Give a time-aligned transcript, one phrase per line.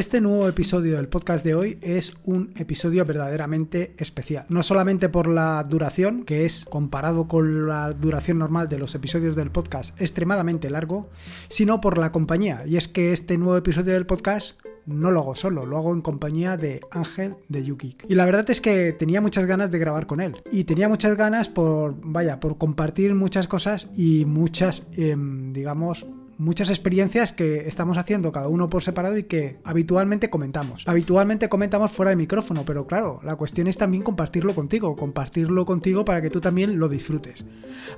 [0.00, 4.46] Este nuevo episodio del podcast de hoy es un episodio verdaderamente especial.
[4.48, 9.36] No solamente por la duración, que es comparado con la duración normal de los episodios
[9.36, 11.10] del podcast extremadamente largo,
[11.48, 12.64] sino por la compañía.
[12.66, 16.00] Y es que este nuevo episodio del podcast no lo hago solo, lo hago en
[16.00, 17.98] compañía de Ángel de Yuki.
[18.08, 20.42] Y la verdad es que tenía muchas ganas de grabar con él.
[20.50, 26.06] Y tenía muchas ganas por, vaya, por compartir muchas cosas y muchas, em, digamos,
[26.40, 30.84] muchas experiencias que estamos haciendo cada uno por separado y que habitualmente comentamos.
[30.86, 36.04] Habitualmente comentamos fuera de micrófono, pero claro, la cuestión es también compartirlo contigo, compartirlo contigo
[36.04, 37.44] para que tú también lo disfrutes.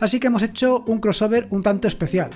[0.01, 2.31] Así que hemos hecho un crossover un tanto especial.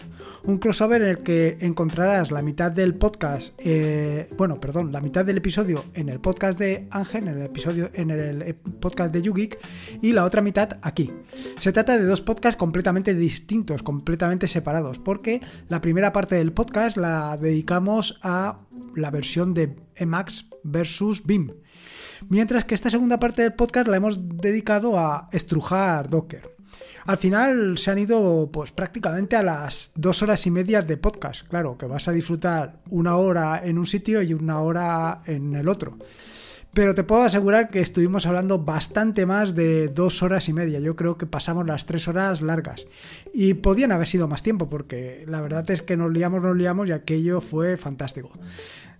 [0.44, 5.24] Un crossover en el que encontrarás la mitad del podcast, eh, bueno, perdón, la mitad
[5.24, 9.58] del episodio en el podcast de Ángel, en el episodio, en el podcast de YouGeek
[10.02, 11.12] y la otra mitad aquí.
[11.58, 16.52] Se trata de dos podcasts completamente distintos, completamente separados, porque la primera primera parte del
[16.52, 18.58] podcast la dedicamos a
[18.96, 21.54] la versión de Emacs versus BIM.
[22.28, 26.54] Mientras que esta segunda parte del podcast la hemos dedicado a estrujar Docker.
[27.06, 31.48] Al final se han ido pues prácticamente a las dos horas y media de podcast.
[31.48, 35.66] Claro, que vas a disfrutar una hora en un sitio y una hora en el
[35.66, 35.96] otro
[36.76, 40.78] pero te puedo asegurar que estuvimos hablando bastante más de dos horas y media.
[40.78, 42.86] Yo creo que pasamos las tres horas largas.
[43.32, 46.90] Y podían haber sido más tiempo, porque la verdad es que nos liamos, nos liamos
[46.90, 48.30] y aquello fue fantástico.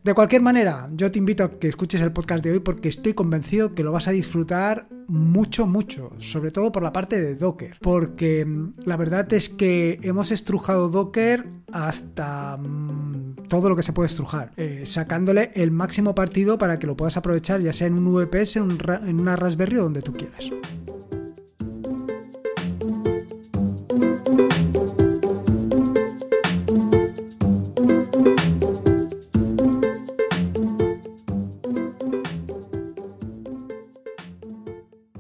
[0.06, 3.12] De cualquier manera, yo te invito a que escuches el podcast de hoy porque estoy
[3.12, 7.76] convencido que lo vas a disfrutar mucho, mucho, sobre todo por la parte de Docker,
[7.80, 13.92] porque mm, la verdad es que hemos estrujado Docker hasta mm, todo lo que se
[13.92, 17.94] puede estrujar, eh, sacándole el máximo partido para que lo puedas aprovechar ya sea en
[17.94, 20.52] un VPS, en, en una Raspberry o donde tú quieras.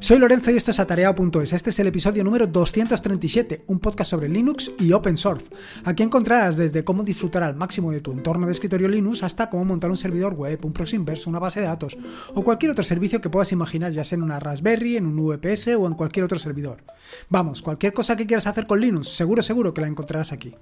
[0.06, 1.52] Soy Lorenzo y esto es Atareado.es.
[1.52, 5.46] Este es el episodio número 237, un podcast sobre Linux y Open Source.
[5.82, 9.64] Aquí encontrarás desde cómo disfrutar al máximo de tu entorno de escritorio Linux hasta cómo
[9.64, 11.98] montar un servidor web, un proxy inverso, una base de datos
[12.36, 15.74] o cualquier otro servicio que puedas imaginar, ya sea en una Raspberry, en un VPS
[15.74, 16.84] o en cualquier otro servidor.
[17.28, 20.54] Vamos, cualquier cosa que quieras hacer con Linux, seguro, seguro que la encontrarás aquí.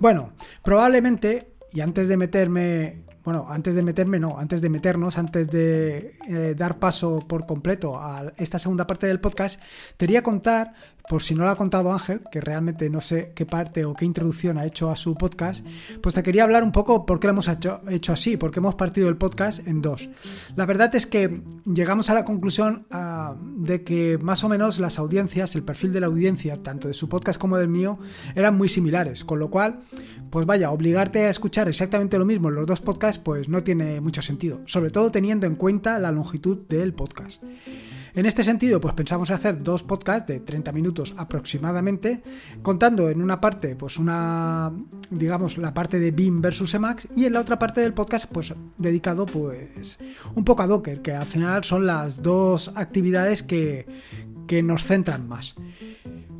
[0.00, 0.32] Bueno,
[0.64, 6.18] probablemente, y antes de meterme bueno, antes de meterme, no, antes de meternos, antes de
[6.28, 9.60] eh, dar paso por completo a esta segunda parte del podcast,
[9.96, 10.74] te quería contar
[11.08, 14.04] por si no lo ha contado Ángel, que realmente no sé qué parte o qué
[14.04, 15.64] introducción ha hecho a su podcast,
[16.02, 17.80] pues te quería hablar un poco por qué lo hemos hecho,
[18.12, 20.08] así, porque hemos partido el podcast en dos.
[20.56, 24.98] La verdad es que llegamos a la conclusión ah, de que más o menos las
[24.98, 27.98] audiencias, el perfil de la audiencia, tanto de su podcast como del mío,
[28.34, 29.80] eran muy similares, con lo cual,
[30.30, 34.00] pues vaya, obligarte a escuchar exactamente lo mismo en los dos podcasts, pues no tiene
[34.00, 37.42] mucho sentido, sobre todo teniendo en cuenta la longitud del podcast.
[38.14, 42.22] En este sentido, pues pensamos hacer dos podcasts de 30 minutos aproximadamente,
[42.62, 44.72] contando en una parte, pues una,
[45.10, 48.54] digamos, la parte de BIM versus Emacs y en la otra parte del podcast, pues
[48.78, 49.98] dedicado, pues,
[50.36, 53.86] un poco a Docker, que al final son las dos actividades que,
[54.46, 55.56] que nos centran más.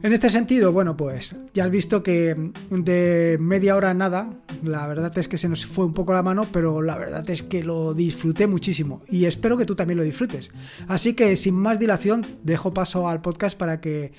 [0.04, 5.16] En este sentido, bueno, pues ya has visto que de media hora nada, la verdad
[5.16, 7.94] es que se nos fue un poco la mano, pero la verdad es que lo
[7.94, 10.50] disfruté muchísimo y espero que tú también lo disfrutes.
[10.88, 14.12] Así que sin más dilación, dejo paso al podcast para que,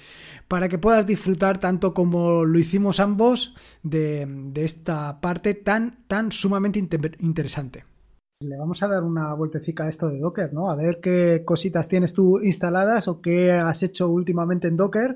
[0.48, 3.54] para que puedas disfrutar tanto como lo hicimos ambos
[3.84, 6.80] de, esta parte tan, tan sumamente
[7.20, 7.86] interesante.
[8.40, 10.72] Le vamos a dar una vueltecita a esto de Docker, ¿no?
[10.72, 15.16] A ver qué cositas tienes tú instaladas o qué has hecho últimamente en Docker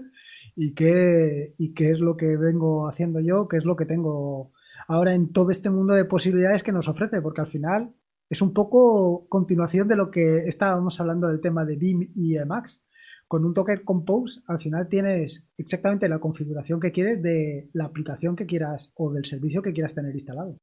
[0.55, 4.51] y qué, y qué es lo que vengo haciendo yo, qué es lo que tengo
[4.87, 7.93] ahora en todo este mundo de posibilidades que nos ofrece, porque al final
[8.29, 12.83] es un poco continuación de lo que estábamos hablando del tema de BIM y Emacs.
[13.27, 18.35] Con un Docker Compose, al final tienes exactamente la configuración que quieres de la aplicación
[18.35, 20.57] que quieras o del servicio que quieras tener instalado.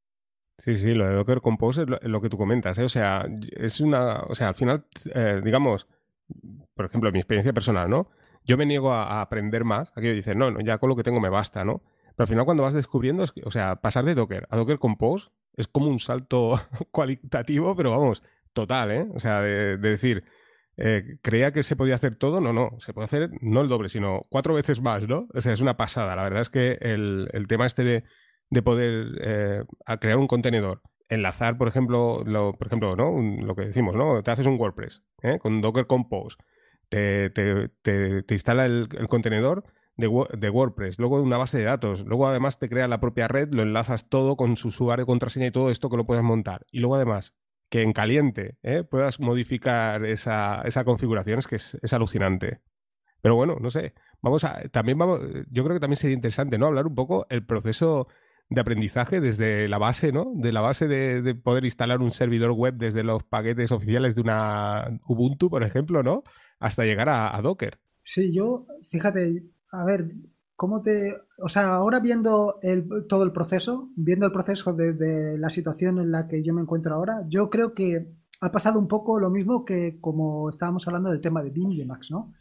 [0.57, 2.77] Sí, sí, lo de Docker Compose es lo, que tú comentas.
[2.77, 2.83] ¿eh?
[2.83, 4.21] O sea, es una.
[4.23, 5.87] O sea, al final, eh, digamos,
[6.73, 8.09] por ejemplo, mi experiencia personal, ¿no?
[8.47, 9.91] Yo me niego a, aprender más.
[9.95, 11.83] Aquí dices, no, no, ya con lo que tengo me basta, ¿no?
[12.15, 14.79] Pero al final cuando vas descubriendo, es que, o sea, pasar de Docker a Docker
[14.79, 16.59] Compose es como un salto
[16.91, 18.23] cualitativo, pero vamos,
[18.53, 19.07] total, ¿eh?
[19.13, 20.23] O sea, de, decir,
[20.77, 23.89] eh, creía que se podía hacer todo, no, no, se puede hacer no el doble,
[23.89, 25.27] sino cuatro veces más, ¿no?
[25.33, 26.15] O sea, es una pasada.
[26.15, 28.03] La verdad es que el, tema este
[28.49, 29.63] de, poder eh,
[29.99, 33.19] crear un contenedor, enlazar, por ejemplo, lo, por ejemplo, ¿no?
[33.45, 34.23] lo que decimos, ¿no?
[34.23, 35.37] Te haces un WordPress ¿eh?
[35.39, 36.37] con Docker Compose
[36.89, 42.69] te, te, instala el, contenedor de, WordPress, luego una base de datos, luego además te
[42.69, 45.97] crea la propia red, lo enlazas todo con su usuario, contraseña y todo esto que
[45.97, 46.65] lo puedes montar.
[46.71, 47.33] Y luego además
[47.69, 48.83] que en caliente ¿eh?
[48.83, 52.61] puedas modificar esa, configuración es que es, alucinante.
[53.21, 53.93] Pero bueno, no sé.
[54.21, 54.61] Vamos a.
[54.69, 55.19] También vamos.
[55.49, 56.67] Yo creo que también sería interesante, ¿no?
[56.67, 58.07] Hablar un poco el proceso
[58.49, 60.31] de aprendizaje desde la base, ¿no?
[60.35, 64.99] De la base de, poder instalar un servidor web desde los paquetes oficiales de una
[65.07, 66.23] Ubuntu, por ejemplo, ¿no?
[66.59, 67.79] Hasta llegar a, Docker.
[68.03, 70.11] Sí, yo, fíjate, a ver,
[70.55, 71.15] ¿cómo te.
[71.39, 72.59] O sea, ahora viendo
[73.07, 76.95] todo el proceso, viendo el proceso desde la situación en la que yo me encuentro
[76.95, 78.07] ahora, yo creo que
[78.41, 81.77] ha pasado un poco lo mismo que como estábamos hablando del tema de Vim y
[81.77, 82.33] de Max, ¿no?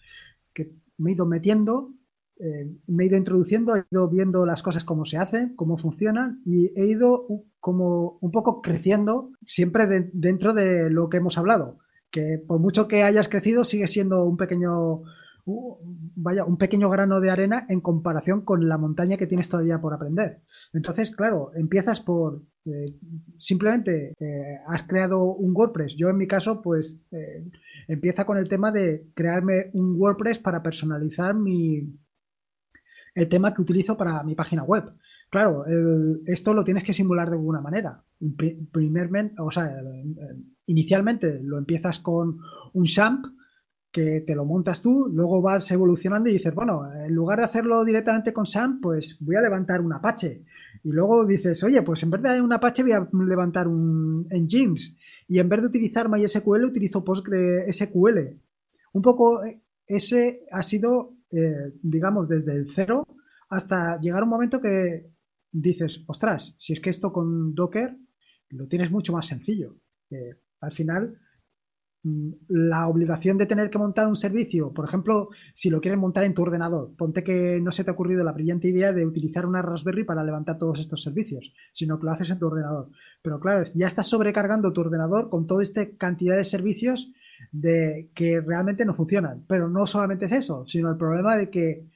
[0.53, 1.97] Que me he ido metiendo
[2.39, 6.43] eh, me he ido introduciendo, he ido viendo las cosas cómo se hacen, cómo funcionan
[6.45, 7.27] y he ido
[7.61, 11.79] como un poco creciendo siempre dentro de lo que hemos hablado.
[12.11, 15.03] Que por mucho que hayas crecido, sigue siendo un pequeño,
[15.45, 19.93] vaya, un pequeño grano de arena en comparación con la montaña que tienes todavía por
[19.93, 20.43] aprender.
[20.73, 22.95] Entonces, claro, empiezas por eh,
[23.39, 25.97] simplemente eh, has creado un WordPress.
[25.97, 27.03] Yo en mi caso, pues
[27.89, 31.97] empieza con el tema de crearme un WordPress para personalizar mi,
[33.17, 34.93] el tema que utilizo para mi página web.
[35.29, 35.65] Claro,
[36.27, 38.03] esto lo tienes que simular de alguna manera.
[39.39, 39.77] O sea,
[40.67, 42.39] inicialmente lo empiezas con
[42.73, 43.27] un SHAMP
[43.91, 47.83] que te lo montas tú, luego vas evolucionando y dices, bueno, en lugar de hacerlo
[47.83, 50.45] directamente con SAMP, pues voy a levantar un Apache.
[50.85, 54.99] Y luego dices, oye, pues en vez de un Apache voy a levantar un Nginx.
[55.29, 58.39] Y en vez de utilizar MySQL, utilizo PostgreSQL.
[58.93, 63.07] Un poco eh, ese ha sido eh, digamos, desde el cero
[63.49, 65.11] hasta llegar un momento que
[65.53, 67.97] dices, ostras, si es que esto con Docker
[68.51, 69.77] lo tienes mucho más sencillo.
[70.61, 71.19] al final,
[72.05, 76.25] mm, la obligación de tener que montar un servicio, por ejemplo, si lo quieres montar
[76.25, 79.47] en tu ordenador, ponte que no se te ha ocurrido la brillante idea de utilizar
[79.47, 82.91] una Raspberry para levantar todos estos servicios, sino que lo haces en tu ordenador.
[83.23, 87.13] Pero claro, ya estás sobrecargando tu ordenador con toda esta cantidad de servicios
[87.53, 89.45] de que realmente no funcionan.
[89.49, 91.87] Pero no solamente es eso, sino el problema de que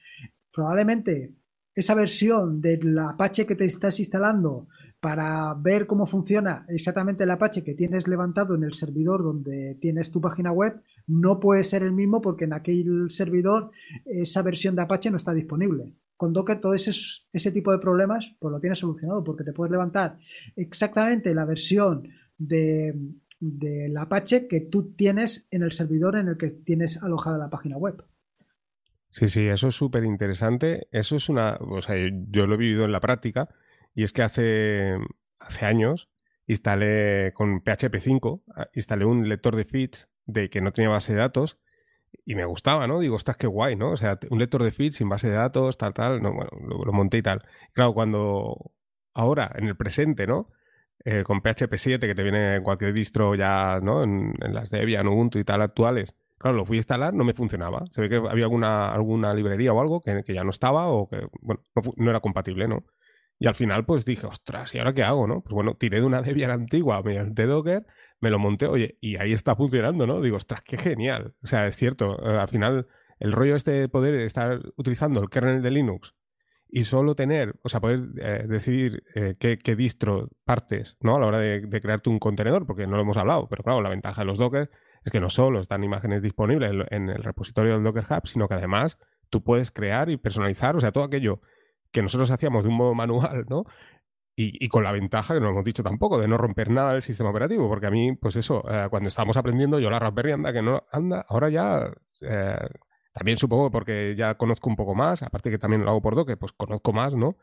[0.53, 1.33] probablemente
[1.73, 4.67] esa versión del Apache que te estás instalando
[4.99, 10.11] para ver cómo funciona exactamente el Apache que tienes levantado en el servidor donde tienes
[10.11, 13.71] tu página web no puede ser el mismo porque en aquel servidor
[14.05, 15.95] esa versión de Apache no está disponible.
[16.15, 16.91] Con Docker todo ese,
[17.33, 20.19] ese tipo de problemas pues lo tienes solucionado porque te puedes levantar
[20.55, 22.07] exactamente la versión
[22.37, 22.95] de,
[23.39, 27.75] del Apache que tú tienes en el servidor en el que tienes alojada la página
[27.75, 28.03] web.
[29.11, 30.87] Sí, sí, eso es súper interesante.
[30.91, 31.95] Eso es una, o sea,
[32.29, 33.49] yo lo he vivido en la práctica
[33.93, 34.97] y es que hace,
[35.39, 36.09] hace años
[36.47, 41.13] instalé con PHP 5, ah, instalé un lector de feeds de que no tenía base
[41.13, 41.59] de datos
[42.25, 42.99] y me gustaba, ¿no?
[42.99, 43.91] Digo, estás qué guay, ¿no?
[43.91, 46.49] O sea, un lector de feeds sin base de datos, tal, tal, no, bueno,
[46.85, 47.41] lo monté y tal.
[47.73, 48.73] Claro, cuando
[49.13, 50.49] ahora, en el presente, ¿no?
[51.03, 54.03] Eh, con PHP 7, que te viene en cualquier distro ya, ¿no?
[54.03, 56.15] En, las Debian, Ubuntu y tal actuales.
[56.41, 57.85] Claro, lo fui a instalar, no me funcionaba.
[57.91, 61.27] Se ve que había alguna, alguna librería o algo que, ya no estaba o que,
[61.39, 61.61] bueno,
[61.97, 62.83] no, era compatible, ¿no?
[63.37, 65.41] Y al final, pues dije, ostras, ¿y ahora qué hago, no?
[65.43, 67.85] Pues bueno, tiré de una Debian antigua mediante Docker,
[68.21, 70.19] me lo monté, oye, y ahí está funcionando, ¿no?
[70.19, 71.35] Digo, ostras, qué genial.
[71.43, 72.87] O sea, es cierto, eh, al final,
[73.19, 76.15] el rollo este de poder estar utilizando el kernel de Linux
[76.67, 81.17] y solo tener, o sea, poder eh, decidir eh, qué, distro partes, ¿no?
[81.17, 83.89] A la hora de, crearte un contenedor, porque no lo hemos hablado, pero claro, la
[83.89, 84.71] ventaja de los Docker
[85.03, 88.55] es que no solo están imágenes disponibles en, el repositorio del Docker Hub, sino que
[88.55, 88.97] además
[89.29, 91.41] tú puedes crear y personalizar, o sea, todo aquello
[91.91, 93.65] que nosotros hacíamos de un modo manual, ¿no?
[94.35, 97.29] Y, con la ventaja, que no hemos dicho tampoco, de no romper nada del sistema
[97.29, 100.63] operativo, porque a mí, pues eso, eh, cuando estábamos aprendiendo, yo la Raspberry anda que
[100.63, 101.91] no anda, ahora ya
[103.13, 106.37] también supongo porque ya conozco un poco más, aparte que también lo hago por Docker,
[106.37, 107.37] pues conozco más, ¿no?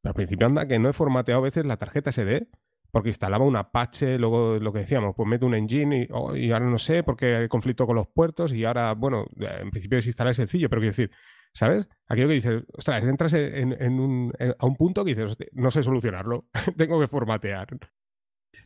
[0.00, 2.48] Pero al principio anda que no he formateado a veces la tarjeta SD
[2.92, 6.78] porque instalaba un Apache, luego lo que decíamos, pues meto un engine y, ahora no
[6.78, 10.68] sé porque hay conflicto con los puertos y ahora, bueno, en principio es instalar sencillo,
[10.68, 11.10] pero quiero decir,
[11.54, 11.88] ¿sabes?
[12.06, 16.46] Aquello que dices, ostras, entras en, un, a un punto que dices, no sé solucionarlo,
[16.76, 17.66] tengo que formatear.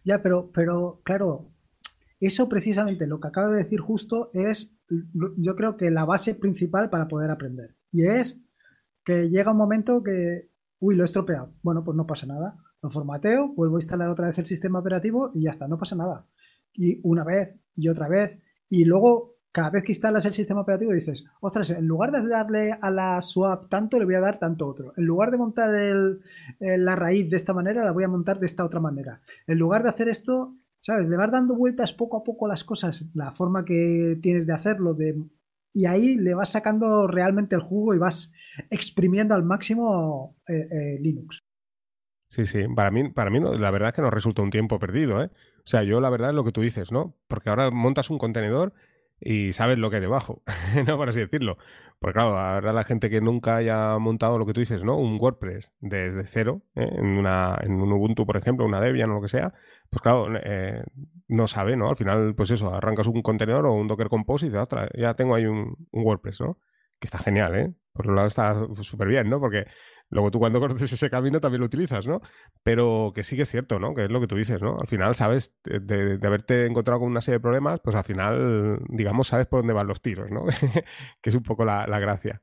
[0.05, 1.53] Ya, pero, pero claro,
[2.19, 4.77] eso precisamente lo que acabo de decir justo es,
[5.37, 7.77] yo creo que la base principal para poder aprender.
[7.93, 8.43] Y es
[9.05, 11.55] que llega un momento que, uy, lo he estropeado.
[11.63, 12.57] Bueno, pues no pasa nada.
[12.87, 15.97] Lo formateo, vuelvo a instalar otra vez el sistema operativo y ya está, no pasa
[15.97, 16.25] nada.
[16.73, 18.39] Y una vez y otra vez.
[18.71, 22.79] Y luego, cada vez que instalas el sistema operativo dices, ostras, en lugar de darle
[22.81, 24.93] a la swap tanto, le voy a dar tanto otro.
[24.97, 25.71] En lugar de montar
[26.61, 29.21] la raíz de esta manera, la voy a montar de esta otra manera.
[29.49, 31.09] En lugar de hacer esto, ¿Sabes?
[31.09, 34.95] Le vas dando vueltas poco a poco las cosas, la forma que tienes de hacerlo,
[34.95, 35.21] de...
[35.73, 38.33] y ahí le vas sacando realmente el jugo y vas
[38.71, 41.46] exprimiendo al máximo eh, eh, Linux.
[42.29, 42.67] Sí, sí.
[42.75, 45.31] Para mí, para mí la verdad es que nos resulta un tiempo perdido, ¿eh?
[45.59, 47.17] O sea, yo la verdad es lo que tú dices, ¿no?
[47.29, 48.75] Porque ahora montas un contenedor
[49.21, 50.43] y sabes lo que hay debajo,
[50.87, 50.97] ¿no?
[50.97, 51.57] Por así decirlo.
[51.99, 54.97] Porque claro, ahora la gente que nunca haya montado lo que tú dices, ¿no?
[54.99, 56.89] Un WordPress desde cero, ¿eh?
[56.93, 59.55] en, una, en un Ubuntu, por ejemplo, una Debian o lo que sea,
[59.89, 60.83] pues claro, eh,
[61.29, 61.89] no sabe, ¿no?
[61.89, 65.47] Al final, pues eso, arrancas un contenedor o un Docker Compose y ya tengo ahí
[65.47, 66.59] un, un WordPress, ¿no?
[66.99, 67.75] Que está genial, ¿eh?
[67.93, 69.41] Por un lado está súper bien, ¿no?
[69.41, 69.67] Porque
[70.11, 72.21] Luego tú cuando conoces ese camino también lo utilizas, ¿no?
[72.63, 73.95] Pero que sí que es cierto, ¿no?
[73.95, 74.79] Que es lo que tú dices, ¿no?
[74.79, 79.29] Al final, sabes, de, haberte encontrado con una serie de problemas, pues al final, digamos,
[79.29, 80.45] sabes por dónde van los tiros, ¿no?
[81.21, 82.43] que es un poco la, la gracia.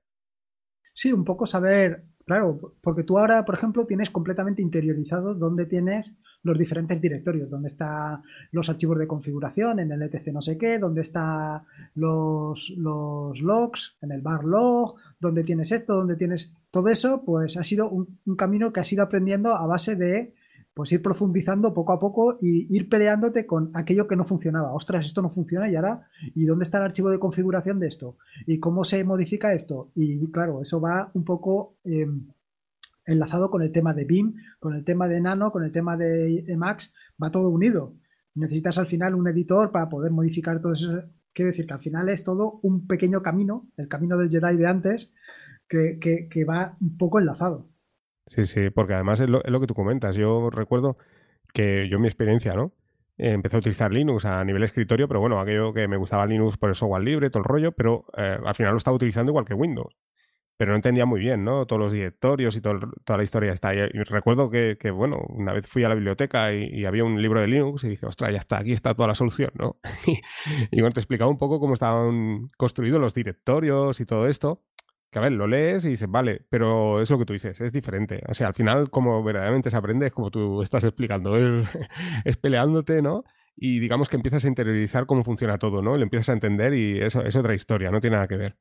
[0.94, 6.16] Sí, un poco saber, claro, porque tú ahora, por ejemplo, tienes completamente interiorizado dónde tienes
[6.44, 10.78] los diferentes directorios, dónde están los archivos de configuración, en el etc no sé qué,
[10.78, 11.64] dónde están
[11.96, 17.56] los, los logs, en el bar log, dónde tienes esto, dónde tienes todo eso, pues
[17.58, 20.34] ha sido un, camino que has ido aprendiendo a base de
[20.74, 24.74] pues ir profundizando poco a poco y ir peleándote con aquello que no funcionaba.
[24.74, 28.18] Ostras, esto no funciona y ahora, ¿y dónde está el archivo de configuración de esto?
[28.48, 29.92] ¿Y cómo se modifica esto?
[29.96, 32.28] Y claro, eso va un poco em,
[33.06, 36.44] enlazado con el tema de BIM, con el tema de Nano, con el tema de
[36.48, 37.94] Emacs, va todo unido.
[38.36, 41.04] Necesitas al final un editor para poder modificar todo eso.
[41.34, 44.68] Quiero decir que al final es todo un pequeño camino, el camino del Jedi de
[44.68, 45.12] antes,
[45.68, 47.68] que, va un poco enlazado.
[48.26, 50.16] Sí, sí, porque además es lo, que tú comentas.
[50.16, 50.98] Yo recuerdo
[51.54, 52.74] que yo mi experiencia, ¿no?
[53.18, 56.70] empecé a utilizar Linux a nivel escritorio, pero bueno, aquello que me gustaba Linux por
[56.70, 59.54] el software libre, todo el rollo, pero eh, al final lo estaba utilizando igual que
[59.54, 59.96] Windows
[60.58, 61.66] pero no entendía muy bien, ¿no?
[61.66, 63.80] Todos los directorios y toda la historia está ahí.
[63.94, 67.48] Y recuerdo que, bueno, una vez fui a la biblioteca y, había un libro de
[67.48, 69.78] Linux y dije, ostras, ya está, aquí está toda la solución, ¿no?
[70.72, 74.64] y, bueno, te explicaba un poco cómo estaban construidos los directorios y todo esto.
[75.14, 77.72] Que a ver, lo lees y dices, vale, pero es lo que tú dices, es
[77.72, 78.24] diferente.
[78.28, 81.36] O sea, al final, como verdaderamente se aprende, es como tú estás explicando,
[82.26, 83.24] es, peleándote, ¿no?
[83.56, 85.96] Y digamos que empiezas a interiorizar cómo funciona todo, ¿no?
[85.98, 88.58] Lo empiezas a entender y eso es otra historia, no tiene nada que ver.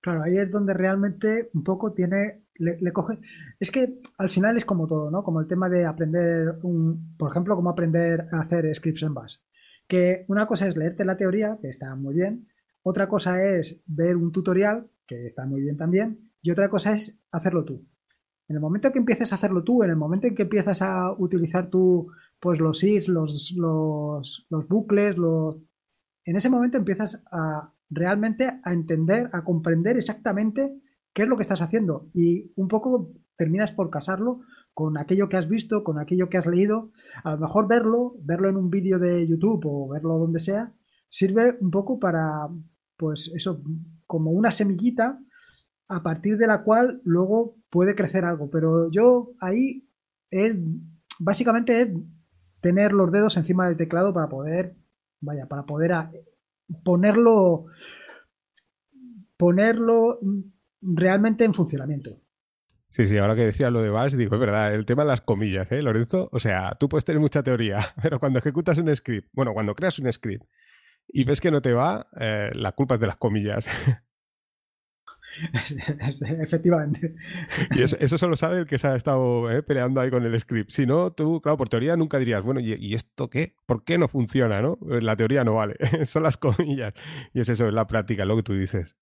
[0.00, 3.20] Claro, ahí es donde realmente un poco tiene, le, coge.
[3.60, 5.22] Es que al final es como todo, ¿no?
[5.22, 9.36] Como el tema de aprender, un, por ejemplo, cómo aprender a hacer scripts en Bash.
[9.86, 12.48] Que una cosa es leerte la teoría, que está muy bien.
[12.82, 16.30] Otra cosa es ver un tutorial, que está muy bien también.
[16.42, 17.84] Y otra cosa es hacerlo tú.
[18.46, 21.12] En el momento que empieces a hacerlo tú, en el momento en que empiezas a
[21.12, 25.56] utilizar tú, pues los ifs, los, los, los bucles, los,
[26.24, 30.80] en ese momento empiezas a realmente a entender, a comprender exactamente
[31.12, 34.40] qué es lo que estás haciendo y un poco terminas por casarlo
[34.74, 36.92] con aquello que has visto, con aquello que has leído.
[37.24, 40.72] A lo mejor verlo, verlo en un vídeo de YouTube o verlo donde sea,
[41.08, 42.48] sirve un poco para,
[42.96, 43.62] pues eso,
[44.08, 45.20] como una semillita
[45.86, 48.50] a partir de la cual luego puede crecer algo.
[48.50, 49.88] Pero yo ahí
[50.30, 50.58] es,
[51.20, 51.88] básicamente es
[52.60, 54.74] tener los dedos encima del teclado para poder,
[55.20, 55.92] vaya, para poder
[56.82, 57.66] ponerlo,
[59.36, 60.18] ponerlo
[60.80, 62.20] realmente en funcionamiento.
[62.90, 65.20] Sí, sí, ahora que decía lo de Bash, digo, es verdad, el tema de las
[65.20, 66.30] comillas, ¿eh, Lorenzo?
[66.32, 69.98] O sea, tú puedes tener mucha teoría, pero cuando ejecutas un script, bueno, cuando creas
[69.98, 70.44] un script
[71.08, 73.66] y ves que no te va, eh, la culpa es de las comillas.
[76.40, 77.14] Efectivamente.
[77.70, 80.70] Y eso, solo sabe el que se ha estado eh, peleando ahí con el script.
[80.70, 83.54] Si no, tú, claro, por teoría nunca dirías, bueno, ¿y, esto qué?
[83.66, 84.60] ¿Por qué no funciona?
[84.60, 84.78] ¿no?
[84.82, 86.94] La teoría no vale, son las comillas.
[87.32, 88.96] Y es eso, es la práctica, lo que tú dices.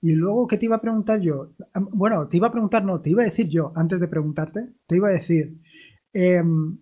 [0.00, 1.54] Y luego, ¿qué te iba a preguntar yo?
[1.92, 4.96] Bueno, te iba a preguntar, no, te iba a decir yo, antes de preguntarte, te
[4.96, 5.58] iba a decir,
[6.12, 6.78] em,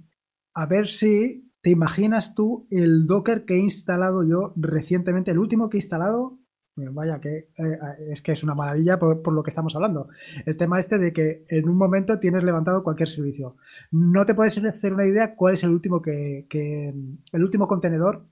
[0.55, 5.69] a ver si te imaginas tú el Docker que he instalado yo recientemente, el último
[5.69, 6.41] que he instalado
[6.77, 7.79] Vaya, que eh,
[8.11, 10.09] es que es una maravilla por, lo que estamos hablando.
[10.47, 13.57] El tema este de que en un momento tienes levantado cualquier servicio.
[13.91, 18.27] No te puedes hacer una idea cuál es el último que, el último contenedor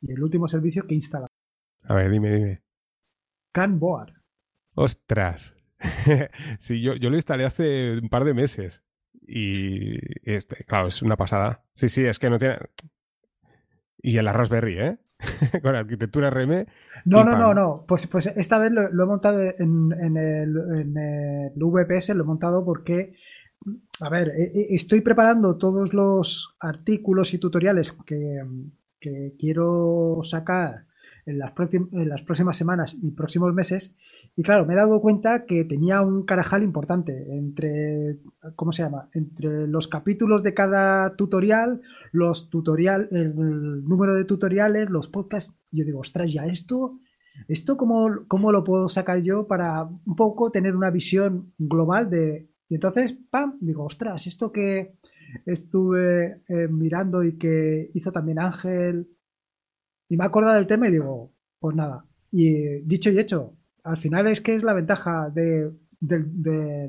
[0.00, 1.26] y el último servicio que instala.
[1.84, 2.62] A ver, dime, dime.
[3.52, 4.14] Canboard.
[4.74, 5.56] Ostras.
[6.58, 8.82] sí, yo, yo lo instalé hace un par de meses.
[9.26, 11.64] Y este, claro, es una pasada.
[11.74, 12.58] Sí, sí, es que no tiene.
[13.98, 14.98] Y el Raspberry, ¿eh?
[15.62, 16.66] con arquitectura RM.
[17.04, 17.84] No, no, no, no.
[17.86, 23.14] Pues, pues esta vez lo, he montado en, el, VPS, lo he montado porque,
[24.00, 28.42] a ver, e, e, estoy preparando todos los artículos y tutoriales que,
[28.98, 30.86] que quiero sacar
[31.26, 33.94] en las, en las próximas semanas y próximos meses.
[34.36, 38.18] Y claro, me he dado cuenta que tenía un carajal importante entre,
[38.56, 39.08] ¿cómo se llama?
[39.12, 41.80] Entre los capítulos de cada tutorial,
[42.12, 43.34] los tutorial, el
[43.84, 45.54] número de tutoriales, los podcasts.
[45.70, 46.98] Yo digo, ostras, ya esto,
[47.48, 52.48] esto cómo, cómo lo puedo sacar yo para un poco tener una visión global de
[52.68, 53.58] Y entonces, ¡pam!
[53.60, 54.94] Digo, ostras, esto que
[55.46, 59.08] estuve eh, mirando y que hizo también Ángel.
[60.12, 62.04] Y me he acordado del tema y digo, pues nada.
[62.30, 65.72] Y dicho y hecho, al final es que es la ventaja de,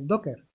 [0.01, 0.45] Docker.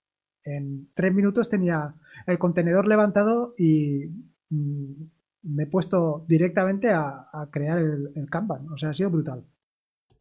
[0.45, 1.95] En tres minutos tenía
[2.27, 4.11] el contenedor levantado y
[4.51, 5.03] mm,
[5.45, 8.69] me he puesto directamente a, crear el, Kanban.
[8.71, 9.47] O sea, ha sido brutal.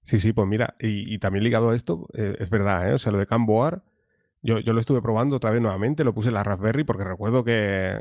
[0.04, 2.94] Sí, sí, pues mira, y, también ligado a esto, eh, es verdad, ¿eh?
[2.94, 3.84] o sea, lo de Kanban,
[4.42, 7.44] yo, yo, lo estuve probando otra vez nuevamente, lo puse en la Raspberry porque recuerdo
[7.44, 8.00] que,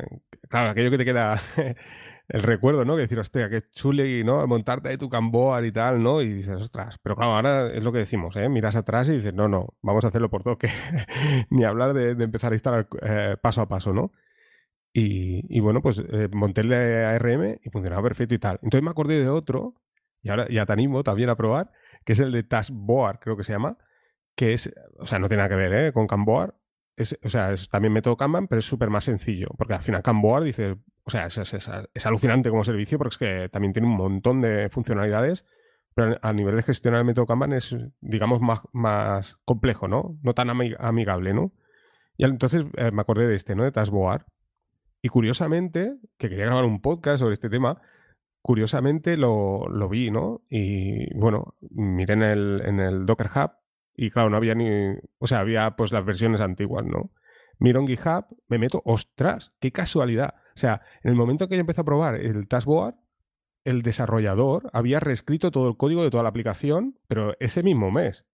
[0.48, 1.40] claro, aquello que te queda
[2.28, 2.96] el recuerdo, ¿no?
[2.96, 4.46] Que decir, hostia, qué chule, ¿no?
[4.46, 6.22] Montarte ahí tu Camboar y tal, ¿no?
[6.22, 8.48] Y dices, ostras, pero claro, ahora es lo que decimos, ¿eh?
[8.48, 10.68] Miras atrás y dices, no, no, vamos a hacerlo por toque,
[11.50, 14.12] ni hablar de, empezar a instalar eh, paso a paso, ¿no?
[14.98, 18.58] Y, bueno, pues eh, monté el ARM y funcionaba perfecto y tal.
[18.62, 19.74] Entonces me acordé de otro,
[20.22, 21.70] y ahora ya te animo también a probar,
[22.04, 23.76] que es el de Taskboard, creo que se llama,
[24.34, 25.92] que es, o sea, no tiene nada que ver ¿eh?
[25.92, 26.54] con Camboard.
[26.96, 29.48] Es, o sea, es también método Kanban, pero es súper más sencillo.
[29.58, 33.72] Porque al final Camboard dice, o sea, es, alucinante como servicio porque es que también
[33.72, 35.44] tiene un montón de funcionalidades,
[35.94, 40.18] pero a nivel de gestionar el método Kanban es, digamos, más, más complejo, ¿no?
[40.22, 41.52] No tan amigable, ¿no?
[42.16, 43.62] Y entonces eh, me acordé de este, ¿no?
[43.62, 44.26] De Taskboard.
[45.00, 47.80] Y curiosamente, que quería grabar un podcast sobre este tema,
[48.42, 50.42] curiosamente lo, lo vi, ¿no?
[50.50, 53.52] Y bueno, miré en el, en el Docker Hub
[53.94, 54.68] y claro, no había ni.
[55.18, 57.12] O sea, había pues las versiones antiguas, ¿no?
[57.58, 60.34] Miro en GitHub, me meto, ostras, qué casualidad.
[60.56, 62.94] O sea, en el momento que yo empecé a probar el Taskboard,
[63.64, 68.24] el desarrollador había reescrito todo el código de toda la aplicación, pero ese mismo mes.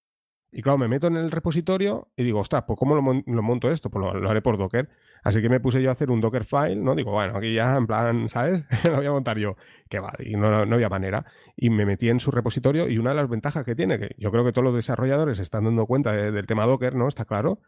[0.54, 3.88] Y claro, me meto en el repositorio y digo, ostras, pues ¿cómo lo, monto esto?
[3.88, 4.90] Pues lo, haré por Docker.
[5.24, 6.94] Así que me puse yo a hacer un Docker file, ¿no?
[6.94, 8.66] Digo, bueno, aquí ya en plan, ¿sabes?
[8.84, 9.56] lo voy a montar yo.
[9.88, 11.24] Que va, y no, no, había manera.
[11.56, 14.30] Y me metí en su repositorio y una de las ventajas que tiene, que yo
[14.30, 17.08] creo que todos los desarrolladores están dando cuenta del tema Docker, ¿no?
[17.08, 17.60] Está claro,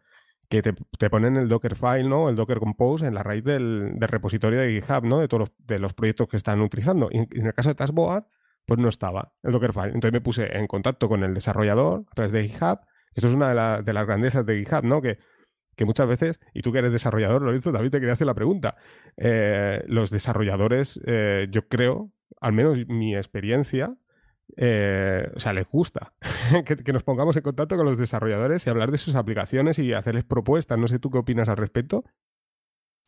[0.49, 2.29] que te, ponen el Docker file, ¿no?
[2.29, 5.19] El Docker Compose en la raíz del, repositorio de GitHub, ¿no?
[5.19, 7.09] De todos los, de los proyectos que están utilizando.
[7.11, 8.25] Y en el caso de Taskboard,
[8.65, 9.87] pues no estaba el Dockerfile.
[9.87, 12.79] Entonces me puse en contacto con el desarrollador a través de GitHub.
[13.13, 15.01] Esto es una de, las grandezas de GitHub, ¿no?
[15.01, 15.17] Que,
[15.75, 18.75] que, muchas veces, y tú que eres desarrollador, Lorenzo, David te quería hacer la pregunta.
[19.17, 23.95] Eh, los desarrolladores, eh, yo creo, al menos mi experiencia,
[24.57, 26.13] eh, o sea, les gusta
[26.65, 30.23] que, nos pongamos en contacto con los desarrolladores y hablar de sus aplicaciones y hacerles
[30.23, 30.79] propuestas.
[30.79, 32.03] No sé tú qué opinas al respecto.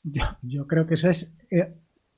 [0.04, 1.36] Yo, creo que eso es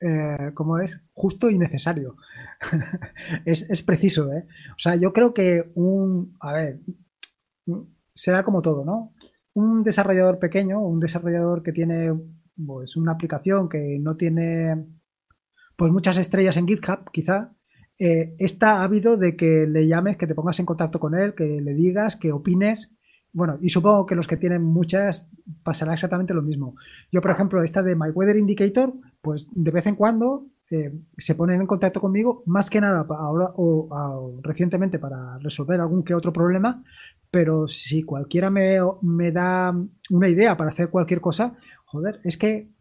[0.02, 2.16] eh, como es, justo y necesario.
[3.44, 4.46] es, preciso, ¿eh?
[4.70, 6.80] O sea, yo creo que un, a ver,
[8.14, 9.14] será como todo, ¿no?
[9.54, 12.12] Un desarrollador pequeño, un desarrollador que tiene
[12.66, 14.86] pues, una aplicación que no tiene
[15.76, 17.54] pues muchas estrellas en GitHub, quizá,
[18.00, 21.60] eh, está ávido de que le llames, que te pongas en contacto con él, que
[21.60, 22.90] le digas, que opines
[23.32, 25.30] bueno, y supongo que los que tienen muchas
[25.62, 26.74] pasará exactamente lo mismo.
[27.12, 31.34] Yo, por ejemplo, esta de My Weather Indicator, pues de vez en cuando eh, se
[31.36, 36.32] ponen en contacto conmigo, más que nada ahora o, recientemente para resolver algún que otro
[36.32, 36.82] problema,
[37.30, 39.72] pero si cualquiera me, me, da
[40.10, 42.72] una idea para hacer cualquier cosa, joder, es que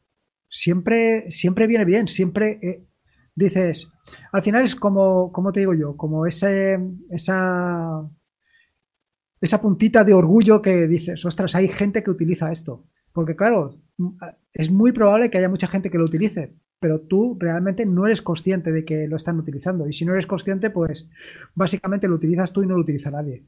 [0.50, 2.88] siempre, siempre viene bien, siempre eh,
[3.36, 3.92] dices,
[4.32, 8.10] al final es como, como te digo yo, como ese, esa
[9.42, 12.86] esa puntita de orgullo que dices, ostras, hay gente que utiliza esto.
[13.14, 13.76] Porque claro,
[14.54, 18.22] es muy probable que haya mucha gente que lo utilice, pero tú realmente no eres
[18.22, 19.88] consciente de que lo están utilizando.
[19.88, 21.08] Y si no eres consciente, pues
[21.56, 23.46] básicamente lo utilizas tú y no lo utiliza nadie.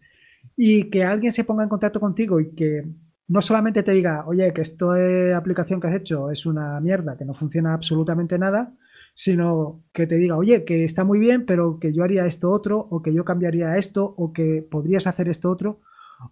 [0.55, 2.87] Y que alguien se ponga en contacto contigo y que
[3.27, 7.25] no solamente te diga, oye, que esta aplicación que has hecho es una mierda, que
[7.25, 8.73] no funciona absolutamente nada,
[9.21, 12.79] sino que te diga, oye, que está muy bien, pero que yo haría esto otro,
[12.79, 15.79] o que yo cambiaría esto, o que podrías hacer esto otro.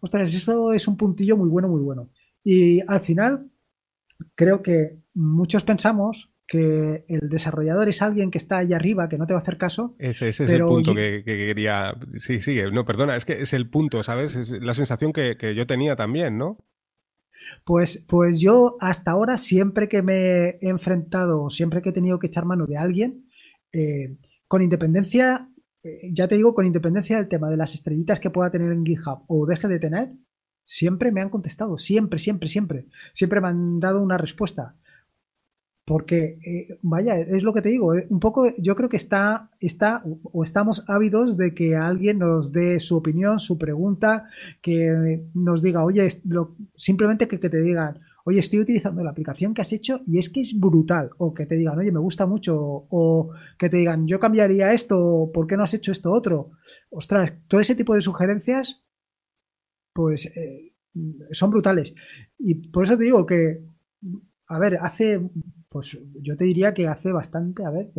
[0.02, 2.10] Ostras, eso es un puntillo muy bueno, muy bueno.
[2.44, 3.52] Y al final,
[4.34, 9.28] creo que muchos pensamos que el desarrollador es alguien que está ahí arriba, que no
[9.28, 9.96] te va a hacer caso.
[10.00, 11.94] Ese, es el punto que, quería.
[12.18, 12.72] Sí, sigue.
[12.72, 14.36] No, perdona, es que es el punto, ¿sabes?
[14.36, 16.58] Es la sensación que, que yo tenía también, ¿no?
[17.64, 22.28] Pues, pues yo hasta ahora, siempre que me he enfrentado, siempre que he tenido que
[22.28, 23.26] echar mano de alguien,
[23.72, 25.50] eh, con independencia,
[25.84, 28.86] eh, ya te digo, con independencia del tema de las estrellitas que pueda tener en
[28.86, 30.12] GitHub o deje de tener,
[30.64, 32.88] siempre me han contestado, siempre, siempre, siempre.
[33.14, 34.76] Siempre me han dado una respuesta.
[35.90, 39.50] Porque, eh, vaya, es lo que te digo, eh, un poco yo creo que está,
[39.60, 44.30] está o estamos ávidos de que alguien nos dé su opinión, su pregunta,
[44.62, 46.08] que nos diga, oye,
[46.78, 50.42] simplemente que, te digan, oye, estoy utilizando la aplicación que has hecho y es que
[50.42, 54.20] es brutal, o que te digan, oye, me gusta mucho, o que te digan, yo
[54.20, 56.52] cambiaría esto, ¿por qué no has hecho esto otro?
[56.92, 58.84] Ostras, todo ese tipo de sugerencias,
[59.92, 60.28] pues...
[60.38, 60.68] Eh,
[61.32, 61.94] son brutales.
[62.38, 63.62] Y por eso te digo que,
[64.48, 65.22] a ver, hace,
[65.70, 67.92] pues yo te diría que hace bastante, a ver,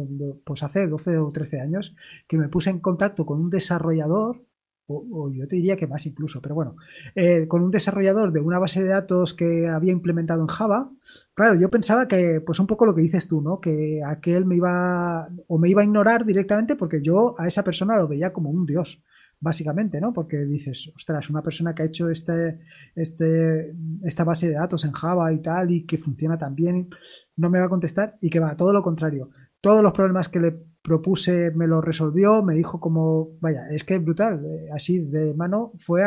[0.44, 1.94] pues hace 12 o 13 años
[2.26, 4.44] que me puse en contacto con un desarrollador
[4.92, 6.76] o, yo te diría que más incluso, pero bueno,
[7.14, 10.90] eh, con un desarrollador de una base de datos que había implementado en Java,
[11.35, 13.61] claro, yo pensaba que, pues un poco lo que dices tú, ¿no?
[13.61, 17.96] Que aquel me iba, o me iba a ignorar directamente porque yo a esa persona
[17.96, 19.02] lo veía como un dios,
[19.40, 20.12] básicamente, ¿no?
[20.12, 22.61] Porque dices, ostras, una persona que ha hecho este,
[22.94, 23.74] este,
[24.05, 26.90] esta base de datos en Java y tal, y que funciona tan bien,
[27.37, 29.31] no me va a contestar, y que va, todo lo contrario.
[29.61, 33.96] Todos los problemas que le propuse, me lo resolvió, me dijo como, vaya, es que
[33.96, 36.03] es brutal, eh, así de mano fue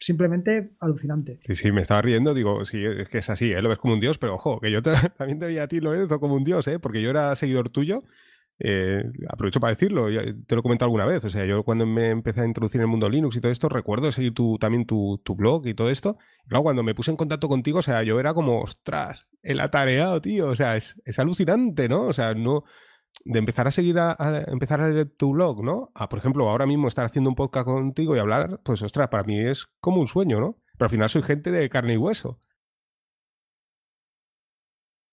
[0.00, 1.40] simplemente alucinante.
[1.46, 3.62] Sí, sí, me estaba riendo, digo, sí, es que es así, ¿eh?
[3.62, 4.82] lo ves como un dios, pero ojo, que yo
[5.16, 6.78] también te veía a ti, Lorenzo, como un dios, ¿eh?
[6.78, 8.04] porque yo era seguidor tuyo.
[8.60, 11.24] Eh, aprovecho para decirlo, te lo he comentado alguna vez.
[11.24, 13.68] O sea, yo cuando me empecé a introducir en el mundo Linux y todo esto,
[13.68, 16.18] recuerdo seguir tu, también tu, tu blog y todo esto.
[16.46, 20.20] Luego cuando me puse en contacto contigo, o sea, yo era como, ostras, el atareado,
[20.20, 20.48] tío.
[20.48, 22.02] O sea, es, es alucinante, ¿no?
[22.02, 22.64] O sea, no,
[23.24, 24.16] de empezar a seguir a,
[24.46, 25.90] empezar a leer tu blog, ¿no?
[25.94, 29.24] A, por ejemplo, ahora mismo estar haciendo un podcast contigo y hablar, pues ostras, para
[29.24, 30.58] mí es como un sueño, ¿no?
[30.76, 32.40] Pero al final soy gente de carne y hueso.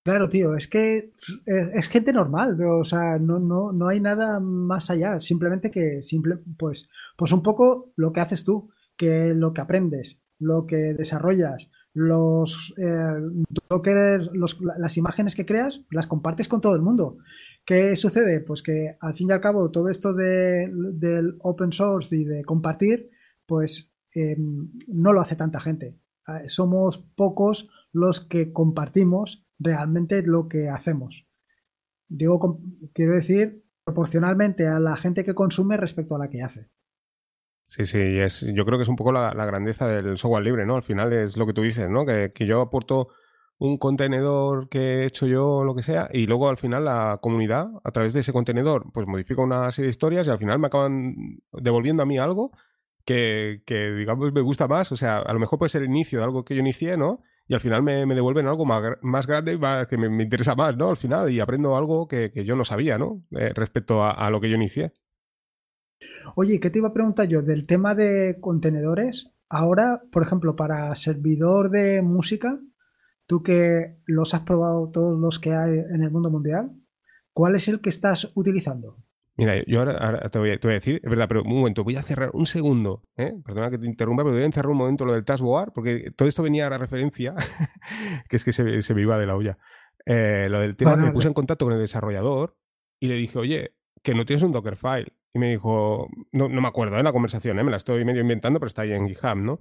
[0.06, 1.14] Claro, tío, es que
[1.48, 6.04] es, gente normal, pero, o sea, no, no, no hay nada más allá, simplemente que,
[6.04, 6.88] simple, pues,
[7.18, 12.76] pues un poco lo que haces tú, que lo que aprendes, lo que desarrollas, los,
[12.78, 13.16] eh,
[14.78, 17.18] las imágenes que creas, las compartes con todo el mundo.
[17.66, 18.42] ¿Qué sucede?
[18.42, 22.44] Pues que al fin y al cabo todo esto de, del open source y de
[22.44, 23.10] compartir,
[23.48, 25.98] pues em, no lo hace tanta gente.
[26.28, 31.28] Ah, somos pocos los que compartimos realmente lo que hacemos.
[32.08, 32.60] Digo,
[32.94, 36.70] quiero decir, proporcionalmente a la gente que consume respecto a la que hace.
[37.68, 40.76] Sí, sí, es, yo creo que es un poco la, grandeza del software libre, ¿no?
[40.76, 42.06] Al final es lo que tú dices, ¿no?
[42.06, 43.10] Que, que yo aporto
[43.58, 47.70] un contenedor que he hecho yo, lo que sea, y luego al final la comunidad,
[47.84, 50.68] a través de ese contenedor, pues modifica una serie de historias y al final me
[50.68, 51.16] acaban
[51.54, 52.52] devolviendo a mí algo
[53.06, 54.92] que, que digamos, me gusta más.
[54.92, 57.22] O sea, a lo mejor puede ser el inicio de algo que yo inicié, ¿no?
[57.48, 60.90] Y al final me, devuelven algo más, grande que me, interesa más, ¿no?
[60.90, 63.24] Al final, y aprendo algo que, yo no sabía, ¿no?
[63.32, 64.94] Eh, respecto a, a lo que yo inicié.
[66.36, 67.42] Oye, ¿qué te iba a preguntar yo?
[67.42, 72.60] Del tema de contenedores, ahora, por ejemplo, para servidor de música,
[73.28, 76.72] Tú que los has probado todos los que hay en el mundo mundial,
[77.34, 78.98] ¿cuál es el que estás utilizando?
[79.38, 82.30] Mira, yo ahora, te, voy a, decir, es verdad, pero un momento, voy a cerrar
[82.34, 83.34] un segundo, ¿eh?
[83.44, 86.30] perdona que te interrumpa, pero voy a encerrar un momento lo del Taskbar, porque todo
[86.30, 87.36] esto venía a la referencia,
[88.30, 89.58] que es que se, me iba de la olla.
[90.06, 92.58] Eh, lo del tema, me puse en contacto con el desarrollador
[93.00, 95.12] y le dije, oye, que no tienes un Dockerfile.
[95.34, 97.04] Y me dijo, no, no me acuerdo de ¿eh?
[97.04, 97.64] la conversación, ¿eh?
[97.66, 99.60] me la estoy medio inventando, pero está ahí en GitHub, ¿no?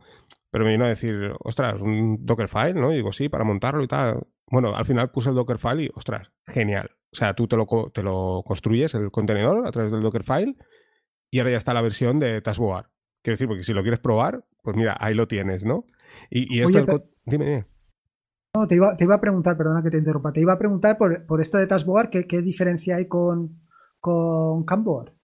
[0.53, 2.93] Pero me vino a decir, ostras, un Dockerfile, ¿no?
[2.93, 4.25] Y digo, sí, para montarlo y tal.
[4.55, 6.89] Bueno, al final puse el Dockerfile y, ostras, genial.
[7.13, 10.55] O sea, tú te lo, te lo construyes, el contenedor, a través del Dockerfile,
[11.29, 12.89] y ahora ya está la versión de Taskbar.
[13.21, 15.87] Quiero decir, porque si lo quieres probar, pues mira, ahí lo tienes, ¿no?
[16.31, 17.09] Y, esto...
[17.27, 17.63] Dime, dime.
[18.55, 20.97] No, te iba, te iba, a preguntar, perdona que te interrumpa, te iba a preguntar
[20.99, 23.61] por, por esto de Taskbar, ¿qué, ¿qué, diferencia hay con,
[23.99, 25.15] con Camboard?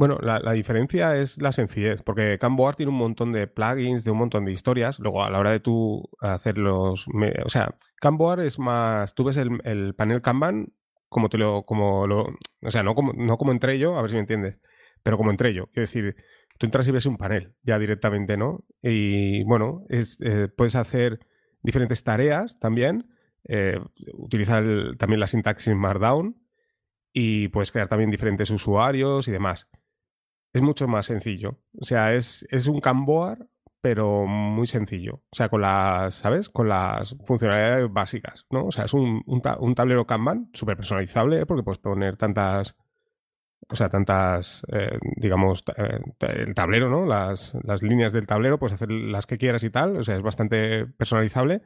[0.00, 4.16] Bueno, la, diferencia es la sencillez, porque Camboard tiene un montón de plugins, de un
[4.16, 4.98] montón de historias.
[4.98, 7.06] Luego, a la hora de tú hacer los.
[7.06, 9.14] o sea, Camboard es más.
[9.14, 10.72] Tú ves el, panel Kanban
[11.10, 11.64] como te lo.
[11.66, 12.28] Como lo
[12.62, 14.56] o sea, no como, no como entre yo, a ver si me entiendes,
[15.02, 15.66] pero como entre yo.
[15.66, 16.16] Quiero decir,
[16.56, 18.64] tú entras y ves un panel ya directamente, ¿no?
[18.80, 21.20] Y bueno, es, eh, puedes hacer
[21.62, 23.10] diferentes tareas también.
[23.44, 23.78] Eh,
[24.14, 24.64] utilizar
[24.96, 26.40] también la sintaxis Markdown
[27.12, 29.68] y puedes crear también diferentes usuarios y demás
[30.52, 31.58] es mucho más sencillo.
[31.80, 33.48] O sea, es, es un Camboard,
[33.80, 35.22] pero muy sencillo.
[35.30, 36.48] O sea, con las, ¿sabes?
[36.48, 38.66] Con las funcionalidades básicas, ¿no?
[38.66, 42.76] O sea, es un, un, tablero Kanban súper personalizable porque puedes poner tantas,
[43.68, 47.06] o sea, tantas, eh, digamos, eh, el tablero, ¿no?
[47.06, 49.96] Las, las líneas del tablero, puedes hacer las que quieras y tal.
[49.96, 51.62] O sea, es bastante personalizable,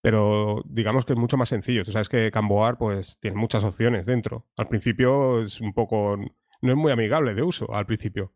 [0.00, 1.84] pero digamos que es mucho más sencillo.
[1.84, 4.48] Tú sabes que Camboard, pues, tiene muchas opciones dentro.
[4.56, 6.16] Al principio es un poco
[6.62, 8.32] no es muy amigable de uso al principio.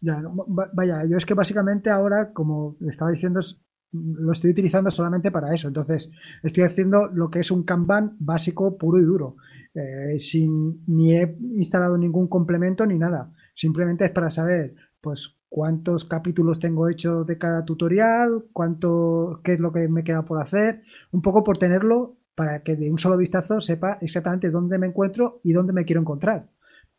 [0.00, 0.22] Ya,
[0.72, 3.40] vaya, yo es que básicamente ahora, como estaba diciendo,
[3.92, 5.68] lo estoy utilizando solamente para eso.
[5.68, 6.10] Entonces,
[6.42, 9.36] estoy haciendo lo que es un Kanban básico, puro y duro.
[9.74, 13.32] Eh, sin ni he instalado ningún complemento ni nada.
[13.54, 19.60] Simplemente es para saber, pues, cuántos capítulos tengo hecho de cada tutorial, cuánto, qué es
[19.60, 23.18] lo que me queda por hacer, un poco por tenerlo para que de un solo
[23.18, 26.48] vistazo sepa exactamente dónde me encuentro y dónde me quiero encontrar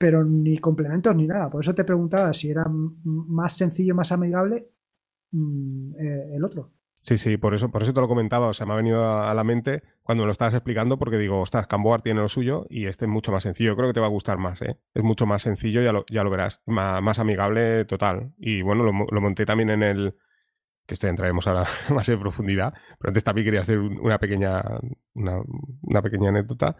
[0.01, 1.47] pero ni complementos ni nada.
[1.51, 4.67] Por eso te preguntaba si era más sencillo, más amigable.
[5.31, 6.71] mm, eh, el otro.
[7.01, 9.33] Sí, sí, por eso, por eso te lo comentaba, o sea, me ha venido a
[9.33, 12.87] la mente cuando me lo estabas explicando, porque digo, ostras, Camboar tiene lo suyo y
[12.87, 13.75] este es mucho más sencillo.
[13.75, 14.77] Creo que te va a gustar más, ¿eh?
[14.93, 16.61] Es mucho más sencillo, ya lo, ya lo verás.
[16.65, 18.33] Más, amigable total.
[18.37, 20.15] Y bueno, lo, monté también en el.
[20.85, 22.73] Que esto entraremos ahora más en profundidad.
[22.99, 24.63] Pero antes también quería hacer una pequeña.
[25.13, 26.77] Una pequeña anécdota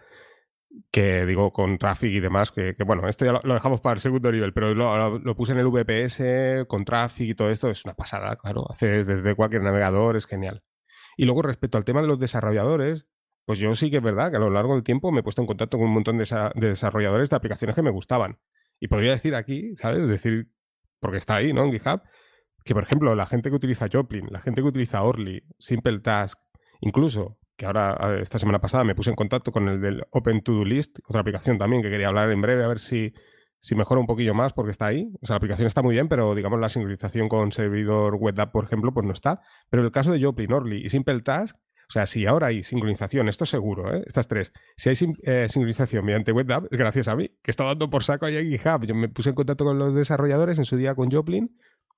[0.92, 4.32] que digo con Traffic y demás, que, bueno, esto ya lo, dejamos para el segundo
[4.32, 8.36] nivel, pero lo, puse en el VPS con Traffic y todo esto, es una pasada,
[8.36, 10.64] claro, haces desde cualquier navegador, es genial.
[11.18, 13.06] Y luego respecto al tema de los desarrolladores,
[13.46, 15.42] pues yo sí que es verdad que a lo largo del tiempo me he puesto
[15.42, 18.38] en contacto con un montón de, desarrolladores de aplicaciones que me gustaban.
[18.80, 20.08] Y podría decir aquí, ¿sabes?
[20.08, 20.50] Decir,
[21.00, 21.66] porque está ahí, ¿no?
[21.66, 22.02] En GitHub,
[22.64, 26.40] que por ejemplo la gente que utiliza Joplin, la gente que utiliza Orly, Simple Task,
[26.82, 30.52] incluso que ahora esta semana pasada me puse en contacto con el del Open To
[30.52, 33.14] Do List, otra aplicación también que quería hablar en breve, a ver si,
[33.60, 35.14] si mejora un poquillo más porque está ahí.
[35.22, 38.66] O sea, la aplicación está muy bien, pero digamos la sincronización con servidor web por
[38.66, 39.42] ejemplo, pues no está.
[39.70, 43.30] Pero el caso de Joplin, Orly y Simple Task, o sea, si ahora hay sincronización,
[43.30, 44.02] esto seguro, ¿eh?
[44.08, 47.66] estas tres, si hay eh, sincronización mediante web app, es gracias a mí, que está
[47.66, 48.88] dando por saco ahí en GitHub.
[48.88, 51.56] Yo me puse en contacto con los desarrolladores en su día con Joplin.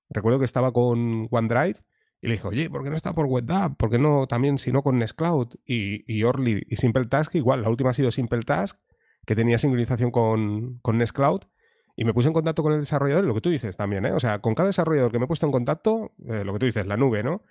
[0.10, 1.80] Recuerdo que estaba con OneDrive
[2.23, 3.75] y le dijo, oye, ¿por qué no está por WebDAV?
[3.75, 7.36] ¿Por qué no también, si no con Nextcloud y, y Orly y Simple Task?
[7.36, 8.79] Igual, la última ha sido Simple Task,
[9.25, 11.41] que tenía sincronización con, con Nextcloud.
[11.97, 14.13] Y me puse en contacto con el desarrollador, lo que tú dices también, ¿eh?
[14.13, 16.65] O sea, con cada desarrollador que me he puesto en contacto, eh, lo que tú
[16.65, 17.43] dices, la nube, ¿no?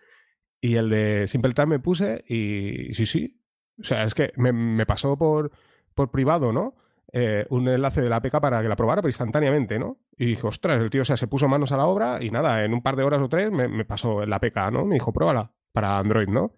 [0.58, 3.42] Y el de Simple Task me puse y sí, sí.
[3.78, 5.52] O sea, es que me, me pasó por,
[5.94, 6.76] por privado, ¿no?
[7.14, 9.98] Eh, un enlace de la APK para que la probara, pero instantáneamente, ¿no?
[10.16, 12.72] Y dije, ostras, el tío, o se puso manos a la obra y nada, en
[12.72, 14.86] un par de horas o tres me, pasó la APK, ¿no?
[14.86, 16.56] Me dijo, pruébala para Android, ¿no?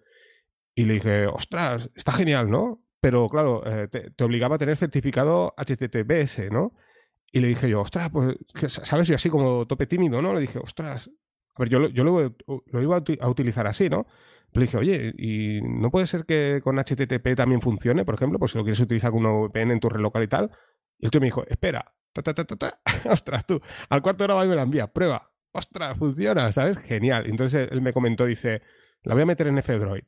[0.72, 2.84] Y le dije, ostras, está genial, ¿no?
[3.00, 6.72] Pero claro, eh, te, obligaba a tener certificado HTTPS, ¿no?
[7.32, 8.36] Y le dije yo, ostras, pues,
[8.68, 9.10] ¿sabes?
[9.10, 10.34] Y así como tope tímido, ¿no?
[10.34, 11.10] Le dije, ostras,
[11.56, 12.32] a ver, yo, yo lo,
[12.66, 14.06] lo iba a utilizar así, ¿no?
[14.60, 18.38] Le dije, oye, ¿y no puede ser que con HTTP también funcione, por ejemplo?
[18.38, 20.50] Pues si lo quieres utilizar con un VPN en tu red local y tal.
[20.98, 21.94] Y el tío me dijo, espera,
[23.10, 26.78] ostras tú, al cuarto de hora va y me la envía, prueba, ostras, funciona, ¿sabes?
[26.78, 27.24] Genial.
[27.26, 28.62] Entonces él me comentó, dice,
[29.02, 30.04] la voy a meter en F-Droid.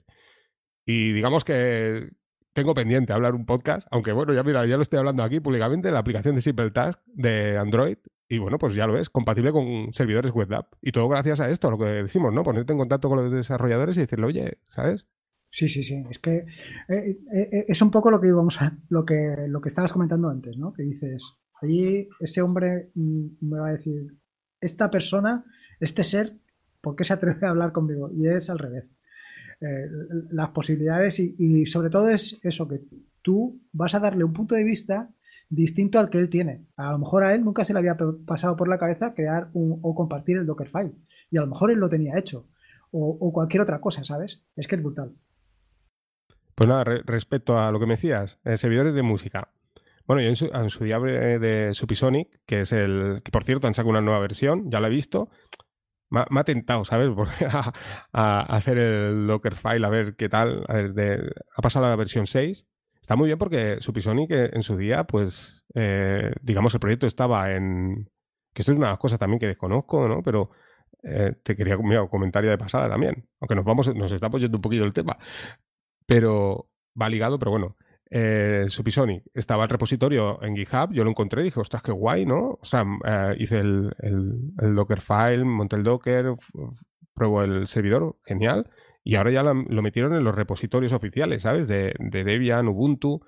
[0.84, 2.10] Y digamos que
[2.52, 5.90] tengo pendiente hablar un podcast, aunque bueno, ya mira, ya lo estoy hablando aquí públicamente,
[5.90, 9.92] la aplicación de Simple Task de Android y bueno, pues ya lo ves, compatible con
[9.92, 10.48] servidores web.
[10.80, 12.42] Y todo gracias a esto, lo que decimos, ¿no?
[12.42, 15.06] Ponerte en contacto con los desarrolladores y decirle, oye, ¿sabes?
[15.50, 16.04] Sí, sí, sí.
[16.10, 16.44] Es que eh,
[16.88, 20.28] eh, eh, es un poco lo que íbamos a, lo que, lo que estabas comentando
[20.28, 20.72] antes, ¿no?
[20.72, 21.22] Que dices,
[21.62, 24.18] allí ese hombre mm, me va a decir,
[24.60, 25.44] esta persona,
[25.78, 26.36] este ser,
[26.80, 28.10] ¿por qué se atreve a hablar conmigo?
[28.12, 28.84] Y es al revés.
[30.30, 32.82] las posibilidades y, y sobre todo es eso, que
[33.22, 35.10] tú vas a darle un punto de vista
[35.48, 36.66] distinto al que él tiene.
[36.76, 39.78] A lo mejor a él nunca se le había pasado por la cabeza crear un,
[39.82, 40.92] o compartir el Dockerfile.
[41.30, 42.46] Y a lo mejor él lo tenía hecho.
[42.90, 44.42] O, cualquier otra cosa, ¿sabes?
[44.56, 45.14] Es que es brutal.
[46.54, 49.50] Pues nada, respecto a lo que me decías, eh, servidores de música.
[50.06, 53.20] Bueno, yo en su, día de Supisonic, que es el.
[53.22, 55.28] que por cierto han sacado una nueva versión, ya la he visto.
[56.08, 57.10] Me ha, tentado, ¿sabes?
[58.12, 60.64] a, hacer el Dockerfile, a ver qué tal.
[60.68, 62.66] A ver, ha pasado a la versión 6
[63.06, 68.10] Está muy bien porque Supisonic en su día, pues, eh, digamos, el proyecto estaba en...
[68.52, 70.24] Que esto es una de las cosas también que desconozco, ¿no?
[70.24, 70.50] Pero
[71.04, 73.28] eh, te quería, mira, comentario de pasada también.
[73.38, 75.16] Aunque nos vamos, nos estamos yendo un poquito el tema.
[76.04, 76.68] Pero
[77.00, 77.76] va ligado, pero bueno.
[78.10, 82.26] Eh, Supisonic estaba el repositorio en GitHub, yo lo encontré y dije, ostras, qué guay,
[82.26, 82.58] ¿no?
[82.60, 86.34] O sea, eh, hice el, el, el monté el Docker,
[87.14, 88.68] pruebo el servidor, genial.
[89.06, 91.68] Y ahora ya lo, metieron en los repositorios oficiales, ¿sabes?
[91.68, 93.20] De, Debian, Ubuntu.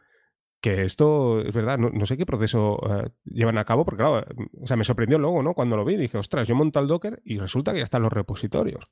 [0.60, 4.26] Que esto, es verdad, no, sé qué proceso eh, llevan a cabo, porque claro,
[4.60, 5.54] o sea, me sorprendió luego, ¿no?
[5.54, 8.12] Cuando lo vi, dije, ostras, yo monto el Docker y resulta que ya están los
[8.12, 8.90] repositorios.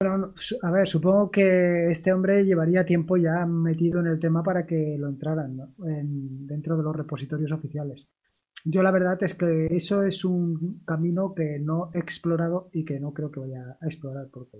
[0.00, 4.96] a ver, supongo que este hombre llevaría tiempo ya metido en el tema para que
[4.98, 8.08] lo entraran dentro de los repositorios oficiales.
[8.64, 12.98] Yo la verdad es que eso es un camino que no he explorado y que
[12.98, 14.58] no creo que vaya a explorar porque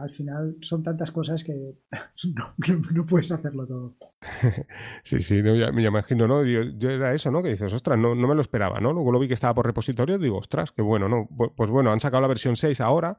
[0.00, 1.74] al final son tantas cosas que
[2.24, 3.96] no, puedes hacerlo todo.
[5.04, 6.44] Sí, sí, me imagino, ¿no?
[6.44, 7.42] Yo, era eso, ¿no?
[7.42, 8.92] Que dices, ostras, no, no me lo esperaba, ¿no?
[8.92, 11.28] Luego lo vi que estaba por repositorio, digo, ostras, qué bueno, ¿no?
[11.56, 13.18] Pues bueno, han sacado la versión 6 ahora.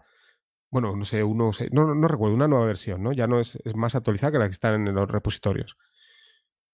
[0.72, 3.12] Bueno, no sé, uno, no, no, recuerdo, una nueva versión, ¿no?
[3.12, 5.78] Ya no es, es, más actualizada que la que está en los repositorios.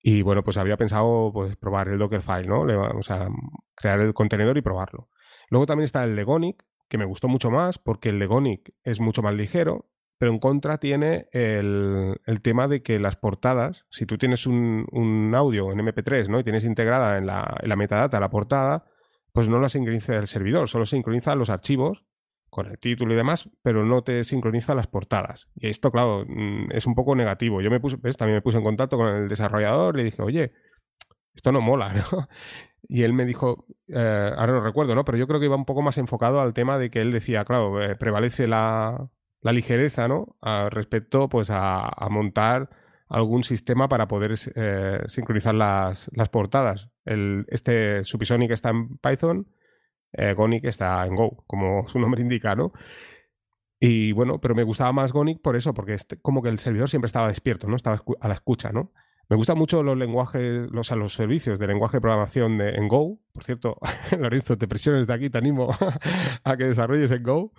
[0.08, 2.62] Y bueno, pues había pensado pues, probar el Dockerfile, ¿no?
[2.62, 3.28] o sea,
[3.74, 5.10] crear el contenedor y probarlo.
[5.50, 9.22] Luego también está el Legonic, que me gustó mucho más porque el Legonic es mucho
[9.22, 14.48] más ligero, pero en contra tiene el, tema de que las portadas, si tú tienes
[14.48, 16.40] un, audio en MP3 ¿no?
[16.40, 18.86] y tienes integrada en la, en la metadata la portada,
[19.34, 22.06] pues no la sincroniza el servidor, solo sincroniza los archivos
[22.50, 25.50] con el título y demás, pero no te sincroniza las portadas.
[25.56, 27.62] Y esto, claro, mm, es un poco negativo.
[27.62, 30.54] Yo me puse, también me puse en contacto con el desarrollador, le dije, oye,
[31.34, 32.30] esto no mola, ¿no?
[32.88, 35.06] Y él me dijo, eh, ahora no recuerdo, ¿no?
[35.06, 37.46] Pero yo creo que iba un poco más enfocado al tema de que él decía,
[37.46, 39.10] claro, eh, prevalece la,
[39.42, 40.38] la, ligereza, ¿no?
[40.70, 42.70] respecto, pues, a, montar
[43.10, 46.90] algún sistema para poder eh, sincronizar las, las portadas.
[47.06, 49.48] El, este Supisonic está en Python,
[50.36, 52.74] Gonic está en Go, como su nombre indica, ¿no?
[53.80, 56.90] Y bueno, pero me gustaba más Gonic por eso, porque es como que el servidor
[56.90, 57.76] siempre estaba despierto, ¿no?
[57.76, 58.94] Estaba a la escucha, ¿no?
[59.30, 63.20] Me gustan mucho los lenguajes, los, los servicios de lenguaje de programación de, en Go.
[63.34, 63.78] Por cierto,
[64.20, 65.70] Lorenzo, te presiones de aquí, te animo
[66.44, 67.52] a que desarrolles en Go.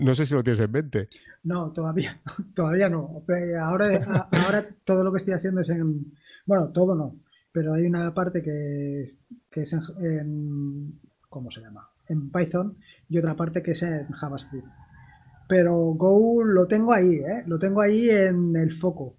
[0.00, 1.08] No sé si lo tienes en mente.
[1.44, 2.20] No, todavía,
[2.54, 3.22] todavía no.
[3.60, 6.12] Ahora, ahora todo lo que estoy haciendo es en,
[6.44, 7.20] bueno, todo no,
[7.52, 9.04] pero hay una parte que,
[9.48, 11.88] que es en, ¿cómo se llama?
[12.08, 14.66] En Python y otra parte que es en JavaScript.
[15.48, 17.44] Pero Go lo tengo ahí, ¿eh?
[17.46, 19.16] Lo tengo ahí en el foco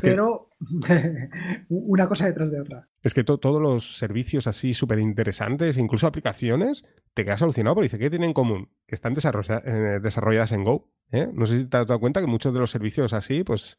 [0.00, 0.48] pero
[1.68, 2.88] una cosa detrás de otra.
[3.02, 7.98] Es que todos los servicios así súper interesantes, incluso aplicaciones, te quedas alucinado porque dice,
[7.98, 8.70] ¿qué tienen en común?
[8.86, 10.90] Que están eh, desarrolladas en Go.
[11.10, 11.28] ¿eh?
[11.32, 13.78] No sé si te has dado cuenta que muchos de los servicios así, pues,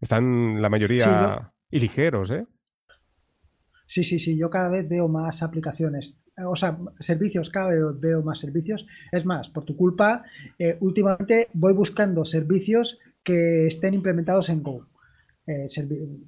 [0.00, 2.46] están la mayoría y ligeros, ¿eh?
[3.88, 8.22] Sí, sí, sí, yo cada vez veo más aplicaciones, o sea, servicios, cada vez veo
[8.22, 8.84] más servicios.
[9.12, 10.24] Es más, por tu culpa,
[10.58, 14.86] eh, últimamente voy buscando servicios que estén implementados en Go.
[15.46, 15.66] Eh,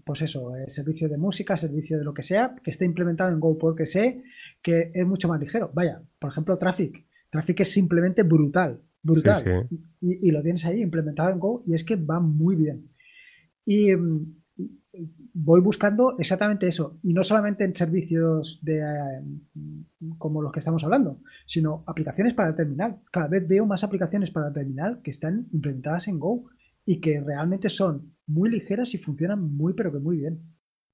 [0.04, 3.40] pues eso, eh, servicio de música, servicio de lo que sea, que esté implementado en
[3.40, 4.22] Go porque sé
[4.62, 5.72] que es mucho más ligero.
[5.74, 7.04] Vaya, por ejemplo, Traffic.
[7.28, 9.68] Traffic es simplemente brutal, brutal.
[10.00, 12.90] Y, lo tienes ahí implementado en Go y es que va muy bien.
[13.64, 14.36] Y mm,
[15.34, 16.98] voy buscando exactamente eso.
[17.02, 18.80] Y no solamente en servicios de,
[19.54, 23.00] mm, como los que estamos hablando, sino aplicaciones para terminal.
[23.10, 26.44] Cada vez veo más aplicaciones para terminal que están implementadas en Go
[26.88, 30.40] y que realmente son muy ligeras y funcionan muy, pero que muy bien.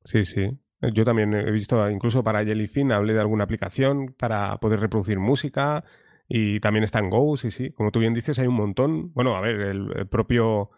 [0.04, 0.58] Sí, sí.
[0.92, 5.84] Yo también he visto, incluso para Jellyfin, hablé de alguna aplicación para poder reproducir música
[6.26, 7.70] y también está en Go, sí, sí.
[7.70, 9.12] Como tú bien dices, hay un montón.
[9.12, 10.70] Bueno, a ver, el, propio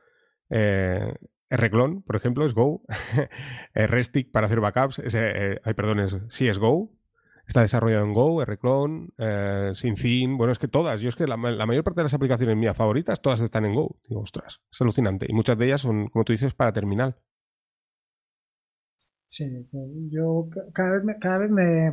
[0.50, 1.14] eh,
[1.48, 2.82] Rclone, por ejemplo, es Go.
[3.74, 6.92] Restic para hacer backups, ese, eh, perdón, es, sí es Go.
[7.46, 11.36] Está desarrollado en Go, Rclone, eh, SynthIn, bueno, es que todas, yo es que la,
[11.36, 14.00] mayor parte de las aplicaciones mías favoritas, todas están en Go.
[14.08, 15.26] Digo, ostras, es alucinante.
[15.28, 17.16] Y muchas de ellas son, como tú dices, para terminal.
[19.28, 19.68] Sí,
[20.10, 21.92] yo cada vez, cada vez me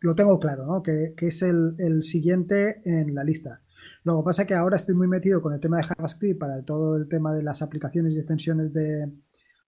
[0.00, 0.82] lo tengo claro, ¿no?
[0.82, 3.62] Que, es el, siguiente en la lista.
[4.04, 7.08] Luego pasa que ahora estoy muy metido con el tema de JavaScript para todo el
[7.08, 9.12] tema de las aplicaciones y extensiones de,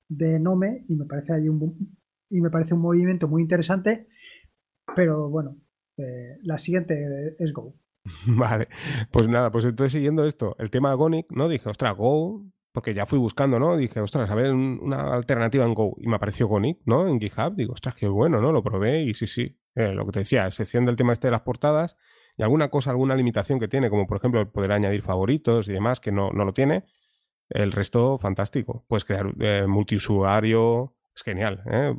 [0.09, 1.99] de Nome y me parece ahí un
[2.31, 4.09] y me parece un movimiento muy interesante
[4.95, 5.57] pero bueno,
[5.97, 7.75] eh, la siguiente es Go.
[8.27, 8.69] Vale,
[9.11, 11.49] pues nada, pues entonces siguiendo esto, el tema de Gonic, ¿no?
[11.49, 13.77] Dije, ostras, Go, porque ya fui buscando, ¿no?
[13.77, 15.97] Dije, ostras, a ver una alternativa en Go.
[15.99, 17.09] Y me apareció Gonic, ¿no?
[17.09, 17.57] En GitHub.
[17.57, 18.53] Digo, ostras, qué bueno, ¿no?
[18.53, 19.59] Lo probé y sí, sí.
[19.75, 21.97] Eh, lo que te decía, excepción del tema este de las portadas
[22.37, 25.73] y alguna cosa, alguna limitación que tiene, como por ejemplo el poder añadir favoritos y
[25.73, 26.85] demás, que no, no lo tiene.
[27.49, 28.85] El resto, fantástico.
[28.89, 31.63] Puedes crear eh, multiusuario, es genial.
[31.71, 31.95] ¿eh?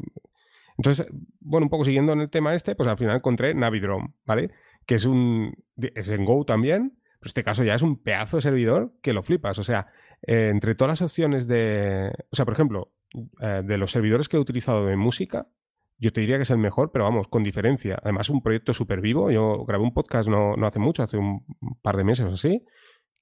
[0.80, 1.08] Entonces,
[1.42, 4.52] bueno, un poco siguiendo en el tema este, pues al final encontré Navidrome, ¿vale?
[4.86, 5.54] Que es un.
[5.76, 9.22] es en Go también, pero este caso ya es un pedazo de servidor que lo
[9.22, 9.60] flipas.
[9.60, 9.88] O sea,
[10.26, 12.14] eh, entre todas las opciones de.
[12.32, 12.94] O sea, por ejemplo,
[13.42, 15.50] eh, de los servidores que he utilizado de música,
[15.98, 18.00] yo te diría que es el mejor, pero vamos, con diferencia.
[18.02, 19.32] Además, un proyecto súper vivo.
[19.32, 21.46] Yo grabé un podcast no, no, hace mucho, hace un
[21.82, 22.64] par de meses o así,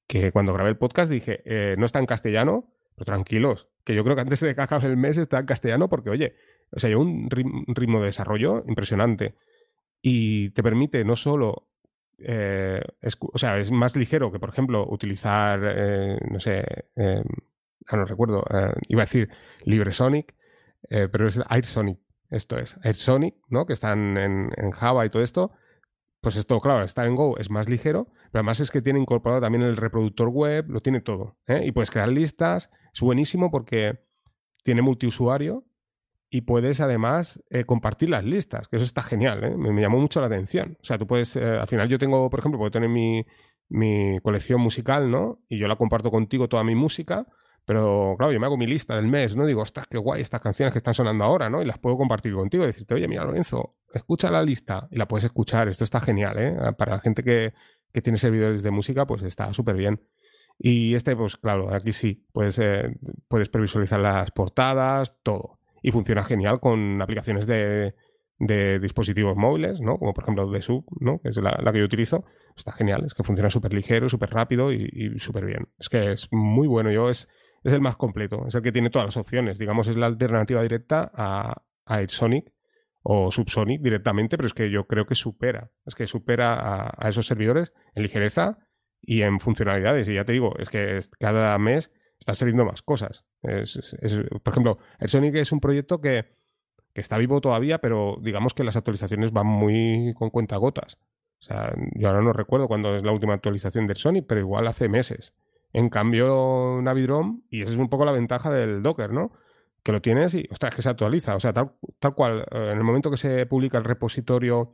[0.06, 4.04] que cuando grabé el podcast dije, eh, no está en castellano, pero tranquilos, que yo
[4.04, 6.36] creo que antes de que acabe el mes está en castellano porque, oye,
[6.72, 9.36] o sea, lleva un ritmo de desarrollo impresionante
[10.02, 11.68] y te permite no solo
[12.20, 12.82] eh,
[13.34, 16.64] o sea, es más ligero que, por ejemplo, utilizar, eh, no sé,
[16.96, 17.24] eh,
[17.92, 19.30] no recuerdo, eh, iba a decir
[19.64, 20.36] LibreSonic,
[20.90, 22.00] pero es AirSonic,
[22.30, 23.66] esto es, AirSonic, ¿no?
[23.66, 25.52] Que están en, en, Java y todo esto.
[26.22, 29.42] Pues esto, claro, estar en Go es más ligero, pero además es que tiene incorporado
[29.42, 31.38] también el reproductor web, lo tiene todo.
[31.48, 34.00] Y puedes crear listas, es buenísimo porque
[34.64, 35.66] tiene multiusuario
[36.30, 39.56] y puedes además eh, compartir las listas, que eso está genial, ¿eh?
[39.58, 40.78] me, llamó mucho la atención.
[40.82, 43.26] O sea, tú puedes, eh, al final yo tengo, por ejemplo, puedo tener mi,
[43.70, 45.40] mi, colección musical, ¿no?
[45.48, 47.26] Y yo la comparto contigo toda mi música,
[47.66, 49.46] pero claro, yo me hago mi lista del mes, ¿no?
[49.46, 51.62] Digo, ostras, qué guay estas canciones que están sonando ahora, ¿no?
[51.62, 55.08] Y las puedo compartir contigo y decirte, oye, mira, Lorenzo, escucha la lista y la
[55.08, 56.56] puedes escuchar, esto está genial, ¿eh?
[56.78, 57.54] Para la gente que,
[57.94, 60.02] que tiene servidores de música, pues está súper bien.
[60.60, 62.60] Y este, pues claro, aquí sí, puedes,
[63.28, 67.96] puedes previsualizar las portadas, todo y funciona genial con aplicaciones de,
[68.40, 69.98] de dispositivos móviles, ¿no?
[69.98, 71.20] Como por ejemplo de Sub, ¿no?
[71.20, 72.26] Que es la, que yo utilizo.
[72.56, 75.70] Está genial, es que funciona súper ligero, súper rápido y, súper bien.
[75.80, 76.92] Es que es muy bueno.
[76.92, 77.28] Yo es,
[77.64, 79.58] es el más completo, es el que tiene todas las opciones.
[79.58, 82.02] Digamos, es la alternativa directa a, a
[83.10, 87.26] o Subsonic directamente, pero es que yo creo que supera, es que supera a, esos
[87.26, 88.58] servidores en ligereza
[89.02, 90.10] y en funcionalidades.
[90.10, 93.24] Y ya te digo, es que cada mes está saliendo más cosas.
[93.42, 96.38] por ejemplo, AirSonic es un proyecto que
[96.98, 100.98] que está vivo todavía, pero digamos que las actualizaciones van muy con cuentagotas.
[101.40, 104.66] O sea, yo ahora no recuerdo cuándo es la última actualización del Sony, pero igual
[104.66, 105.32] hace meses.
[105.74, 109.32] En cambio, Navidrom, y esa es un poco la ventaja del Docker, ¿no?
[109.84, 111.36] Que lo tienes y, ostras, que se actualiza.
[111.36, 114.74] O sea, tal, tal cual, eh, en el momento que se publica el repositorio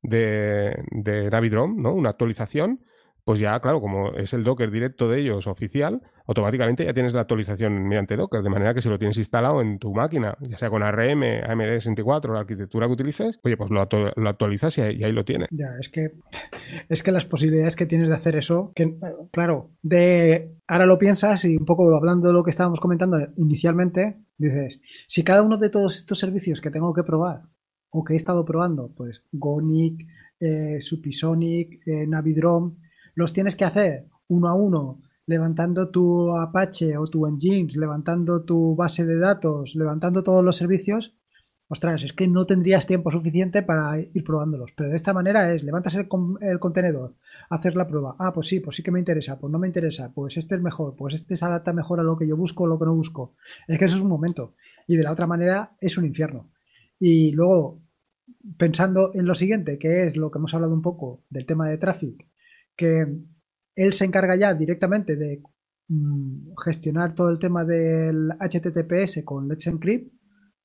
[0.00, 1.92] de, de Navidrom, ¿no?
[1.92, 2.82] Una actualización,
[3.28, 7.20] pues ya, claro, como es el Docker directo de ellos oficial, automáticamente ya tienes la
[7.20, 10.70] actualización mediante Docker, de manera que si lo tienes instalado en tu máquina, ya sea
[10.70, 15.48] con ARM, AMD64, la arquitectura que utilices, oye, pues lo, actualizas y ahí, lo tienes.
[15.50, 16.12] Ya, es que,
[16.88, 18.96] es que las posibilidades que tienes de hacer eso, que
[19.30, 24.22] claro, de ahora lo piensas y un poco hablando de lo que estábamos comentando inicialmente,
[24.38, 27.42] dices, si cada uno de todos estos servicios que tengo que probar
[27.90, 30.06] o que he estado probando, pues Gonic,
[30.40, 32.06] eh, Supisonic, eh,
[33.18, 38.76] los tienes que hacer uno a uno, levantando tu Apache o tu Nginx, levantando tu
[38.76, 41.16] base de datos, levantando todos los servicios,
[41.66, 44.70] ostras, es que no tendrías tiempo suficiente para ir probándolos.
[44.76, 46.06] Pero de esta manera es, levantas el,
[46.60, 47.16] contenedor,
[47.50, 48.14] hacer la prueba.
[48.20, 50.60] Ah, pues sí, pues sí que me interesa, pues no me interesa, pues este es
[50.60, 52.94] mejor, pues este se adapta mejor a lo que yo busco o lo que no
[52.94, 53.34] busco.
[53.66, 54.54] Es que eso es un momento.
[54.86, 56.52] Y de la otra manera es un infierno.
[57.00, 57.82] Y luego,
[58.56, 61.78] pensando en lo siguiente, que es lo que hemos hablado un poco del tema de
[61.78, 62.24] tráfico,
[62.78, 63.06] que
[63.74, 65.42] él se encarga ya directamente de
[65.88, 70.12] mm, gestionar todo el tema del HTTPS con Let's Encrypt,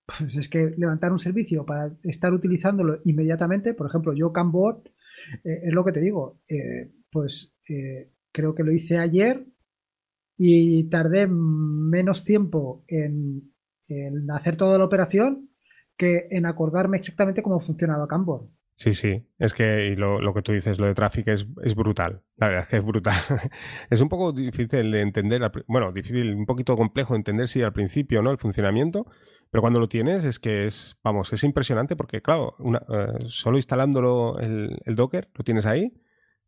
[0.06, 4.84] pues es que levantar un servicio para estar utilizándolo inmediatamente, por ejemplo, yo Camboard,
[5.44, 9.46] eh, es lo que te digo, eh, pues eh, creo que lo hice ayer
[10.38, 13.52] y tardé menos tiempo en,
[14.30, 15.50] hacer toda la operación
[15.98, 18.50] que en acordarme exactamente cómo funcionaba Camboard.
[18.76, 22.24] Sí, sí, es que lo, lo, que tú dices, lo de tráfico es, es, brutal,
[22.38, 23.16] la verdad es que es brutal.
[23.92, 27.72] es un poco difícil de entender, bueno, difícil, un poquito complejo de entender si al
[27.72, 28.32] principio, ¿no?
[28.32, 29.06] El funcionamiento,
[29.52, 32.56] pero cuando lo tienes es que es, vamos, es impresionante porque, claro,
[32.90, 35.94] eh, solo instalándolo el, el, Docker, lo tienes ahí,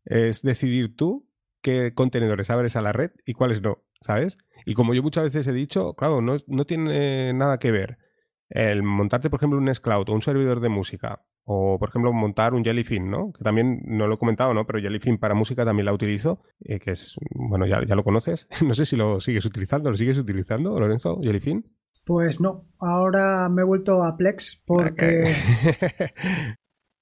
[0.04, 1.28] es decidir tú
[1.62, 4.36] qué contenedores abres a la red y cuáles no, ¿sabes?
[4.64, 7.98] Y como yo muchas veces he dicho, claro, no, no tiene nada que ver
[8.48, 12.54] el montarte, por ejemplo, un Nextcloud o un servidor de música o, por ejemplo, montar
[12.54, 13.32] un Jellyfin, ¿no?
[13.32, 14.66] Que también no lo he comentado, ¿no?
[14.66, 18.48] Pero Jellyfin para música también la utilizo, eh, que es, bueno, ya, ya lo conoces.
[18.66, 19.90] no sé si lo sigues utilizando.
[19.90, 21.64] ¿Lo sigues utilizando, Lorenzo, Jellyfin?
[22.04, 22.68] Pues no.
[22.80, 25.32] Ahora me he vuelto a Plex porque...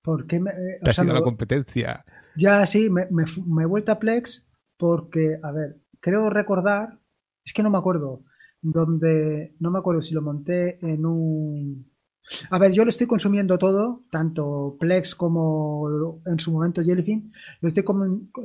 [0.02, 2.04] porque me, eh, Te ha sido la competencia.
[2.36, 7.00] Ya, sí, me, me, me he vuelto a Plex porque, a ver, creo recordar,
[7.46, 8.24] es que no me acuerdo,
[8.64, 11.94] donde, no me acuerdo si lo monté en un
[12.50, 17.68] a ver, yo lo estoy consumiendo todo, tanto Plex como en su momento Jellyfin, lo
[17.68, 17.84] estoy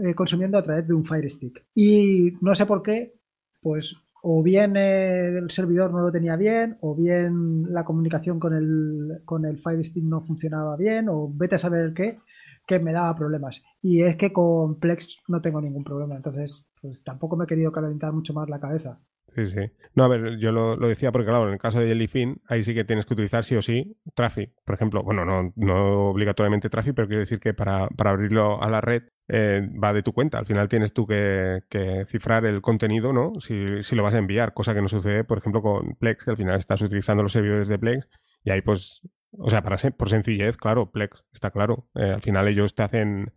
[0.04, 1.66] eh, consumiendo a través de un Fire Stick.
[1.74, 3.14] Y no sé por qué,
[3.62, 9.22] pues o bien el servidor no lo tenía bien, o bien la comunicación con el,
[9.24, 12.20] con el Fire Stick no funcionaba bien, o vete a saber qué,
[12.68, 13.64] que me daba problemas.
[13.82, 17.72] Y es que con Plex no tengo ningún problema, entonces pues tampoco me he querido
[17.72, 19.00] calentar mucho más la cabeza.
[19.36, 19.72] Sí, sí.
[19.96, 22.74] No, a ver, yo lo, decía porque, claro, en el caso de Jellyfin, ahí sí
[22.74, 24.52] que tienes que utilizar sí o sí Traffic.
[24.66, 28.82] Por ejemplo, bueno, no, no obligatoriamente Traffic, pero quiero decir que para, abrirlo a la
[28.82, 30.40] red eh, va de tu cuenta.
[30.40, 31.62] Al final tienes tú que,
[32.08, 33.34] cifrar el contenido, ¿no?
[33.40, 36.32] Si, si, lo vas a enviar, cosa que no sucede, por ejemplo, con Plex, que
[36.32, 38.10] al final estás utilizando los servidores de Plex
[38.44, 39.02] y ahí, pues,
[39.32, 41.88] o sea, para por sencillez, claro, Plex, está claro.
[41.96, 43.34] Eh, al final ellos te hacen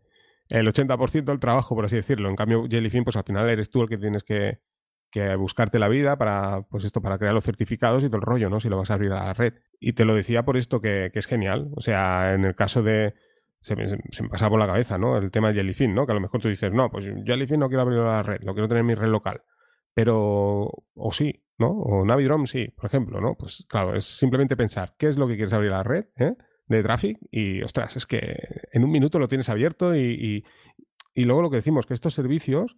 [0.49, 2.28] el 80% del trabajo, por así decirlo.
[2.28, 4.61] En cambio, Jellyfin, pues al final eres tú el que tienes que
[5.12, 8.48] que buscarte la vida para, pues esto, para crear los certificados y todo el rollo,
[8.48, 8.60] ¿no?
[8.60, 9.54] Si lo vas a abrir a la red.
[9.78, 11.70] Y te lo decía por esto que, es genial.
[11.76, 13.14] O sea, en el caso de.
[13.60, 15.18] Se me, se pasaba por la cabeza, ¿no?
[15.18, 16.06] El tema de Jellyfin, ¿no?
[16.06, 18.42] Que a lo mejor tú dices, no, pues Jellyfin no quiero abrirlo a la red,
[18.42, 19.42] lo quiero tener en mi red local.
[19.94, 21.68] Pero, o sí, ¿no?
[21.68, 23.36] O Navidrom sí, por ejemplo, ¿no?
[23.36, 26.34] Pues claro, es simplemente pensar qué es lo que quieres abrir a la red, ¿eh?
[26.66, 28.34] De Traffic y, ostras, es que
[28.72, 30.44] en un minuto lo tienes abierto y, y,
[31.14, 32.76] y luego lo que decimos, que estos servicios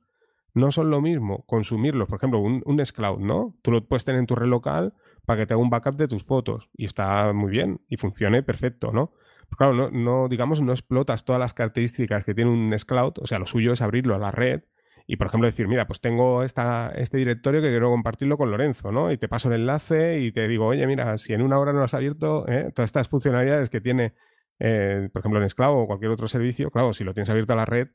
[0.55, 3.57] no son lo mismo consumirlos, por ejemplo, un, un Cloud, ¿no?
[3.63, 4.95] Tú lo puedes tener en tu red local
[5.27, 8.43] para que te haga un backup de tus fotos y está muy bien y funcione
[8.43, 9.13] perfecto, ¿no?
[9.49, 13.27] Pues claro, no, no, digamos, no explotas todas las características que tiene un Cloud, o
[13.27, 14.63] sea, lo suyo es abrirlo a la red
[15.07, 18.91] y, por ejemplo, decir, mira, pues tengo esta, este directorio que quiero compartirlo con Lorenzo,
[18.91, 19.13] ¿no?
[19.13, 21.83] Y te paso el enlace y te digo, oye, mira, si en una hora no
[21.83, 22.71] has abierto, ¿eh?
[22.75, 24.15] todas estas funcionalidades que tiene,
[24.59, 27.57] eh, por ejemplo, en Sclavo o cualquier otro servicio, claro, si lo tienes abierto a
[27.57, 27.89] la red,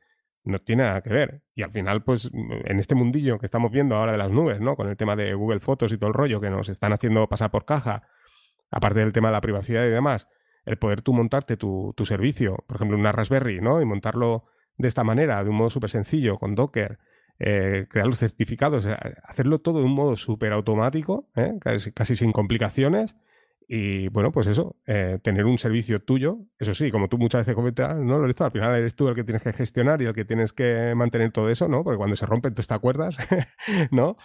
[0.44, 1.42] no tiene nada que ver.
[1.56, 4.76] Y al final, pues, en este mundillo que estamos viendo ahora de las nubes, ¿no?
[4.76, 7.52] Con el tema de Google Fotos y todo el rollo que nos están haciendo pasar
[7.52, 8.04] por caja,
[8.72, 10.28] aparte del tema de la privacidad y demás,
[10.66, 13.82] el poder tú montarte tu, tu servicio, por ejemplo, una Raspberry, ¿no?
[13.82, 14.46] Y montarlo
[14.78, 17.00] de esta manera, de un modo súper sencillo, con Docker,
[17.40, 21.54] eh, crear los certificados, hacerlo todo de un modo súper automático, ¿eh?
[21.94, 23.16] casi, sin complicaciones.
[23.72, 27.54] Y bueno, pues eso, eh, tener un servicio tuyo, eso sí, como tú muchas veces
[27.54, 28.46] comentas, ¿no, Lorenzo?
[28.46, 31.32] Al final eres tú el que tienes que gestionar y el que tienes que mantener
[31.32, 31.84] todo eso, ¿no?
[31.84, 33.16] Porque cuando se rompen te acuerdas,
[33.92, 34.18] ¿no?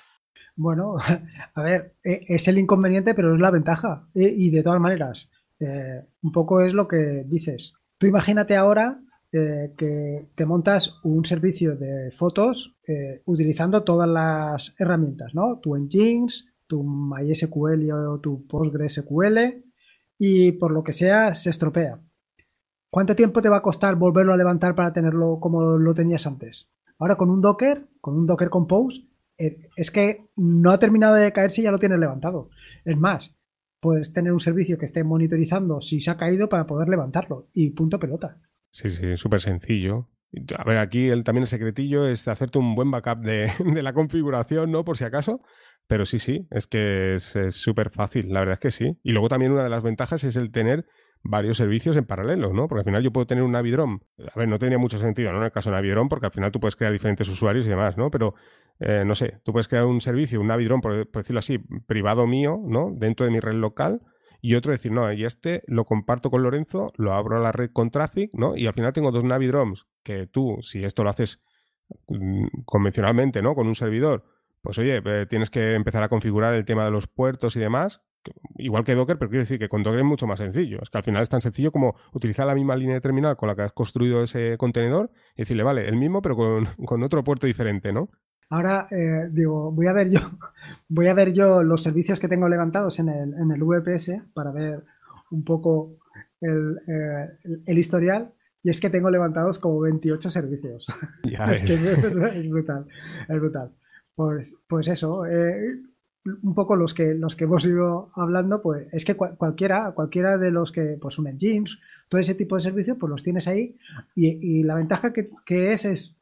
[0.56, 0.96] Bueno,
[1.54, 4.08] a ver, e, es el inconveniente, pero es la ventaja.
[4.14, 5.28] Y de todas maneras,
[6.22, 7.74] un poco es lo que dices.
[7.98, 8.98] Tú imagínate ahora
[9.36, 15.58] eh, que te montas un servicio de fotos eh, utilizando todas las herramientas, ¿no?
[15.58, 19.64] Tu Nginx, tu MySQL o tu PostgreSQL
[20.18, 22.00] y por lo que sea se estropea.
[22.90, 26.70] ¿Cuánto tiempo te va a costar volverlo a levantar para tenerlo como lo tenías antes?
[26.98, 31.32] Ahora con un Docker, con un Docker Compose, eh, es que no ha terminado de
[31.32, 32.50] caerse y ya lo tienes levantado.
[32.84, 33.34] Es más,
[33.80, 37.70] puedes tener un servicio que esté monitorizando si se ha caído para poder levantarlo y
[37.70, 38.40] punto pelota.
[38.70, 40.08] Sí, sí, súper sencillo.
[40.56, 43.50] A ver, aquí el, también el secretillo es hacerte un buen backup de,
[43.82, 44.84] la configuración, ¿no?
[44.84, 45.42] Por si acaso.
[45.86, 48.98] Pero sí, sí, es que es súper fácil, la verdad es que sí.
[49.02, 50.86] Y luego también una de las ventajas es el tener
[51.22, 52.68] varios servicios en paralelo, ¿no?
[52.68, 54.00] Porque al final yo puedo tener un Navidrom.
[54.34, 55.38] A ver, no tenía mucho sentido, ¿no?
[55.38, 57.96] En el caso de Navidrom, porque al final tú puedes crear diferentes usuarios y demás,
[57.96, 58.10] ¿no?
[58.10, 58.34] Pero,
[58.80, 62.26] eh, no sé, tú puedes crear un servicio, un Navidrom, por, por decirlo así, privado
[62.26, 62.90] mío, ¿no?
[62.94, 64.00] Dentro de mi red local
[64.46, 67.70] y otro decir, no, y este lo comparto con Lorenzo, lo abro a la red
[67.72, 68.54] con Traffic, ¿no?
[68.54, 71.40] Y al final tengo dos Navidroms que tú, si esto lo haces
[72.08, 73.54] mm, convencionalmente, ¿no?
[73.54, 74.26] Con un servidor,
[74.64, 78.00] pues oye, eh, tienes que empezar a configurar el tema de los puertos y demás,
[78.56, 80.78] igual que Docker, pero quiero decir que con Docker es mucho más sencillo.
[80.82, 83.48] Es que al final es tan sencillo como utilizar la misma línea de terminal con
[83.48, 87.22] la que has construido ese contenedor y decirle, vale, el mismo, pero con, con otro
[87.22, 88.08] puerto diferente, ¿no?
[88.48, 90.20] Ahora eh, digo, voy a ver yo,
[90.88, 94.50] voy a ver yo los servicios que tengo levantados en el, en el VPS para
[94.50, 94.82] ver
[95.30, 95.98] un poco
[96.40, 98.32] el, eh, el, historial.
[98.62, 100.86] Y es que tengo levantados como 28 servicios.
[101.22, 102.86] es, que es, brutal,
[103.28, 103.74] es brutal.
[104.14, 105.80] Pues, pues eso, eh,
[106.42, 110.50] un poco los que los que hemos ido hablando, pues es que cualquiera, cualquiera de
[110.50, 113.76] los que, pues un Jeans, todo ese tipo de servicios, pues los tienes ahí.
[114.14, 116.16] Y, y la ventaja que, que es es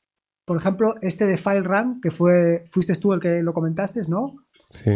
[0.45, 4.45] por ejemplo, este de FileRun, que fue, fuiste tú el que lo comentaste, ¿no?
[4.71, 4.91] Sí.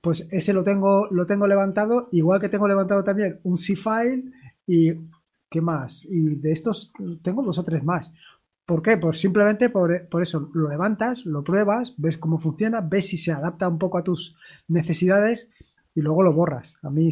[0.00, 4.24] Pues ese lo tengo, lo tengo levantado, igual que tengo levantado también un C-File
[4.66, 4.92] y
[5.50, 6.04] ¿qué más?
[6.04, 6.92] Y de estos
[7.22, 8.12] tengo dos o tres más.
[8.70, 8.96] ¿Por qué?
[8.96, 13.32] Pues simplemente por, por, eso lo levantas, lo pruebas, ves cómo funciona, ves si se
[13.32, 14.36] adapta un poco a tus
[14.68, 15.50] necesidades
[15.92, 16.76] y luego lo borras.
[16.84, 17.08] A mí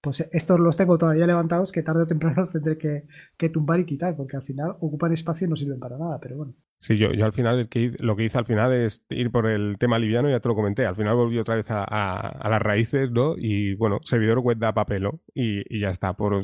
[0.00, 3.84] pues estos los tengo todavía levantados que tarde o temprano los tendré que, tumbar y
[3.84, 6.54] quitar, porque al final ocupan espacio y no sirven para nada, pero bueno.
[6.78, 9.98] Sí, yo, yo al final lo que hice al final es ir por el tema
[9.98, 13.34] liviano, ya te lo comenté, al final volví otra vez a, las raíces, ¿no?
[13.36, 16.40] Y bueno, servidor web da papel, y, y, ya está, por,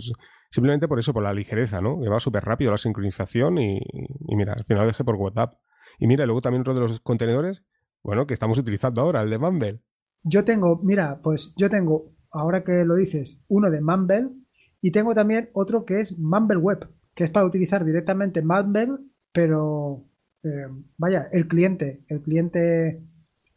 [0.51, 2.01] simplemente por eso, por la ligereza, ¿no?
[2.01, 3.81] Que va súper rápido la sincronización y,
[4.29, 5.59] mira, al final lo dejé por WhatsApp.
[5.99, 7.63] Y mira, luego también otro de los contenedores,
[8.03, 9.83] bueno, que estamos utilizando ahora, el de Mumble.
[10.25, 14.31] Yo tengo, mira, pues yo tengo ahora que lo dices, uno de Mumble
[14.81, 18.99] y tengo también otro que es Mumble Web, que es para utilizar directamente Mumble,
[19.33, 20.07] pero
[20.43, 23.03] eh, vaya, el cliente, el cliente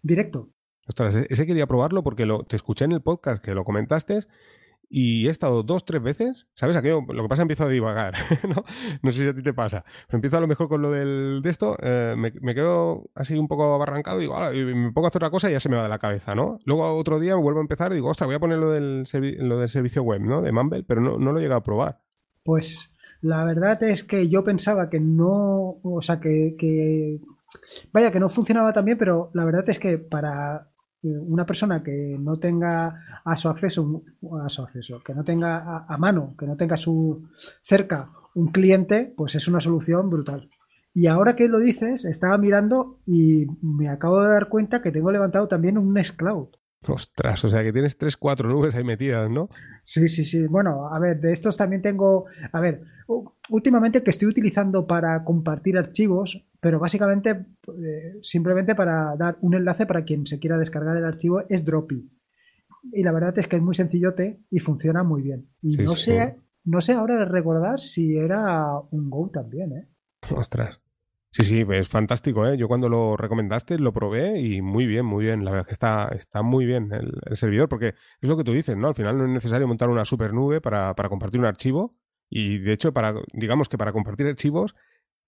[0.02, 0.52] directo.
[0.88, 4.26] Ostras, e-, ese quería probarlo porque lo, te escuché en el podcast que lo comentaste
[4.94, 6.76] y he estado dos, tres veces, ¿sabes?
[6.76, 8.14] Aquello, lo que pasa empiezo a divagar,
[8.48, 8.66] ¿no?
[9.02, 9.86] No sé si a ti te pasa.
[10.10, 13.74] empiezo a lo mejor con lo del, de esto, eh, me, quedo así un poco
[13.74, 15.84] abarrancado y digo, y me pongo a hacer otra cosa y ya se me va
[15.84, 16.60] de la cabeza, ¿no?
[16.66, 19.06] Luego otro día me vuelvo a empezar y digo, ostras, voy a poner lo del,
[19.39, 20.42] lo del servicio web, ¿no?
[20.42, 22.02] De Mumble, pero no, no lo he llegado a probar.
[22.44, 27.22] Pues la verdad es que yo pensaba que no, o sea, que, que
[27.94, 30.71] vaya, que no funcionaba tan bien, pero la verdad es que para
[31.04, 34.04] una persona que no tenga a su acceso,
[34.41, 37.28] a su acceso, que no tenga a, mano, que no tenga su
[37.64, 40.49] cerca un cliente, pues es una solución brutal.
[40.93, 45.12] Y ahora que lo dices, estaba mirando y me acabo de dar cuenta que tengo
[45.12, 46.49] levantado también un Nextcloud.
[46.88, 49.50] Ostras, o sea que tienes tres, cuatro nubes ahí metidas, ¿no?
[49.84, 50.48] Sí, sí, sí.
[50.48, 52.82] Bueno, a ver, de estos también tengo, a ver,
[53.50, 57.46] últimamente que estoy utilizando para compartir archivos, pero básicamente
[57.84, 62.10] eh, simplemente para dar un enlace para quien se quiera descargar el archivo es Droppy.
[62.94, 65.50] Y la verdad es que es muy sencillote y funciona muy bien.
[65.62, 69.88] Y no sé, no sé ahora de recordar si era un Go también, ¿eh?
[70.36, 70.81] Ostras.
[71.34, 72.58] Sí, sí, es fantástico, ¿eh?
[72.58, 75.46] Yo cuando lo recomendaste lo probé y muy bien, muy bien.
[75.46, 78.52] La verdad es que está, está muy bien el, servidor, porque es lo que tú
[78.52, 78.90] dices, ¿no?
[78.90, 81.96] Al final no es necesario montar una super nube para, para compartir un archivo.
[82.30, 84.76] Y de hecho, para, digamos que para compartir archivos,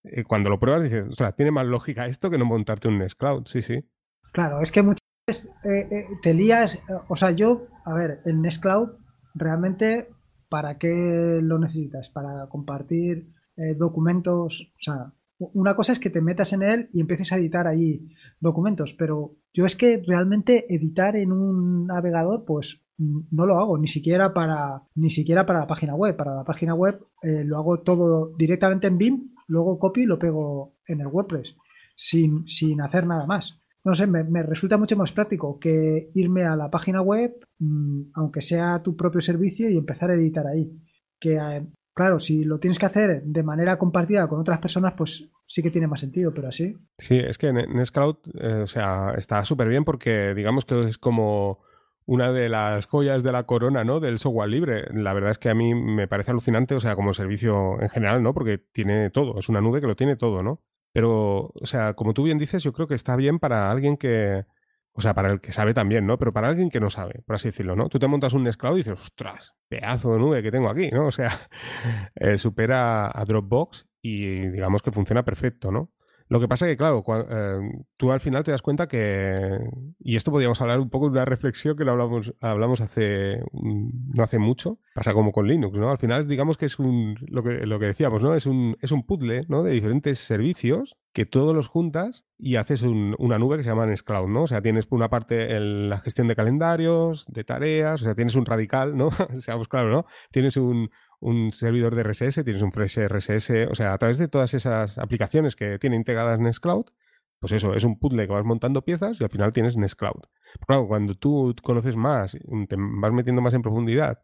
[0.03, 3.45] eh, cuando lo pruebas dices, ostras, tiene más lógica esto que no montarte un Nextcloud,
[3.47, 3.85] sí, sí.
[4.33, 8.41] Claro, es que muchas veces eh, eh, te lías, o sea, yo, a ver, el
[8.41, 8.89] Nextcloud,
[9.35, 10.09] realmente,
[10.49, 12.09] ¿para qué lo necesitas?
[12.09, 13.29] Para compartir
[13.77, 17.67] documentos, o sea, una cosa es que te metas en él y empieces a editar
[17.67, 18.07] ahí
[18.39, 23.87] documentos, pero yo es que realmente editar en un navegador, pues no lo hago, ni
[23.87, 26.15] siquiera para, ni siquiera para la página web.
[26.15, 30.19] Para la página web eh, lo hago todo directamente en BIM, luego copio y lo
[30.19, 31.55] pego en el WordPress,
[31.95, 33.59] sin, sin hacer nada más.
[33.85, 38.41] No sé, me, resulta mucho más práctico que irme a la página web, mm, aunque
[38.41, 40.71] sea tu propio servicio, y empezar a editar ahí.
[41.19, 45.29] Que eh, Claro, si lo tienes que hacer de manera compartida con otras personas, pues
[45.45, 46.75] sí que tiene más sentido, pero así.
[46.97, 51.59] Sí, es que Nextcloud, eh, o sea, está súper bien porque digamos que es como
[52.05, 53.99] una de las joyas de la corona, ¿no?
[53.99, 54.85] Del software libre.
[54.91, 58.23] La verdad es que a mí me parece alucinante, o sea, como servicio en general,
[58.23, 58.33] ¿no?
[58.33, 60.61] Porque tiene todo, es una nube que lo tiene todo, ¿no?
[60.91, 64.45] Pero, o sea, como tú bien dices, yo creo que está bien para alguien que,
[64.93, 66.17] o sea, para el que sabe también, ¿no?
[66.17, 67.89] Pero para alguien que no sabe, por así decirlo, ¿no?
[67.89, 71.07] Tú te montas un Nextcloud y dices, ostras, pedazo de nube que tengo aquí, ¿no?
[71.07, 71.31] O sea,
[72.15, 75.91] eh, supera a Dropbox y digamos que funciona perfecto, ¿no?
[76.29, 77.59] Lo que pasa que, claro, eh,
[77.97, 79.59] tú al final te das cuenta que,
[79.99, 84.23] y esto podríamos hablar un poco de una reflexión que lo hablamos, hablamos hace, no
[84.23, 85.89] hace mucho, pasa como con Linux, ¿no?
[85.89, 88.35] Al final digamos que es un, lo que, lo que decíamos, ¿no?
[88.35, 89.63] Es un, es un puzzle, ¿no?
[89.63, 94.27] De diferentes servicios que todos los juntas y haces una nube que se llama Nextcloud,
[94.27, 94.43] ¿no?
[94.43, 98.35] O sea, tienes por una parte la gestión de calendarios, de tareas, o sea, tienes
[98.35, 99.11] un radical, ¿no?
[99.39, 100.05] Seamos claros, ¿no?
[100.31, 100.89] Tienes un,
[101.23, 104.97] un servidor de RSS, tienes un Fresh RSS, o sea, a través de todas esas
[104.97, 106.85] aplicaciones que tiene integradas Nextcloud,
[107.39, 110.21] pues eso, es un puzzle que vas montando piezas y al final tienes Nextcloud.
[110.67, 114.19] claro, cuando tú conoces más, te vas metiendo más en profundidad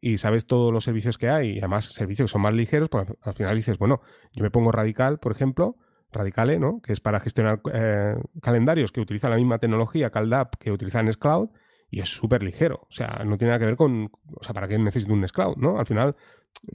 [0.00, 3.06] y sabes todos los servicios que hay, y además servicios que son más ligeros, pues
[3.22, 4.00] al final dices, bueno,
[4.32, 5.76] yo me pongo Radical, por ejemplo,
[6.10, 6.80] Radicale, ¿no?
[6.80, 11.50] Que es para gestionar eh, calendarios que utiliza la misma tecnología CalDAP que utiliza Nextcloud
[11.90, 12.86] y es súper ligero.
[12.88, 15.56] O sea, no tiene nada que ver con, o sea, ¿para qué necesito un Nextcloud,
[15.56, 15.78] no?
[15.78, 16.16] Al final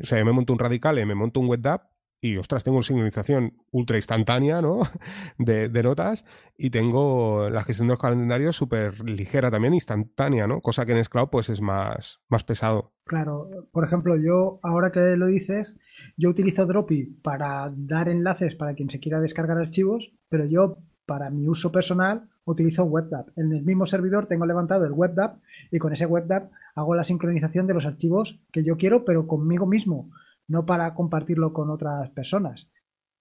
[0.01, 1.81] o sea, me monto un Radicale, me monto un WebDAV
[2.23, 4.79] y, ostras, tengo una sincronización ultra instantánea, ¿no?
[5.37, 6.23] De, notas
[6.57, 10.61] y tengo la gestión de los calendarios súper ligera también, instantánea, ¿no?
[10.61, 12.93] Cosa que en Scloud pues es más, más pesado.
[13.05, 15.77] Claro, por ejemplo, yo, ahora que lo dices,
[16.15, 21.29] yo utilizo Droppy para dar enlaces para quien se quiera descargar archivos, pero yo, para
[21.29, 23.33] mi uso personal, utilizo WebDAV.
[23.35, 25.39] En el mismo servidor tengo levantado el WebDAV
[25.73, 29.65] y con ese WebDAV hago la sincronización de los archivos que yo quiero, pero conmigo
[29.65, 30.11] mismo,
[30.47, 32.69] no para compartirlo con otras personas,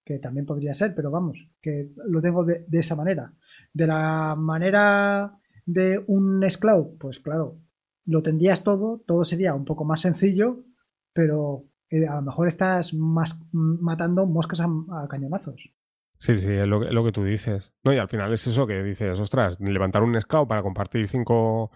[0.05, 3.33] que también podría ser, pero vamos, que lo tengo de, esa manera.
[3.73, 7.57] De la manera de un Nextcloud, pues claro,
[8.05, 10.63] lo tendrías todo, todo sería un poco más sencillo,
[11.11, 15.73] pero eh, a lo mejor estás más matando moscas a cañonazos.
[16.19, 17.73] Sí, sí, es lo, que, lo que tú dices.
[17.83, 21.71] No, y al final es eso que dices, ostras, levantar un Scout para compartir cinco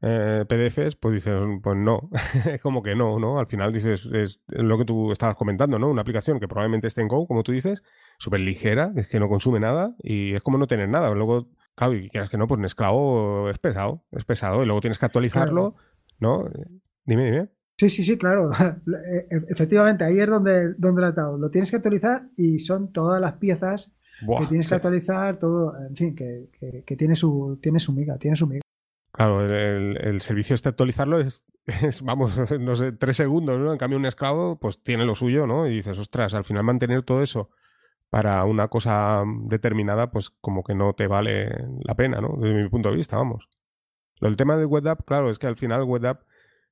[0.00, 2.10] eh, PDFs, pues dices, pues no,
[2.46, 3.38] es como que no, ¿no?
[3.38, 5.90] Al final dices, es lo que tú estabas comentando, ¿no?
[5.90, 7.82] Una aplicación que probablemente esté en Go, como tú dices,
[8.18, 11.12] súper ligera, es que no consume nada y es como no tener nada.
[11.14, 14.80] Luego, claro, y quieras que no, pues un esclavo es pesado, es pesado y luego
[14.80, 15.74] tienes que actualizarlo,
[16.20, 16.48] ¿no?
[17.04, 17.48] Dime, dime.
[17.78, 18.50] Sí, sí, sí, claro.
[19.12, 21.38] E, e, efectivamente, ahí es donde, donde lo he.
[21.38, 23.90] Lo tienes que actualizar y son todas las piezas
[24.20, 26.48] que tienes que actualizar, todo, en fin, que,
[26.84, 28.62] que, tiene, su, tiene su miga, tiene su miga.
[29.18, 33.72] Claro, el, servicio este actualizarlo es, es, vamos, no sé, tres segundos, ¿no?
[33.72, 35.66] En cambio, un esclavo, pues tiene lo suyo, ¿no?
[35.66, 37.50] Y dices, ostras, al final mantener todo eso
[38.10, 41.50] para una cosa determinada, pues como que no te vale
[41.82, 42.36] la pena, ¿no?
[42.38, 43.48] Desde mi punto de vista, vamos.
[44.20, 46.22] Lo del tema de WebApp, claro, es que al final WebApp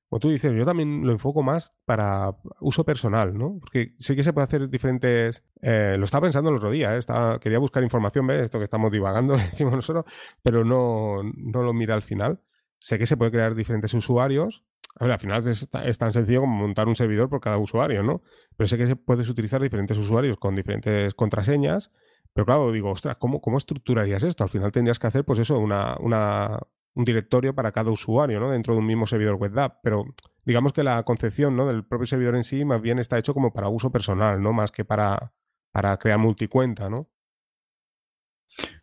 [0.09, 3.57] como tú dices, yo también lo enfoco más para uso personal, ¿no?
[3.59, 5.43] Porque sí que se puede hacer diferentes...
[5.61, 7.01] Eh, lo estaba pensando el otro día, ¿eh?
[7.41, 8.45] quería buscar información, ¿ves?
[8.45, 10.05] Esto que estamos divagando, decimos nosotros,
[10.41, 12.39] pero no, no lo mira al final.
[12.79, 14.63] Sé que se puede crear diferentes usuarios.
[14.95, 18.21] A ver, al final es, tan sencillo como montar un servidor por cada usuario, ¿no?
[18.55, 21.91] Pero sé que se puedes utilizar diferentes usuarios con diferentes contraseñas.
[22.33, 24.43] Pero claro, digo, ostras, ¿cómo, ¿cómo estructurarías esto?
[24.43, 26.59] Al final tendrías que hacer, pues eso, una, una,
[26.97, 28.49] un directorio para cada usuario, ¿no?
[28.51, 29.79] Dentro de un mismo servidor web app.
[29.83, 30.05] Pero
[30.45, 31.55] digamos que la concepción.
[31.57, 34.51] Del propio servidor en sí más bien está hecho como para uso personal, ¿no?
[34.51, 35.31] Más que para,
[35.71, 37.07] para crear multicuenta, ¿no?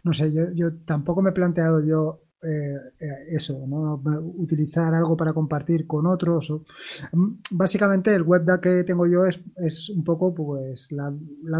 [0.04, 4.00] No sé, yo, tampoco me he planteado yo eh, eh, eso, ¿no?
[4.36, 6.52] utilizar algo para compartir con otros.
[7.12, 11.10] Mm, básicamente el web que tengo yo es, es un poco pues la,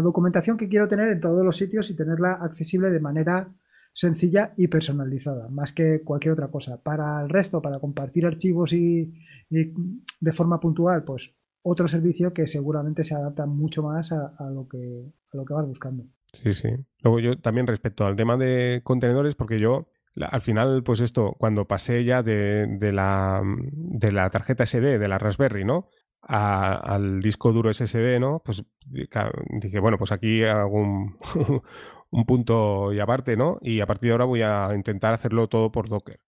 [0.01, 3.49] documentación que quiero tener en todos los sitios y tenerla accesible de manera
[3.95, 6.83] sencilla y personalizada, más que cualquier otra cosa.
[6.83, 9.13] Para el resto, para compartir archivos y,
[9.49, 11.33] de forma puntual, pues
[11.63, 15.65] otro servicio que seguramente se adapta mucho más a, lo, que, a lo que vas
[15.65, 16.03] buscando.
[16.33, 16.67] Sí, sí.
[17.01, 19.87] Luego yo también respecto al tema de contenedores, porque yo
[20.29, 23.41] al final, pues esto, cuando pasé ya de, de, la,
[23.71, 25.87] de la tarjeta SD, de la Raspberry, ¿no?
[26.27, 28.41] al disco duro SSD, ¿no?
[28.43, 31.17] Pues dije, bueno, pues aquí hago un,
[32.11, 33.59] un punto y aparte, ¿no?
[33.61, 36.19] Y a partir de ahora voy a intentar hacerlo todo por Docker.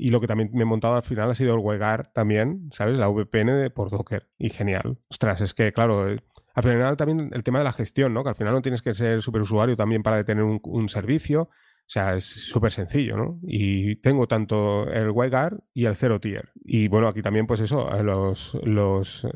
[0.00, 2.96] Y lo que también me he montado al final ha sido el WebGuard también, ¿sabes?
[2.96, 4.28] La VPN por Docker.
[4.38, 4.98] Y genial.
[5.10, 6.20] Ostras, es que, claro, eh,
[6.54, 8.22] al final también el tema de la gestión, ¿no?
[8.22, 11.42] Que al final no tienes que ser superusuario también para tener un, servicio.
[11.42, 13.40] O sea, es súper sencillo, ¿no?
[13.42, 16.52] Y tengo tanto el WebGuard y el Zero Tier.
[16.64, 19.26] Y bueno, aquí también, pues eso, los, los,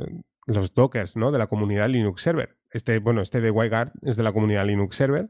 [0.47, 1.33] los Dockers, ¿no?
[1.33, 2.57] De la comunidad Linux Server.
[2.71, 5.29] Este, bueno, este de WebGuard es de la comunidad Linux Server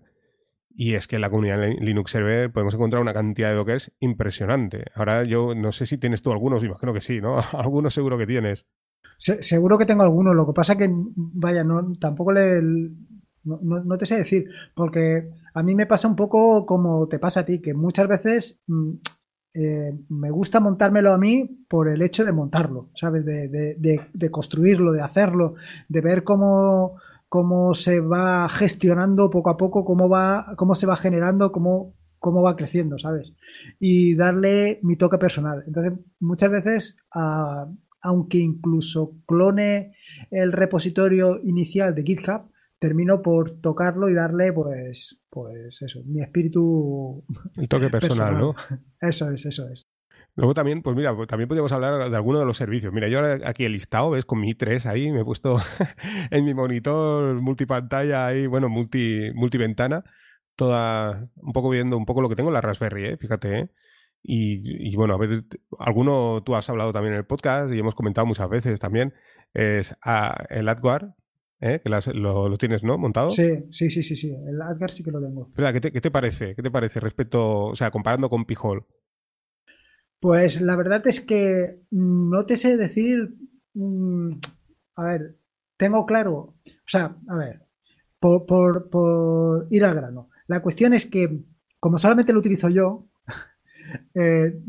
[0.74, 4.86] y es que en la comunidad Linux Server podemos encontrar una cantidad de dockers impresionante.
[4.94, 7.38] Ahora yo no sé si tienes tú algunos, imagino que sí, ¿no?
[7.52, 8.66] algunos seguro que tienes.
[9.18, 12.60] seguro que tengo algunos, lo que pasa que, vaya, no, tampoco le...
[13.44, 17.44] No, te sé decir, porque a mí me pasa un poco como te pasa a
[17.44, 18.92] ti, que muchas veces mm,
[19.54, 23.26] eh, me gusta montármelo a mí por el hecho de montarlo, ¿sabes?
[23.26, 23.48] De,
[23.78, 25.54] de construirlo, de hacerlo,
[25.88, 27.00] de ver cómo
[27.32, 32.42] cómo se va gestionando poco a poco, cómo va, cómo se va generando, cómo, cómo
[32.42, 33.32] va creciendo, ¿sabes?
[33.80, 35.64] Y darle mi toque personal.
[35.66, 36.98] Entonces, muchas veces,
[38.02, 39.94] aunque incluso clone
[40.30, 47.24] el repositorio inicial de GitHub, termino por tocarlo y darle, pues, pues eso, mi espíritu.
[47.56, 48.54] El toque personal, ¿no?
[49.00, 49.86] Eso es, eso es.
[50.34, 52.92] Luego también, pues mira, pues también podríamos hablar de alguno de los servicios.
[52.92, 55.58] Mira, yo ahora aquí he listado, ves, con mi i3 ahí, me he puesto
[56.30, 60.04] en mi monitor multipantalla ahí, bueno, multi, multiventana,
[60.56, 63.16] toda, un poco viendo un poco lo que tengo en la Raspberry, ¿eh?
[63.18, 63.70] fíjate, ¿eh?
[64.24, 65.42] Y, bueno, a ver,
[65.80, 69.12] alguno tú has hablado también en el podcast y hemos comentado muchas veces también,
[69.52, 69.96] es
[70.48, 71.10] el AdGuard,
[71.60, 71.80] ¿eh?
[71.82, 72.98] que lo, tienes, ¿no?
[72.98, 73.32] Montado.
[73.32, 75.50] Sí, sí, sí, sí, sí, el AdGuard sí que lo tengo.
[75.72, 76.54] ¿qué te, ¿qué te parece?
[76.54, 78.86] ¿Qué te parece respecto, o sea, comparando con Pijol?
[80.22, 83.34] Pues la verdad es que no te sé decir.
[83.74, 84.34] Mm,
[84.94, 85.34] a ver,
[85.76, 86.32] tengo claro.
[86.36, 87.66] O sea, a ver,
[88.20, 90.30] por, ir al grano.
[90.46, 91.42] La cuestión es que,
[91.80, 93.08] como solamente lo utilizo yo,
[94.14, 94.60] eh,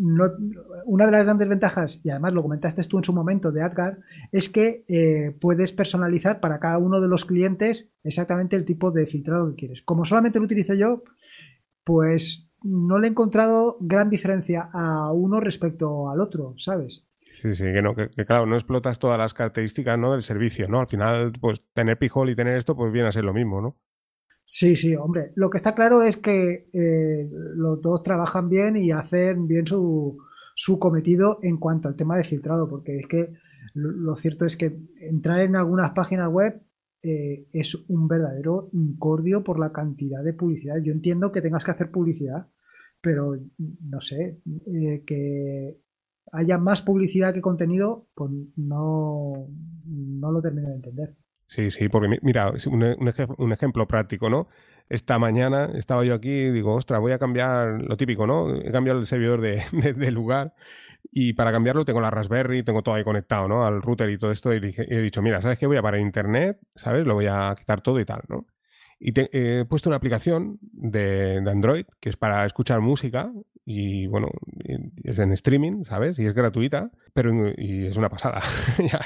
[0.86, 4.00] una de las grandes ventajas, y además lo comentaste tú en su momento de AdGuard,
[4.32, 9.06] es que eh, puedes personalizar para cada uno de los clientes exactamente el tipo de
[9.06, 9.84] filtrado que quieres.
[9.86, 11.04] Como solamente lo utilizo yo,
[11.84, 17.06] pues no le he encontrado gran diferencia a uno respecto al otro, ¿sabes?
[17.42, 20.14] Sí, sí, que, no, que, claro, no explotas todas las características ¿no?
[20.14, 20.80] del servicio, ¿no?
[20.80, 23.78] Al final, pues tener pijol y tener esto, pues viene a ser lo mismo, ¿no?
[24.46, 25.32] Sí, sí, hombre.
[25.36, 30.18] Lo que está claro es que eh, los dos trabajan bien y hacen bien su,
[30.56, 33.34] su cometido en cuanto al tema de filtrado, porque es que
[33.74, 36.62] lo cierto es que entrar en algunas páginas web
[37.04, 40.78] eh, es un verdadero incordio por la cantidad de publicidad.
[40.82, 42.48] Yo entiendo que tengas que hacer publicidad,
[43.02, 45.78] pero no sé, eh, que
[46.32, 49.50] haya más publicidad que contenido, pues no,
[49.86, 51.16] no lo termino de entender.
[51.46, 54.48] Sí, sí, porque mira, un, ejemplo práctico, ¿no?
[54.88, 58.56] Esta mañana estaba yo aquí y digo, ostras, voy a cambiar lo típico, ¿no?
[58.56, 60.54] He cambiado el servidor de lugar
[61.12, 63.66] y para cambiarlo tengo la Raspberry, tengo todo ahí conectado, ¿no?
[63.66, 64.54] Al router y todo esto.
[64.54, 65.68] Y, he dicho, mira, ¿sabes qué?
[65.68, 67.06] Voy a parar internet, ¿sabes?
[67.06, 68.48] Lo voy a quitar todo y tal, ¿no?
[69.00, 73.34] Y he puesto una aplicación de, Android que es para escuchar música
[73.66, 74.30] y, bueno,
[75.04, 76.18] es en streaming, ¿sabes?
[76.20, 78.42] Y es gratuita, pero y es una pasada.
[78.80, 79.02] ya,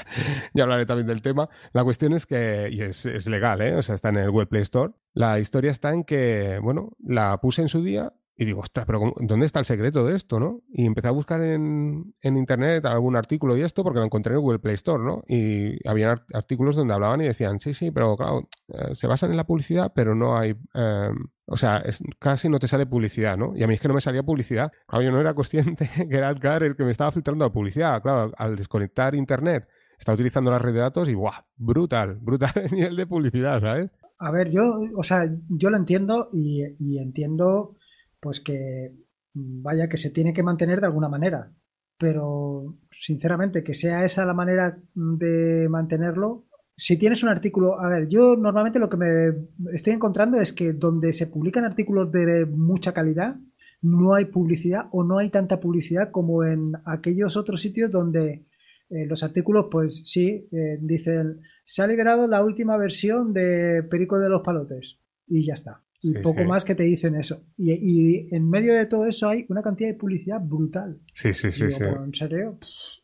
[0.54, 1.48] ya, hablaré también del tema.
[1.72, 3.74] La cuestión es que, y es, es legal, ¿eh?
[3.74, 4.92] O sea, está en el Web Play Store.
[5.14, 9.12] La historia está en que, bueno, la puse en su día y digo, ostras, pero
[9.16, 10.62] ¿dónde está el secreto de esto, no?
[10.68, 14.60] Y empecé a buscar en, internet algún artículo y esto, porque lo encontré en Google
[14.60, 15.22] Play Store, ¿no?
[15.26, 19.38] Y había artículos donde hablaban y decían, sí, sí, pero claro, eh, se basan en
[19.38, 20.50] la publicidad, pero no hay.
[20.72, 21.16] Em,
[21.46, 21.82] o sea,
[22.20, 23.56] casi no te sale publicidad, ¿no?
[23.56, 24.70] Y a mí es que no me salía publicidad.
[24.86, 28.00] Claro, yo no era consciente que era Edgar el que me estaba filtrando la publicidad.
[28.02, 29.66] Claro, al desconectar internet,
[29.98, 31.42] estaba utilizando la red de datos y ¡guau!
[31.56, 33.90] Brutal, brutal el nivel de publicidad, ¿sabes?
[34.20, 34.62] A ver, yo,
[34.96, 37.77] o sea, yo lo entiendo y entiendo
[38.20, 38.92] pues que
[39.34, 41.52] mm, vaya que se tiene que mantener de alguna manera.
[41.98, 46.46] Pero sinceramente, que sea esa la manera de mantenerlo.
[46.76, 50.72] Si tienes un artículo, a ver, yo normalmente lo que me estoy encontrando es que
[50.72, 53.36] donde se publican artículos de mucha calidad,
[53.82, 58.46] no hay publicidad o no hay tanta publicidad como en aquellos otros sitios donde
[58.90, 64.18] eh, los artículos, pues sí, eh, dicen, se ha liberado la última versión de Perico
[64.18, 65.84] de los Palotes y ya está.
[66.00, 67.42] Y poco más que te dicen eso.
[67.56, 71.00] Y, en medio de todo eso hay una cantidad de publicidad brutal.
[71.12, 71.70] Sí, sí, sí.
[71.70, 71.82] sí.
[71.82, 72.58] ¿En serio?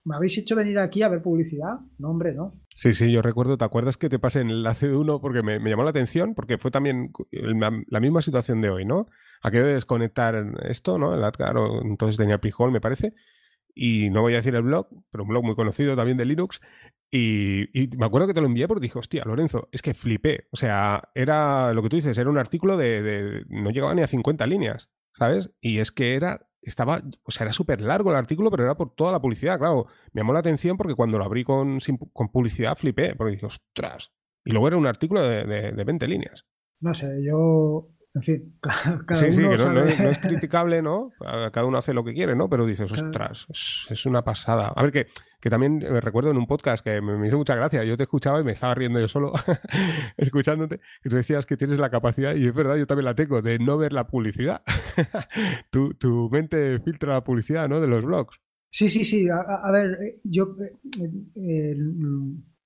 [0.04, 1.80] ¿Me habéis hecho venir aquí a ver publicidad?
[1.98, 2.60] No, hombre, no.
[2.74, 5.20] Sí, sí, yo recuerdo, ¿te acuerdas que te pasé en el enlace de uno?
[5.20, 9.08] Porque me, llamó la atención, porque fue también la, misma situación de hoy, ¿no?
[9.42, 10.34] Aquello de desconectar
[10.68, 11.14] esto, ¿no?
[11.14, 13.14] El claro, entonces tenía Prijol, me parece.
[13.74, 16.60] Y no voy a decir el blog, pero un blog muy conocido también de Linux.
[17.10, 20.48] Y, me acuerdo que te lo envié porque dije, hostia, Lorenzo, es que flipé.
[20.50, 24.06] O sea, era lo que tú dices, era un artículo de, no llegaba ni a
[24.06, 25.50] 50 líneas, ¿sabes?
[25.60, 28.94] Y es que era estaba, o sea, era súper largo el artículo, pero era por
[28.94, 29.86] toda la publicidad, claro.
[30.12, 31.78] Me llamó la atención porque cuando lo abrí con,
[32.12, 34.12] con publicidad flipé, porque dije, ostras.
[34.44, 36.46] Y luego era un artículo de, de, de 20 líneas.
[36.80, 41.12] No sé, yo en fin, cada sí, uno sí, que no, es criticable, ¿no?
[41.52, 42.48] Cada uno hace lo que quiere, ¿no?
[42.48, 43.46] Pero dices, ostras,
[43.90, 44.68] es, una pasada.
[44.68, 45.06] A ver, que,
[45.40, 47.82] que también me recuerdo en un podcast que me, hizo mucha gracia.
[47.82, 49.32] Yo te escuchaba y me estaba riendo yo solo
[50.16, 53.42] escuchándote, que tú decías que tienes la capacidad, y es verdad, yo también la tengo,
[53.42, 54.62] de no ver la publicidad.
[55.70, 57.80] tu, tu, mente filtra la publicidad, ¿no?
[57.80, 58.38] De los blogs.
[58.70, 59.26] Sí, sí, sí.
[59.28, 61.76] A, ver, eh, yo eh, eh,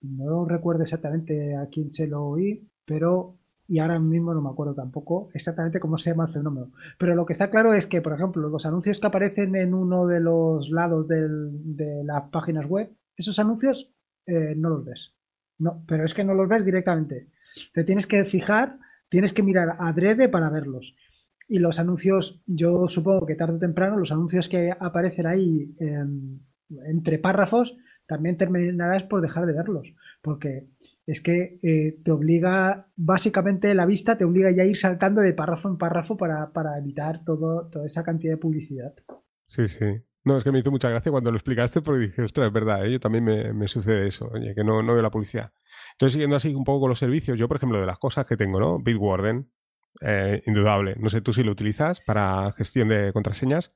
[0.02, 3.38] no recuerdo exactamente a quién se lo oí, pero
[3.68, 6.72] y ahora mismo no me acuerdo tampoco exactamente cómo se llama el fenómeno.
[6.98, 10.06] Pero lo que está claro es que, por ejemplo, los anuncios que aparecen en uno
[10.06, 13.92] de los lados de las páginas web, esos anuncios
[14.26, 15.14] eh, no los ves.
[15.58, 17.28] No, pero es que no los ves directamente.
[17.74, 18.78] Te tienes que fijar,
[19.10, 20.94] tienes que mirar adrede para verlos.
[21.46, 25.74] Y los anuncios, yo supongo que tarde o temprano, los anuncios que aparecen ahí
[26.86, 29.92] entre párrafos, también terminarás por dejar de verlos.
[30.22, 30.68] Porque
[31.08, 35.32] es que eh, te obliga, básicamente la vista te obliga ya a ir saltando de
[35.32, 38.92] párrafo en párrafo para, evitar todo, toda esa cantidad de publicidad.
[39.46, 39.86] Sí, sí.
[40.24, 42.84] No, es que me hizo mucha gracia cuando lo explicaste porque dije, ostras, es verdad,
[42.84, 42.92] ¿eh?
[42.92, 45.50] yo también me, sucede eso, oye, que no, no veo la publicidad.
[45.92, 48.36] Entonces, siguiendo así un poco con los servicios, yo, por ejemplo, de las cosas que
[48.36, 48.78] tengo, ¿no?
[48.78, 49.50] Bitwarden,
[50.02, 50.94] eh, indudable.
[50.98, 53.72] No sé tú si lo utilizas para gestión de contraseñas.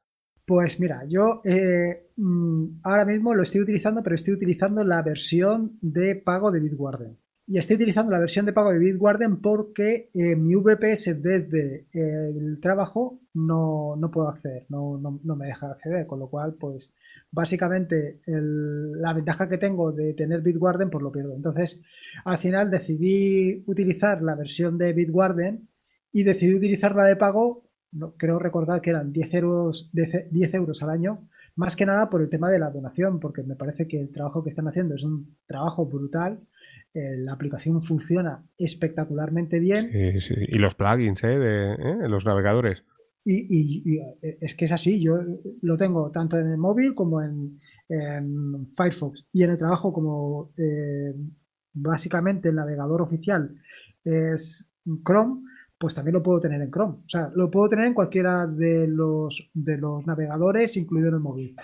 [0.46, 5.78] Pues mira, yo eh, mm, ahora mismo lo estoy utilizando, pero estoy utilizando la versión
[5.80, 7.21] de pago de Bitwarden.
[7.46, 12.60] Y estoy utilizando la versión de pago de Bitwarden porque eh, mi VPS desde el
[12.60, 16.92] trabajo no, puedo acceder, no, me deja acceder, con lo cual, pues
[17.32, 21.34] básicamente la ventaja que tengo de tener Bitwarden, pues lo pierdo.
[21.34, 21.80] Entonces,
[22.24, 25.68] al final decidí utilizar la versión de Bitwarden
[26.12, 27.64] y decidí utilizar la de pago,
[28.18, 32.30] creo recordar que eran 10 euros, 10 euros al año, más que nada por el
[32.30, 35.36] tema de la donación, porque me parece que el trabajo que están haciendo es un
[35.46, 36.40] trabajo brutal
[36.94, 39.90] eh, la aplicación funciona espectacularmente bien.
[39.92, 41.38] Y los plugins ¿eh?
[41.38, 42.08] de ¿eh?
[42.08, 42.84] los navegadores.
[43.24, 45.16] Y, es que es así, yo
[45.62, 47.60] lo tengo tanto en el móvil como en,
[48.76, 50.50] Firefox y en el trabajo como
[51.74, 53.54] básicamente el navegador oficial
[54.02, 54.68] es
[55.04, 55.42] Chrome,
[55.78, 56.94] pues también lo puedo tener en Chrome.
[57.04, 61.20] O sea, lo puedo tener en cualquiera de los, de los navegadores, incluido en el
[61.20, 61.56] móvil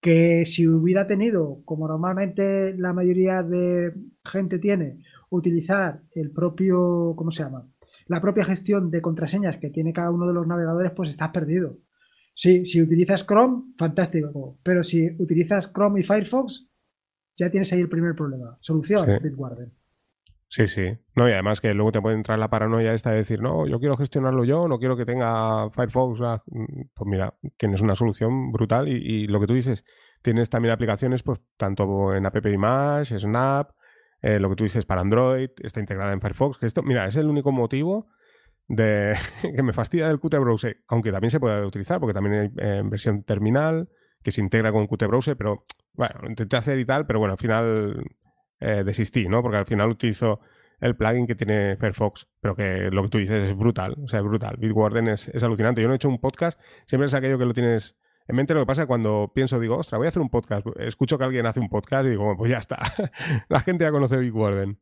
[0.00, 3.92] que si hubiera tenido, como normalmente la mayoría de
[4.24, 7.66] gente tiene, utilizar el propio, ¿cómo se llama?
[8.06, 11.78] La propia gestión de contraseñas que tiene cada uno de los navegadores, pues estás perdido.
[12.34, 14.58] Sí, si utilizas Chrome, fantástico.
[14.62, 16.68] Pero si utilizas Chrome y Firefox,
[17.36, 18.56] ya tienes ahí el primer problema.
[18.60, 19.72] Solución, Bitwarden.
[20.50, 20.98] Sí, sí.
[21.14, 23.78] No, y además que luego te puede entrar la paranoia esta de decir, no, yo
[23.78, 26.20] quiero gestionarlo yo, no quiero que tenga Firefox.
[26.46, 29.84] Pues mira, tienes una solución brutal y, lo que tú dices,
[30.22, 33.72] tienes también aplicaciones, pues tanto en App Image, Snap,
[34.22, 36.58] eh, lo que tú dices para Android, está integrada en Firefox.
[36.58, 38.08] Que esto, mira, es el único motivo
[38.68, 39.16] de
[39.54, 42.82] que me fastidia del Qt Browser, aunque también se puede utilizar, porque también hay eh,
[42.84, 43.90] versión terminal
[44.22, 47.38] que se integra con Qt Browser, pero bueno, intenté hacer y tal, pero bueno, al
[47.38, 48.02] final
[48.60, 49.42] eh, desistí, ¿no?
[49.42, 50.40] Porque al final utilizo
[50.80, 54.20] el plugin que tiene Firefox, pero que lo que tú dices es brutal, o sea,
[54.20, 54.56] es brutal.
[54.58, 55.82] Bitwarden es, es alucinante.
[55.82, 57.96] Yo no he hecho un podcast, siempre es aquello que lo tienes
[58.28, 58.54] en mente.
[58.54, 60.66] Lo que pasa es cuando pienso, digo, ostras, voy a hacer un podcast.
[60.76, 62.78] Escucho que alguien hace un podcast y digo, pues ya está.
[63.48, 64.78] La gente ya conoce Bitwarden.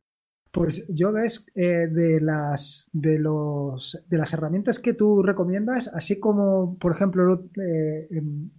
[0.53, 6.19] Pues yo ves eh, de las de los de las herramientas que tú recomiendas, así
[6.19, 8.49] como por ejemplo eh, em,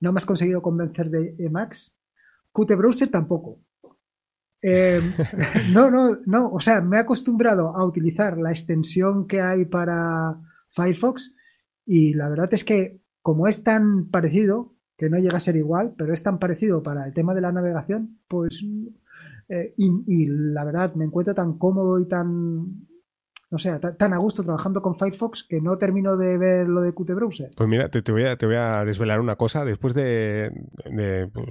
[0.00, 1.96] no me has conseguido convencer de Emacs,
[2.52, 3.58] Qt Browser tampoco.
[4.66, 4.98] Eh,
[5.72, 6.50] no, no, no.
[6.50, 10.40] O sea, me he acostumbrado a utilizar la extensión que hay para
[10.70, 11.34] Firefox
[11.84, 15.94] y la verdad es que como es tan parecido, que no llega a ser igual,
[15.98, 18.64] pero es tan parecido para el tema de la navegación, pues...
[19.48, 22.86] Eh, y, la verdad, me encuentro tan cómodo y tan...
[23.50, 26.94] no sé, tan a gusto trabajando con Firefox que no termino de ver lo de
[26.94, 27.50] Qt Browser.
[27.54, 29.64] Pues mira, te, voy, a, te voy a desvelar una cosa.
[29.64, 30.50] Después de,
[31.32, 31.46] pues,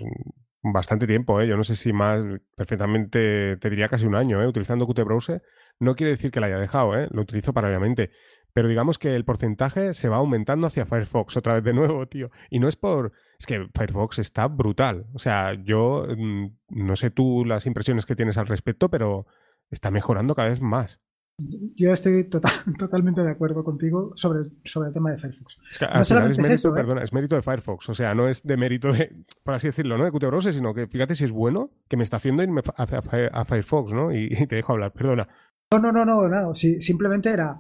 [0.64, 1.48] bastante tiempo, ¿eh?
[1.48, 2.24] yo no sé si más,
[2.56, 4.48] perfectamente, te diría casi un año, ¿eh?
[4.48, 5.44] utilizando Qt Browser,
[5.80, 7.08] no quiere decir que la haya dejado, ¿eh?
[7.12, 8.12] lo utilizo paralelamente.
[8.54, 12.30] Pero digamos que el porcentaje se va aumentando hacia Firefox otra vez de nuevo, tío.
[12.52, 13.12] Y no es por...
[13.40, 15.08] Es que Firefox está brutal.
[15.14, 19.26] O sea, yo mm, no sé tú las impresiones que tienes al respecto, pero
[19.72, 21.02] está mejorando cada vez más.
[21.40, 25.58] Yo estoy total, totalmente de acuerdo contigo sobre, sobre el tema de Firefox.
[25.72, 26.74] Es que es mérito, ¿eh?
[26.76, 27.90] perdona, es mérito de Firefox.
[27.90, 30.06] O sea, no es de mérito de, por así decirlo, ¿no?
[30.06, 33.46] De Qt Browser, sino que fíjate si es bueno que me está haciendo irme a,
[33.46, 34.14] Firefox, ¿no?
[34.14, 35.28] Y, te dejo hablar, perdona.
[35.72, 36.54] No, no, no, no, no.
[36.54, 37.60] simplemente era.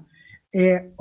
[0.52, 0.94] Eh,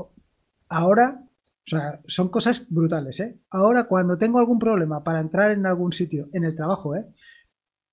[0.71, 3.39] ahora, o sea, son cosas brutales, ¿eh?
[3.51, 7.05] Ahora, cuando tengo algún problema para entrar en algún sitio, en el trabajo, ¿eh?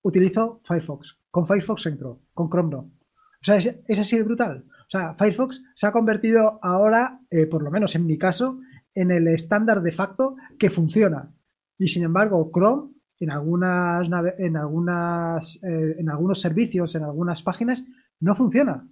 [0.04, 1.18] Utilizo Firefox.
[1.30, 2.99] Con Firefox entro, con Chrome no.
[3.42, 4.66] O sea, es, así de brutal.
[4.68, 8.60] O sea, Firefox se ha convertido ahora, eh, por lo menos en mi caso,
[8.94, 11.32] en el estándar de facto que funciona.
[11.78, 17.84] Y sin embargo, Chrome, en algunas, en algunas, eh, en algunos servicios, en algunas páginas,
[18.20, 18.88] no funciona.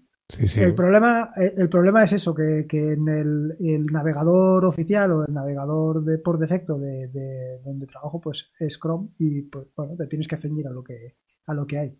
[0.56, 6.04] El, problema, eh, el problema es eso, que, en el, navegador oficial o el navegador
[6.04, 10.38] de, por defecto de, donde trabajo, pues es Chrome y pues bueno, te tienes que
[10.38, 11.98] ceñir a lo que, a lo que hay.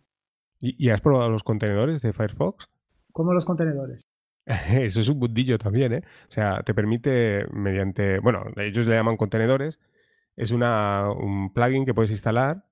[0.60, 2.68] ¿Y, has probado los contenedores de Firefox?
[3.12, 4.02] ¿Cómo los contenedores?
[4.46, 6.04] Eso es un bundillo también, ¿eh?
[6.28, 9.80] O sea, te permite mediante, bueno, ellos le llaman contenedores,
[10.36, 12.66] es una, un plugin que puedes instalar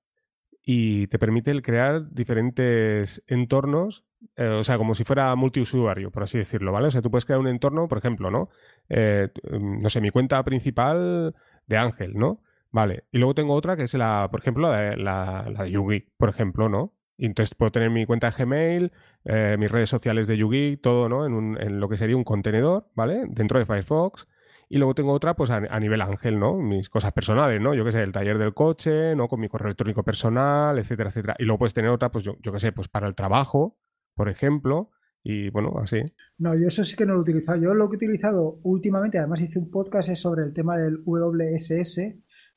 [0.63, 4.03] y te permite el crear diferentes entornos,
[4.35, 6.87] eh, o sea, como si fuera multiusuario, por así decirlo, ¿vale?
[6.87, 8.49] O sea, tú puedes crear un entorno, por ejemplo, ¿no?
[8.89, 11.35] Eh, no sé, mi cuenta principal
[11.67, 12.41] de Ángel, ¿no?
[12.71, 13.05] Vale.
[13.11, 16.29] Y luego tengo otra que es la, por ejemplo, la, la, la de Yugi, por
[16.29, 16.94] ejemplo, ¿no?
[17.17, 18.91] Y entonces puedo tener mi cuenta de Gmail,
[19.23, 21.25] eh, mis redes sociales de Yugi, todo, ¿no?
[21.25, 23.23] En, un, en, lo que sería un contenedor, ¿vale?
[23.29, 24.27] Dentro de Firefox.
[24.67, 26.57] Y luego tengo otra, pues a, nivel ángel, ¿no?
[26.57, 27.73] Mis cosas personales, ¿no?
[27.73, 29.27] Yo qué sé, el taller del coche, ¿no?
[29.27, 31.35] Con mi correo electrónico personal, etcétera, etcétera.
[31.37, 33.77] Y luego puedes tener otra, pues yo, yo qué sé, pues para el trabajo,
[34.15, 34.91] por ejemplo.
[35.23, 36.01] Y bueno, así.
[36.37, 37.59] No, yo eso sí que no lo he utilizado.
[37.59, 41.01] Yo lo que he utilizado últimamente, además hice un podcast es sobre el tema del
[41.03, 42.15] WSS,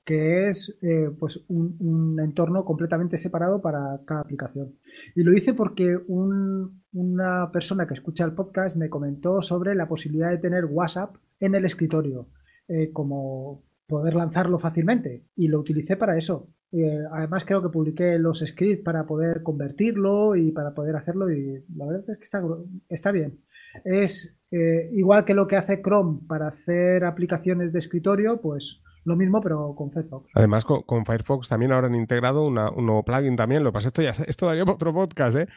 [0.09, 4.73] que es eh, pues un, entorno completamente separado para cada aplicación.
[5.15, 10.31] Y lo hice porque una persona que escucha el podcast me comentó sobre la posibilidad
[10.31, 12.31] de tener WhatsApp en el escritorio,
[12.69, 15.27] eh, como poder lanzarlo fácilmente.
[15.37, 16.49] Y lo utilicé para eso.
[16.73, 21.67] Eh, además creo que publiqué los scripts para poder convertirlo y para poder hacerlo y
[21.77, 22.43] la verdad es que está,
[22.89, 23.41] está bien.
[23.85, 29.41] Es igual que lo que hace Chrome para hacer aplicaciones de escritorio, pues lo mismo,
[29.41, 30.31] pero con Firefox.
[30.35, 33.65] Además, con, Firefox también ahora han integrado un nuevo plugin también.
[33.65, 35.49] Lo que pasa esto ya esto daría otro podcast, ¿eh?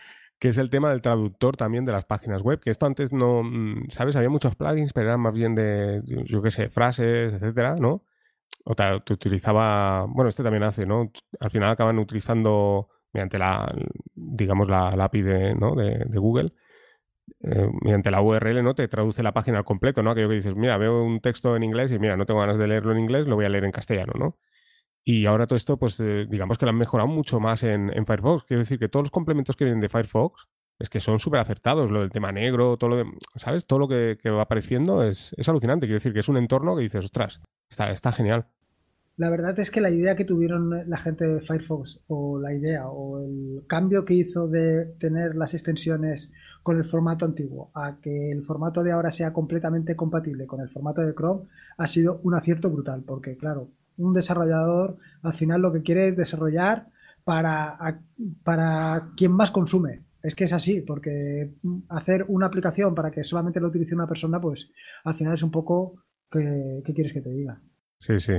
[0.42, 3.44] que es el tema del traductor también de las páginas web, que esto antes no,
[3.44, 4.16] mm, ¿sabes?
[4.16, 8.04] Había muchos plugins, pero eran más bien de, yo qué sé, frases, etcétera, ¿no?
[8.66, 11.12] O te, utilizaba, bueno, este también hace, ¿no?
[11.40, 13.72] Al final acaban utilizando mediante la,
[14.16, 15.76] digamos, la, API de, ¿no?
[15.76, 16.54] de, de Google,
[17.44, 18.76] eh, mediante la URL, ¿no?
[18.76, 20.12] Te traduce la página al completo, ¿no?
[20.12, 22.68] Aquello que dices, mira, veo un texto en inglés y mira, no tengo ganas de
[22.68, 24.38] leerlo en inglés, lo voy a leer en castellano, ¿no?
[25.04, 28.44] Y ahora todo esto, pues eh, digamos que lo han mejorado mucho más en, Firefox.
[28.44, 31.90] Quiero decir que todos los complementos que vienen de Firefox es que son súper acertados.
[31.90, 33.66] Lo del tema negro, todo lo de, ¿sabes?
[33.66, 35.88] Todo lo que, va apareciendo es, es, alucinante.
[35.88, 38.48] Quiero decir que es un entorno que dices, ostras, está, está genial.
[39.22, 42.88] La verdad es que la idea que tuvieron la gente de Firefox, o la idea,
[42.88, 48.32] o el cambio que hizo de tener las extensiones con el formato antiguo a que
[48.32, 51.44] el formato de ahora sea completamente compatible con el formato de Chrome,
[51.78, 56.18] ha sido un acierto brutal, porque claro, un desarrollador al final lo que quiere es
[56.18, 56.88] desarrollar
[57.24, 57.78] para,
[58.44, 60.02] para quien más consume.
[60.24, 61.54] Es que es así, porque
[61.90, 64.72] hacer una aplicación para que solamente lo utilice una persona, pues
[65.04, 65.94] al final es un poco
[66.32, 67.62] ¿qué quieres que te diga?
[68.00, 68.34] Sí, sí.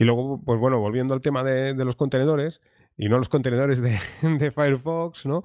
[0.00, 2.62] Y luego, pues bueno, volviendo al tema de, los contenedores,
[2.96, 3.82] y no los contenedores
[4.22, 5.44] de, Firefox, ¿no?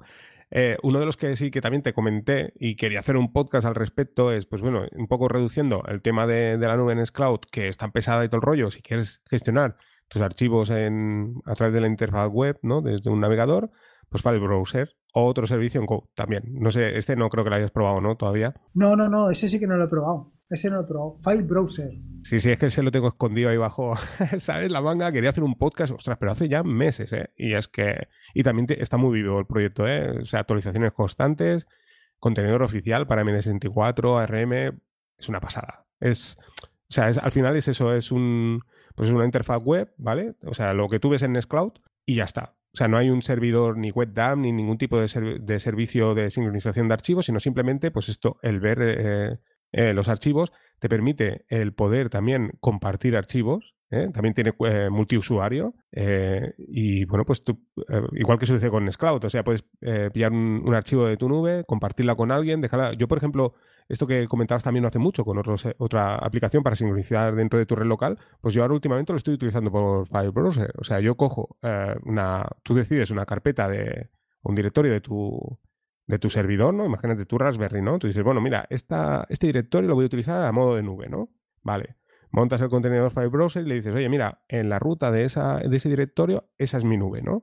[0.50, 3.66] Eh, uno de los que sí que también te comenté y quería hacer un podcast
[3.66, 7.40] al respecto es, pues bueno, un poco reduciendo el tema de, la nube en Cloud,
[7.52, 9.76] que es tan pesada y todo el rollo, si quieres gestionar
[10.08, 12.80] tus archivos en, a través de la interfaz web, ¿no?
[12.80, 13.70] Desde un navegador,
[14.08, 16.44] pues File Browser o otro servicio en Go también.
[16.46, 18.16] No sé, este no creo que lo hayas probado, ¿no?
[18.16, 18.54] Todavía.
[18.72, 20.32] No, no, no, ese sí que no lo he probado.
[20.48, 21.16] Lo he probado.
[21.22, 21.90] File Browser.
[22.22, 23.96] Sí, sí, es que se lo tengo escondido ahí bajo,
[24.38, 24.70] ¿sabes?
[24.70, 25.10] La manga.
[25.10, 27.30] Quería hacer un podcast, ostras, pero hace ya meses, ¿eh?
[27.36, 28.08] Y es que.
[28.34, 30.20] Y también está muy vivo el proyecto, ¿eh?
[30.22, 31.66] O sea, actualizaciones constantes,
[32.18, 34.80] contenedor oficial para MD64, ARM.
[35.18, 35.86] Es una pasada.
[36.00, 36.38] Es.
[36.88, 38.62] O sea, al final es eso, es un.
[38.94, 40.36] Pues es una interfaz web, ¿vale?
[40.44, 41.72] O sea, lo que tú ves en Nextcloud
[42.06, 42.56] y ya está.
[42.72, 45.08] O sea, no hay un servidor ni WebDAV ni ningún tipo de,
[45.60, 49.38] servicio de sincronización de archivos, sino simplemente, pues esto, el ver eh,
[49.72, 53.74] eh, los archivos te permite el poder también compartir archivos.
[53.90, 54.08] ¿eh?
[54.12, 54.52] También tiene
[54.90, 55.74] multiusuario.
[56.58, 57.64] y bueno, pues tú,
[58.12, 59.64] igual que sucede con Nextcloud, o sea, puedes
[60.12, 62.92] pillar un, archivo de tu nube, compartirla con alguien, dejarla.
[62.94, 63.54] Yo, por ejemplo,
[63.88, 67.74] esto que comentabas también no hace mucho con otra aplicación para sincronizar dentro de tu
[67.76, 70.72] red local, pues yo ahora últimamente lo estoy utilizando por File Browser.
[70.78, 71.56] O sea, yo cojo
[72.04, 74.10] una, tú decides una carpeta de
[74.42, 75.58] un directorio de tu,
[76.06, 76.84] de tu servidor, ¿no?
[76.86, 77.98] Imagínate tu Raspberry, ¿no?
[77.98, 81.08] Tú dices, bueno, mira, esta, este directorio lo voy a utilizar a modo de nube,
[81.08, 81.30] ¿no?
[81.62, 81.96] Vale.
[82.30, 85.58] Montas el contenedor File Browser y le dices, oye, mira, en la ruta de, esa,
[85.58, 87.42] de ese directorio, esa es mi nube, ¿no?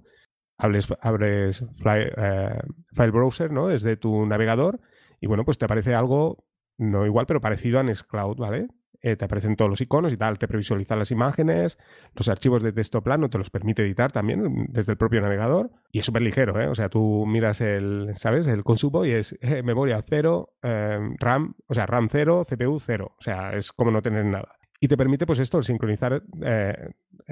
[0.57, 2.59] Hables, abres eh,
[2.91, 3.67] File Browser, ¿no?
[3.67, 4.79] Desde tu navegador
[5.19, 6.45] y bueno, pues te aparece algo,
[6.77, 8.67] no igual, pero parecido a Nextcloud, ¿vale?
[9.05, 11.77] Eh, te aparecen todos los iconos y tal, te previsualiza las imágenes,
[12.15, 15.99] los archivos de texto plano te los permite editar también desde el propio navegador y
[15.99, 16.69] es súper ligero, ¿eh?
[16.69, 18.47] O sea, tú miras el, ¿sabes?
[18.47, 23.13] El consumo y es eh, memoria cero, eh, RAM, o sea, RAM cero, CPU cero,
[23.19, 24.55] o sea, es como no tener nada.
[24.79, 26.23] Y te permite, pues esto, sincronizar,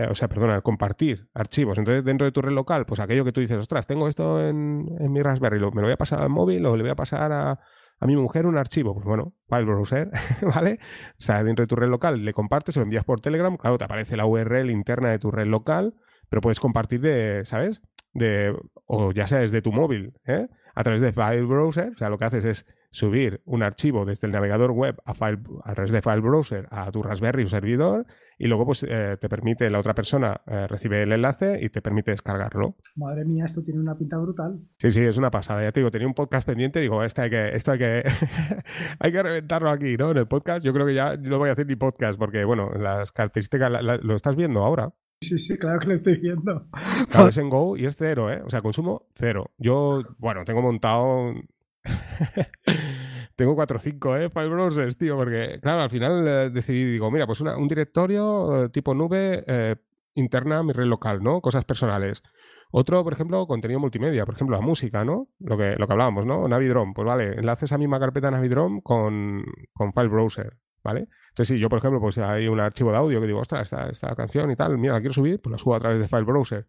[0.09, 1.77] o sea, perdona, compartir archivos.
[1.77, 4.89] Entonces, dentro de tu red local, pues aquello que tú dices, ostras, tengo esto en,
[4.99, 7.31] en mi Raspberry, ¿me lo voy a pasar al móvil o le voy a pasar
[7.33, 7.59] a,
[8.01, 10.09] a mi mujer un archivo, pues bueno, file browser,
[10.41, 10.79] ¿vale?
[11.11, 13.83] O sea, dentro de tu red local le compartes, lo envías por Telegram, claro, te
[13.83, 15.93] aparece la URL interna de tu red local,
[16.27, 17.83] pero puedes compartir de, ¿sabes?
[18.13, 20.47] De, o ya sea desde tu móvil, ¿eh?
[20.73, 24.25] A través de File Browser, o sea, lo que haces es subir un archivo desde
[24.25, 28.07] el navegador web a, file, a través de File Browser a tu Raspberry o servidor
[28.41, 31.79] y luego pues eh, te permite, la otra persona eh, recibe el enlace y te
[31.79, 32.75] permite descargarlo.
[32.95, 34.59] Madre mía, esto tiene una pinta brutal.
[34.79, 35.61] Sí, sí, es una pasada.
[35.61, 38.03] Ya te digo, tenía un podcast pendiente, digo, este hay que, esto hay que,
[38.99, 40.09] hay que reventarlo aquí, ¿no?
[40.09, 42.71] En el podcast, yo creo que ya no voy a hacer ni podcast porque, bueno,
[42.79, 43.71] las características,
[44.01, 44.91] lo estás viendo ahora.
[45.21, 46.67] Sí, sí, claro que lo estoy viendo.
[47.11, 48.41] Claro, es en Go y es cero, ¿eh?
[48.43, 49.51] O sea, consumo cero.
[49.59, 51.35] Yo, bueno, tengo montado
[53.41, 54.29] tengo 4 o 5 ¿eh?
[54.29, 58.69] file browsers, tío, porque, claro, al final eh, decidí, digo, mira, pues un directorio eh,
[58.69, 59.77] tipo nube eh,
[60.13, 61.41] interna mi red local, ¿no?
[61.41, 62.21] Cosas personales.
[62.69, 65.29] Otro, por ejemplo, contenido multimedia, por ejemplo, la música, ¿no?
[65.39, 66.47] Lo que, lo que hablábamos, ¿no?
[66.47, 71.07] Navidrom, pues vale, enlaces a misma carpeta Navidrom con, con file browser, ¿vale?
[71.29, 73.89] Entonces, si yo, por ejemplo, pues hay un archivo de audio que digo, ostras, esta,
[73.89, 76.25] esta canción y tal, mira, la quiero subir, pues la subo a través de file
[76.25, 76.67] browser.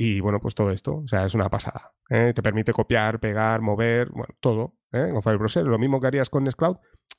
[0.00, 1.92] Y bueno, pues todo esto, o sea, es una pasada.
[2.08, 2.32] ¿eh?
[2.32, 4.76] Te permite copiar, pegar, mover, bueno, todo.
[4.92, 5.10] ¿eh?
[5.12, 6.76] Con Browser, lo mismo que harías con Nextcloud,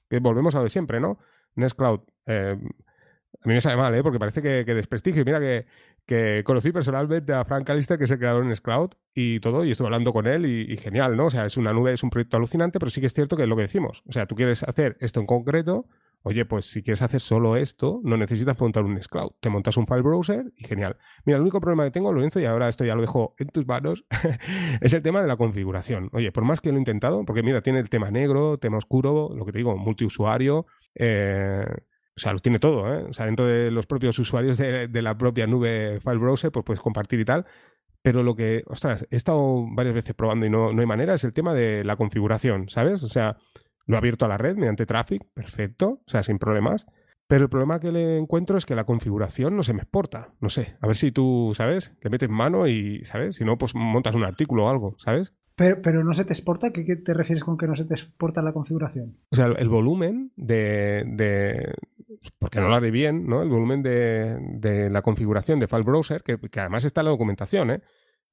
[0.09, 1.19] que volvemos a lo de siempre, ¿no?
[1.55, 4.01] Nextcloud, eh, a mí me sale mal, ¿eh?
[4.01, 5.25] Porque parece que, que desprestigio.
[5.25, 5.65] Mira que,
[6.05, 9.71] que, conocí personalmente a Frank Callister, que es el creador de Nextcloud, y todo, y
[9.71, 11.25] estuve hablando con él, y, y, genial, ¿no?
[11.25, 13.43] O sea, es una nube, es un proyecto alucinante, pero sí que es cierto que
[13.43, 14.03] es lo que decimos.
[14.07, 15.89] O sea, tú quieres hacer esto en concreto,
[16.21, 19.31] Oye, pues si quieres hacer solo esto, no necesitas montar un Nextcloud.
[19.39, 20.97] Te montas un file browser y genial.
[21.25, 23.65] Mira, el único problema que tengo, Lorenzo, y ahora esto ya lo dejo en tus
[23.65, 24.03] manos,
[24.81, 26.09] es el tema de la configuración.
[26.11, 29.31] Oye, por más que lo he intentado, porque mira, tiene el tema negro, tema oscuro,
[29.33, 30.65] lo que te digo, multiusuario,
[30.95, 31.65] eh,
[32.15, 33.05] o sea, lo tiene todo, ¿eh?
[33.09, 36.81] O sea, dentro de los propios usuarios de, la propia nube file browser, pues puedes
[36.81, 37.45] compartir y tal.
[38.01, 41.23] Pero lo que, ostras, he estado varias veces probando y no, no hay manera, es
[41.23, 43.03] el tema de la configuración, ¿sabes?
[43.03, 43.37] O sea,
[43.89, 46.85] lo he abierto a la red mediante Traffic, perfecto, o sea, sin problemas.
[47.25, 50.33] Pero el problema que le encuentro es que la configuración no se me exporta.
[50.39, 51.95] No sé, a ver si tú, ¿sabes?
[52.01, 53.37] Le metes mano y, ¿sabes?
[53.37, 55.33] Si no, pues montas un artículo o algo, ¿sabes?
[55.55, 58.43] Pero, pero no se te exporta, ¿Qué, te refieres con que no se te exporta
[58.43, 59.17] la configuración?
[59.31, 61.73] O sea, el, volumen de, de,
[62.37, 63.41] Porque no lo haré bien, ¿no?
[63.41, 67.11] El volumen de, de la configuración de File Browser, que, que, además está en la
[67.11, 67.81] documentación, ¿eh?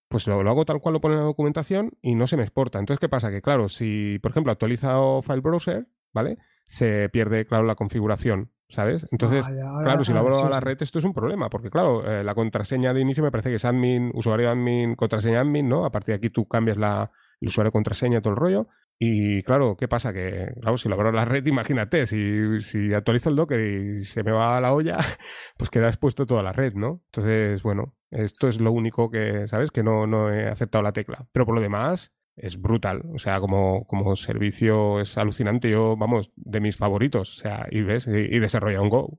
[0.08, 2.78] Pues lo, hago tal cual lo pone en la documentación y no se me exporta.
[2.78, 3.30] Entonces, ¿qué pasa?
[3.30, 6.38] Que claro, si por ejemplo actualizo File Browser, ¿vale?
[6.66, 9.06] Se pierde, claro, la configuración, ¿sabes?
[9.10, 12.08] Entonces, ah, claro, si lo abro a la red, esto es un problema, porque claro,
[12.10, 15.84] eh, la contraseña de inicio me parece que es admin, usuario admin, contraseña admin, ¿no?
[15.84, 17.10] A partir de aquí tú cambias la,
[17.40, 18.68] el usuario contraseña, todo el rollo.
[18.98, 20.12] Y claro, ¿qué pasa?
[20.12, 24.22] Que, claro, si lo abro la red, imagínate, si, si actualizo el Docker y se
[24.22, 24.98] me va a la olla,
[25.58, 27.02] pues queda expuesto toda la red, ¿no?
[27.06, 29.70] Entonces, bueno, esto es lo único que, ¿sabes?
[29.70, 31.28] Que no, no he aceptado la tecla.
[31.32, 33.02] Pero por lo demás, es brutal.
[33.14, 35.70] O sea, como, como servicio es alucinante.
[35.70, 37.36] Yo, vamos, de mis favoritos.
[37.36, 39.18] O sea, y ves, y, y desarrolla un Go.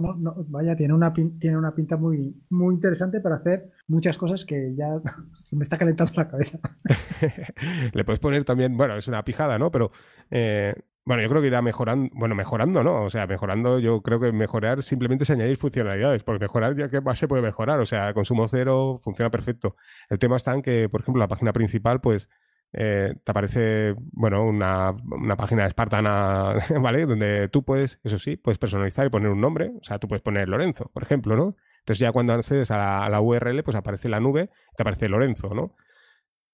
[0.00, 4.44] No, no, vaya, tiene una, tiene una pinta muy, muy interesante para hacer muchas cosas
[4.44, 5.00] que ya
[5.40, 6.60] se me está calentando la cabeza.
[7.92, 9.72] Le puedes poner también, bueno, es una pijada, ¿no?
[9.72, 9.90] Pero
[10.30, 10.72] eh,
[11.04, 13.02] bueno, yo creo que irá mejorando, bueno, mejorando, ¿no?
[13.02, 17.00] O sea, mejorando, yo creo que mejorar simplemente es añadir funcionalidades, porque mejorar ya que
[17.00, 19.74] más se puede mejorar, o sea, consumo cero funciona perfecto.
[20.10, 22.28] El tema está en que, por ejemplo, la página principal, pues
[22.72, 27.06] eh, te aparece, bueno, una, una página espartana, ¿vale?
[27.06, 29.72] Donde tú puedes, eso sí, puedes personalizar y poner un nombre.
[29.80, 31.56] O sea, tú puedes poner Lorenzo, por ejemplo, ¿no?
[31.80, 35.74] Entonces ya cuando accedes a la, URL, pues aparece la nube, te aparece Lorenzo, ¿no?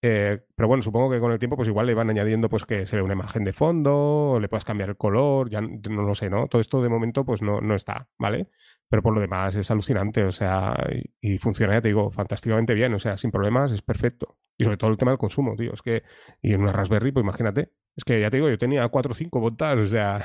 [0.06, 2.84] Eh, pero bueno, supongo que con el tiempo, pues igual le van añadiendo, pues que
[2.84, 6.28] se ve una imagen de fondo, le puedes cambiar el color, ya no lo sé,
[6.28, 6.46] ¿no?
[6.46, 8.50] Todo esto de momento, pues no, no está, ¿vale?
[8.90, 10.76] Pero por lo demás es alucinante, o sea,
[11.22, 14.36] y, funciona, ya te digo, fantásticamente bien, o sea, sin problemas, es perfecto.
[14.58, 16.02] Y sobre todo el tema del consumo, tío, es que,
[16.42, 19.14] y en una Raspberry, pues imagínate, es que ya te digo, yo tenía 4 o
[19.14, 20.22] 5 montadas, o sea,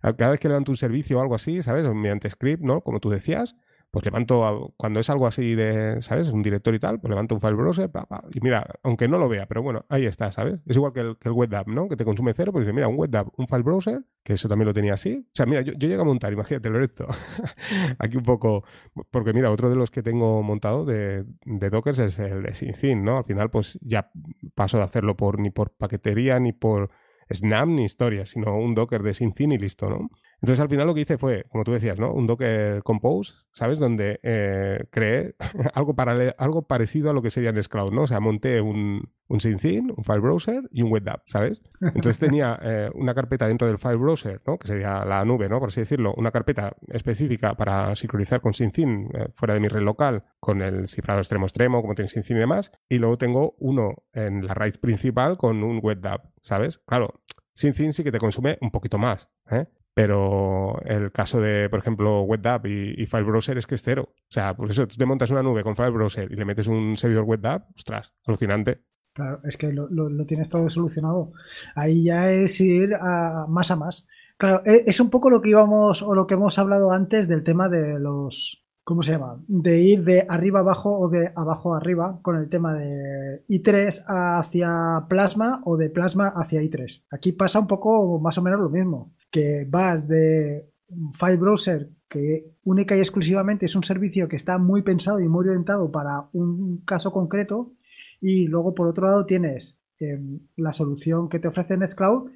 [0.16, 1.84] cada vez que levanto un servicio o algo así, ¿sabes?
[1.84, 2.80] Mediante script, ¿no?
[2.80, 3.56] Como tú decías,
[3.92, 6.30] pues levanto, cuando es algo así de, ¿sabes?
[6.30, 7.90] Un director y tal, pues levanto un file browser,
[8.32, 10.60] y mira, aunque no lo vea, pero bueno, ahí está, ¿sabes?
[10.66, 11.90] Es igual que el, que el web ¿no?
[11.90, 14.66] Que te consume cero, pues dice, mira, un web un file browser, que eso también
[14.68, 15.28] lo tenía así.
[15.28, 17.06] O sea, mira, yo, yo llego a montar, imagínate, Lorenzo,
[17.98, 18.64] aquí un poco,
[19.10, 23.04] porque mira, otro de los que tengo montado de, de Docker es el de SyncIn,
[23.04, 23.18] ¿no?
[23.18, 24.10] Al final, pues ya
[24.54, 26.88] paso de hacerlo por ni por paquetería, ni por
[27.30, 30.08] Snap, ni historia, sino un Docker de SyncIn y listo, ¿no?
[30.42, 32.12] Entonces al final lo que hice fue, como tú decías, ¿no?
[32.12, 33.78] Un Docker Compose, ¿sabes?
[33.78, 35.36] Donde eh, creé
[35.74, 38.02] algo, para, algo parecido a lo que sería Nextcloud, ¿no?
[38.02, 41.62] O sea, monté un, un SyncIn, un file browser y un web app, ¿sabes?
[41.80, 44.58] Entonces tenía eh, una carpeta dentro del file browser, ¿no?
[44.58, 45.60] Que sería la nube, ¿no?
[45.60, 49.82] Por así decirlo, una carpeta específica para sincronizar con SyncIn eh, fuera de mi red
[49.82, 52.72] local con el cifrado extremo extremo, como tiene SyncIn y demás.
[52.88, 56.80] Y luego tengo uno en la raíz principal con un web app, ¿sabes?
[56.84, 57.22] Claro,
[57.54, 59.66] SyncIn sí que te consume un poquito más, ¿eh?
[59.94, 64.08] Pero el caso de, por ejemplo, WebDAV y, File Browser es que es cero.
[64.10, 66.66] O sea, por eso tú te montas una nube con File Browser y le metes
[66.66, 68.84] un servidor WebDAV, ostras, alucinante.
[69.12, 69.88] Claro, es que lo,
[70.26, 71.32] tienes todo solucionado.
[71.74, 74.06] Ahí ya es ir a más a más.
[74.38, 77.44] Claro, e, es un poco lo que íbamos o lo que hemos hablado antes del
[77.44, 79.42] tema de los, ¿cómo se llama?
[79.46, 85.06] De ir de arriba abajo o de abajo arriba con el tema de i3 hacia
[85.08, 87.04] Plasma o de Plasma hacia i3.
[87.10, 90.70] Aquí pasa un poco más o menos lo mismo que vas de
[91.14, 95.48] File Browser, que única y exclusivamente es un servicio que está muy pensado y muy
[95.48, 97.72] orientado para un caso concreto,
[98.20, 102.30] y luego por otro lado tienes em, la solución que te ofrece Nextcloud,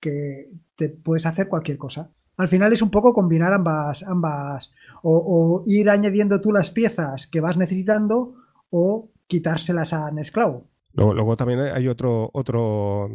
[0.00, 2.10] que te puedes hacer cualquier cosa.
[2.40, 4.72] Al final es un poco combinar ambas, ambas
[5.02, 8.34] o, ir añadiendo tú las piezas que vas necesitando
[8.70, 10.62] o quitárselas a Nextcloud.
[10.94, 13.10] Luego, luego también hay otro, otro,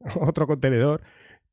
[0.20, 1.02] otro contenedor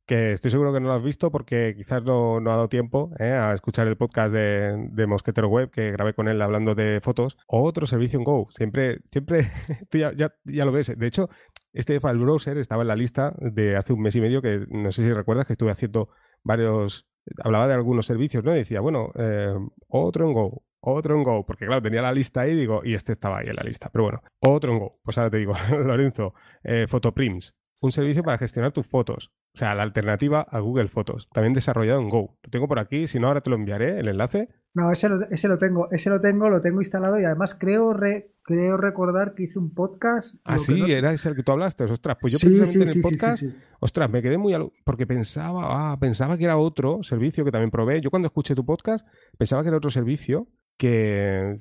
[0.05, 3.11] que estoy seguro que no lo has visto porque quizás no, no ha dado tiempo
[3.19, 3.31] ¿eh?
[3.31, 7.37] a escuchar el podcast de, de, Mosquetero Web que grabé con él hablando de fotos.
[7.47, 8.49] Otro servicio en Go.
[8.55, 9.49] Siempre, siempre,
[9.89, 10.97] tú ya, ya, ya, lo ves.
[10.97, 11.29] De hecho,
[11.71, 14.91] este file browser estaba en la lista de hace un mes y medio que no
[14.91, 16.09] sé si recuerdas que estuve haciendo
[16.43, 17.07] varios,
[17.43, 18.53] hablaba de algunos servicios, ¿no?
[18.53, 19.53] Y decía, bueno, eh,
[19.87, 23.13] otro en Go, otro en Go, porque claro, tenía la lista ahí, digo, y este
[23.13, 23.89] estaba ahí en la lista.
[23.91, 24.99] Pero bueno, otro en Go.
[25.03, 26.33] Pues ahora te digo, Lorenzo,
[26.63, 29.31] eh, Photoprims, un servicio para gestionar tus fotos.
[29.55, 32.37] O sea, la alternativa a Google Fotos, también desarrollado en Go.
[32.41, 34.49] Lo tengo por aquí, si no, ahora te lo enviaré, el enlace.
[34.73, 37.95] No, ese lo, ese lo tengo, ese lo tengo, lo tengo instalado y además creo,
[38.41, 40.35] creo recordar que hice un podcast.
[40.43, 41.83] Ah, sí, era ese el que tú hablaste.
[41.83, 43.43] Ostras, pues yo precisamente en el podcast,
[43.79, 44.53] ostras, me quedé muy...
[44.83, 48.01] porque pensaba, ah, pensaba que era otro servicio que también probé.
[48.01, 49.05] Yo cuando escuché tu podcast
[49.37, 50.47] pensaba que era otro servicio
[50.77, 51.55] que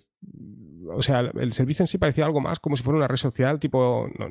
[0.90, 3.60] o sea, el servicio en sí parecía algo más como si fuera una red social
[3.60, 4.28] tipo, no,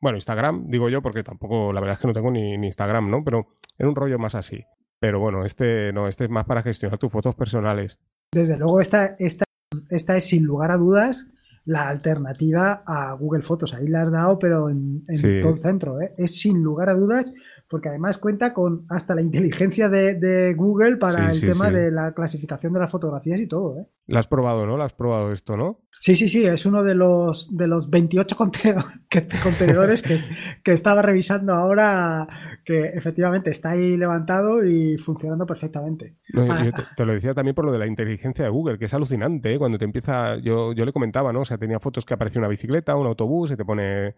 [0.00, 3.24] bueno, Instagram, digo yo, porque tampoco, la verdad es que no tengo ni, Instagram, ¿no?
[3.24, 4.64] Pero era un rollo más así.
[5.00, 7.98] Pero bueno, este no, este es más para gestionar tus fotos personales.
[8.32, 9.44] Desde luego, esta, esta,
[9.90, 11.26] esta es sin lugar a dudas
[11.68, 13.74] la alternativa a Google Fotos.
[13.74, 15.04] Ahí la has dado, pero en,
[15.42, 16.00] todo el centro.
[16.00, 16.14] ¿eh?
[16.16, 17.30] Es sin lugar a dudas
[17.68, 22.72] porque además cuenta con hasta la inteligencia de, Google para el tema de la clasificación
[22.72, 23.78] de las fotografías y todo.
[23.78, 23.86] ¿eh?
[24.06, 24.78] La has probado, ¿no?
[24.78, 25.80] La has probado esto, ¿no?
[26.00, 28.36] Sí, sí, sí, es uno de los, de los 28
[29.42, 30.18] contenedores que,
[30.62, 32.26] que estaba revisando ahora,
[32.64, 36.16] que efectivamente está ahí levantado y funcionando perfectamente.
[36.34, 39.54] Ah, te, lo decía también por lo de la inteligencia de Google, que es alucinante,
[39.54, 39.58] ¿eh?
[39.58, 41.40] cuando te empieza, yo, yo le comentaba, ¿no?
[41.40, 44.14] O sea, tenía fotos que aparecía una bicicleta, un autobús, y te pone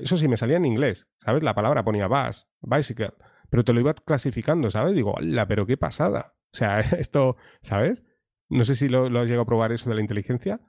[0.00, 1.42] eso sí, me salía en inglés, ¿sabes?
[1.42, 3.12] La palabra ponía bus, bicycle,
[3.50, 4.94] pero te lo iba clasificando, ¿sabes?
[4.94, 6.34] Digo, hola, pero qué pasada.
[6.52, 8.04] O sea, esto, ¿sabes?
[8.48, 10.60] No sé si lo, has llegado a probar eso de la inteligencia.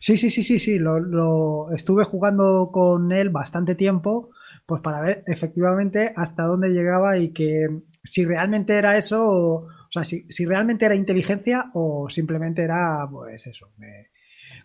[0.00, 0.78] Sí, sí, sí, sí, sí.
[0.78, 4.30] Lo, estuve jugando con él bastante tiempo,
[4.66, 7.66] pues para ver efectivamente hasta dónde llegaba y que
[8.02, 13.46] si realmente era eso, o, sea, si, si, realmente era inteligencia o simplemente era, pues
[13.46, 14.08] eso, me,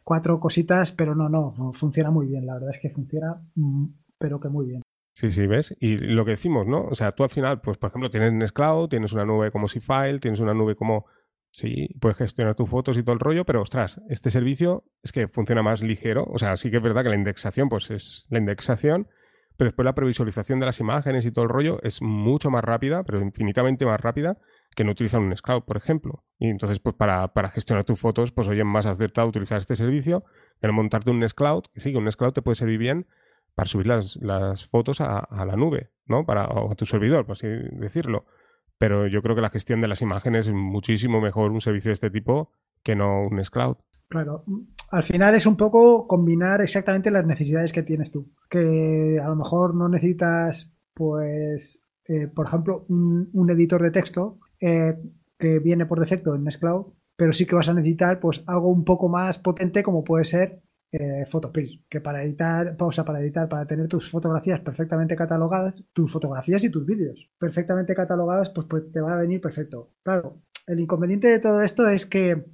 [0.03, 2.45] cuatro cositas, pero no, no, funciona muy bien.
[2.45, 3.85] La verdad es que funciona, mm,
[4.17, 4.81] pero que muy bien.
[5.13, 5.75] Sí, sí, ¿ves?
[5.79, 6.85] Y lo que decimos, ¿no?
[6.85, 10.19] O sea, tú al final, pues por ejemplo, tienes Nextcloud, tienes una nube como File,
[10.19, 11.05] tienes una nube como...
[11.51, 15.27] Sí, puedes gestionar tus fotos y todo el rollo, pero ostras, este servicio es que
[15.27, 16.25] funciona más ligero.
[16.25, 19.07] O sea, sí que es verdad que la indexación, pues es la indexación,
[19.55, 23.03] pero después la previsualización de las imágenes y todo el rollo es mucho más rápida,
[23.03, 24.39] pero infinitamente más rápida
[24.75, 26.23] que no utilizan un Nextcloud, por ejemplo.
[26.39, 30.23] Y entonces, pues para, gestionar tus fotos, pues oye, más acertado utilizar este servicio
[30.59, 33.07] que no montarte un Nextcloud, que sí, un Nextcloud te puede servir bien
[33.55, 36.25] para subir las, fotos a, la nube, ¿no?
[36.25, 38.25] Para, o a tu servidor, por así decirlo.
[38.77, 41.93] Pero yo creo que la gestión de las imágenes es muchísimo mejor un servicio de
[41.93, 42.51] este tipo
[42.81, 43.77] que no un Nextcloud.
[44.09, 44.43] Claro,
[44.91, 48.31] al final es un poco combinar exactamente las necesidades que tienes tú.
[48.49, 54.97] Que a lo mejor no necesitas, pues, eh, por ejemplo, un, editor de texto eh,
[55.37, 58.85] que viene por defecto en Nextcloud, pero sí que vas a necesitar, pues, algo un
[58.85, 60.61] poco más potente como puede ser
[60.93, 61.25] eh,
[61.89, 66.69] que para editar, sea, para editar, para tener tus fotografías perfectamente catalogadas, tus fotografías y
[66.69, 69.89] tus vídeos perfectamente catalogadas, pues, pues te va a venir perfecto.
[70.01, 72.45] Claro, el inconveniente de todo esto es que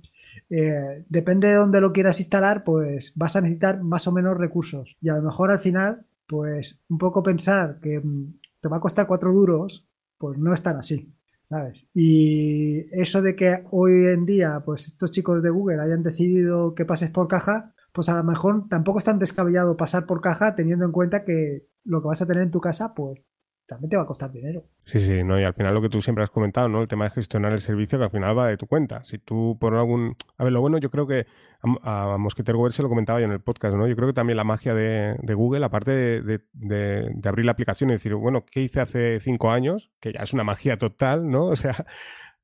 [0.49, 4.95] eh, depende de dónde lo quieras instalar, pues vas a necesitar más o menos recursos.
[4.99, 8.81] Y a lo mejor al final, pues un poco pensar que mm, te va a
[8.81, 9.85] costar cuatro duros,
[10.17, 11.13] pues no es tan así.
[11.49, 11.87] ¿Sabes?
[11.93, 16.85] Y eso de que hoy en día, pues estos chicos de Google hayan decidido que
[16.85, 20.85] pases por caja, pues a lo mejor tampoco es tan descabellado pasar por caja teniendo
[20.85, 23.25] en cuenta que lo que vas a tener en tu casa, pues
[23.69, 24.65] también te va a costar dinero.
[24.83, 26.81] Sí, sí, no, y al final lo que tú siempre has comentado, ¿no?
[26.81, 29.05] El tema de gestionar el servicio que al final va de tu cuenta.
[29.05, 30.15] Si tú por algún...
[30.37, 31.27] A ver, lo bueno yo creo que
[31.61, 33.87] a, Mosqueter se lo comentaba yo en el podcast, ¿no?
[33.87, 35.91] Yo creo que también la magia de, Google, aparte
[36.21, 39.91] de, de, abrir la aplicación y decir, bueno, ¿qué hice hace cinco años?
[39.99, 41.45] Que ya es una magia total, ¿no?
[41.49, 41.85] O sea,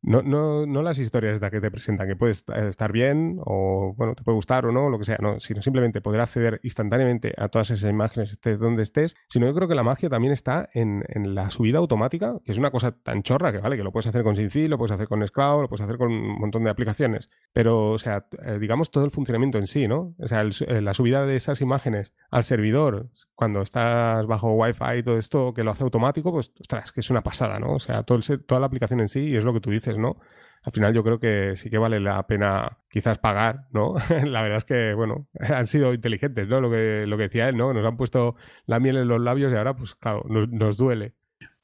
[0.02, 4.16] no, no, no las historias de que te presentan, que puedes estar bien o, bueno,
[4.16, 7.48] te puede gustar o no, lo que sea, no, sino simplemente poder acceder instantáneamente a
[7.50, 11.04] todas esas imágenes estés donde estés, sino yo creo que la magia también está en,
[11.08, 14.08] en, la subida automática, que es una cosa tan chorra que, vale, que lo puedes
[14.08, 16.70] hacer con Syncil, lo puedes hacer con Scloud, lo puedes hacer con un montón de
[16.70, 20.16] aplicaciones, pero, o sea, eh, digamos todo el funcionamiento en sí, ¿no?
[20.20, 25.04] O sea, eh, la subida de esas imágenes al servidor, cuando estás bajo Wi-Fi y
[25.04, 27.74] todo esto, que lo hace automático, pues, ostras, que es una pasada, ¿no?
[27.74, 30.18] O sea, todo toda la aplicación en sí, y es lo que tú dices, ¿no?
[30.64, 33.96] Al final yo creo que sí que vale la pena quizás pagar, ¿no?
[34.26, 36.62] la verdad es que, bueno, han sido inteligentes, ¿no?
[36.62, 37.74] Lo que, lo que decía él, ¿no?
[37.74, 38.36] Nos han puesto
[38.66, 41.14] la miel en los labios y ahora, pues claro, nos, duele.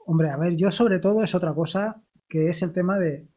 [0.05, 3.27] Hombre, a ver, yo sobre todo es otra cosa que es el tema de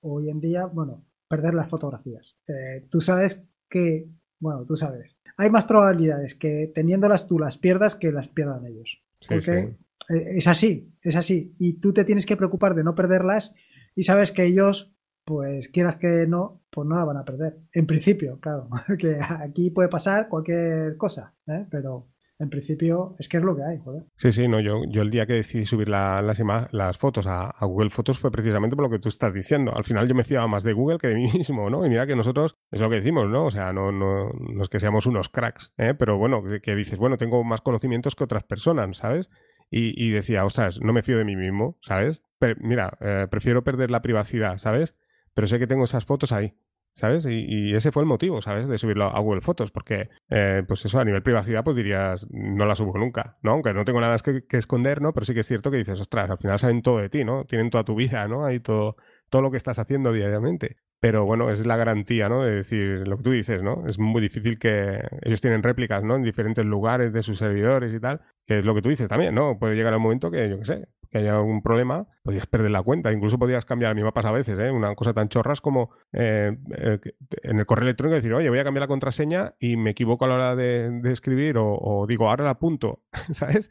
[0.00, 2.36] hoy en día, bueno, perder las fotografías.
[2.48, 4.08] Eh, tú sabes que,
[4.40, 9.02] bueno, tú sabes, hay más probabilidades que teniéndolas tú las pierdas que las pierdan ellos.
[9.28, 9.76] porque
[10.08, 11.54] eh, es así, es así.
[11.58, 13.54] Y tú te tienes que preocupar de no perderlas
[14.00, 14.94] y sabes que ellos,
[15.26, 17.58] pues quieras que no, pues no la van a perder.
[17.70, 18.66] En principio, claro,
[18.98, 21.66] que aquí puede pasar cualquier cosa, ¿eh?
[21.70, 22.08] pero
[22.38, 24.04] en principio es que es lo que hay, joder.
[24.16, 28.18] Sí, sí, no, yo, yo el día que decidí subir las, fotos a, Google Fotos
[28.18, 29.76] fue precisamente por lo que tú estás diciendo.
[29.76, 31.84] Al final yo me fiaba más de Google que de mí mismo, ¿no?
[31.84, 33.44] Y mira que nosotros, es lo que decimos, ¿no?
[33.44, 35.92] O sea, no, no, no es que seamos unos cracks, ¿eh?
[35.92, 39.28] Pero bueno, que, dices, bueno, tengo más conocimientos que otras personas, ¿sabes?
[39.70, 42.22] Y, y decía, ostras, no me fío de mí mismo, ¿sabes?
[42.40, 44.96] Pero, mira, eh, prefiero perder la privacidad, ¿sabes?
[45.34, 46.56] Pero sé que tengo esas fotos ahí.
[46.94, 47.24] ¿sabes?
[47.24, 48.68] Y, ese fue el motivo, ¿sabes?
[48.68, 52.66] De subirlo a Google Fotos, porque, eh, pues eso, a nivel privacidad, pues dirías, no
[52.66, 53.52] la subo nunca, ¿no?
[53.52, 55.12] Aunque no tengo nada que, que, esconder, ¿no?
[55.12, 57.44] Pero sí que es cierto que dices, ostras, al final saben todo de ti, ¿no?
[57.44, 58.44] Tienen toda tu vida, ¿no?
[58.44, 58.96] Hay todo,
[59.28, 60.76] todo lo que estás haciendo diariamente.
[61.00, 62.42] Pero bueno, es la garantía, ¿no?
[62.42, 63.86] De decir lo que tú dices, ¿no?
[63.86, 66.16] Es muy difícil que ellos tienen réplicas, ¿no?
[66.16, 69.34] En diferentes lugares de sus servidores y tal, que es lo que tú dices también,
[69.34, 69.58] ¿no?
[69.58, 72.82] Puede llegar un momento que, yo qué sé, que haya algún problema, podrías perder la
[72.82, 73.12] cuenta.
[73.12, 74.70] Incluso podrías cambiar, a mí me pasa a veces, ¿eh?
[74.70, 76.98] Una cosa tan chorras como eh, eh,
[77.42, 80.28] en el correo electrónico decir, oye, voy a cambiar la contraseña y me equivoco a
[80.28, 83.70] la hora de, escribir o, digo, ahora la apunto, ¿sabes?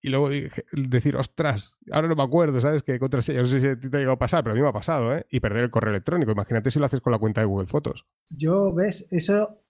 [0.00, 0.30] y luego
[0.72, 2.82] decir, ostras, ahora no me acuerdo, ¿sabes?
[2.82, 4.72] qué contraseña, no sé si te ha llegado a pasar, pero a mí me ha
[4.72, 5.26] pasado, ¿eh?
[5.28, 6.30] Y perder el correo electrónico.
[6.30, 8.06] Imagínate si lo haces con la cuenta de Google Fotos.
[8.30, 9.08] Yo, ¿ves?
[9.10, 9.60] Eso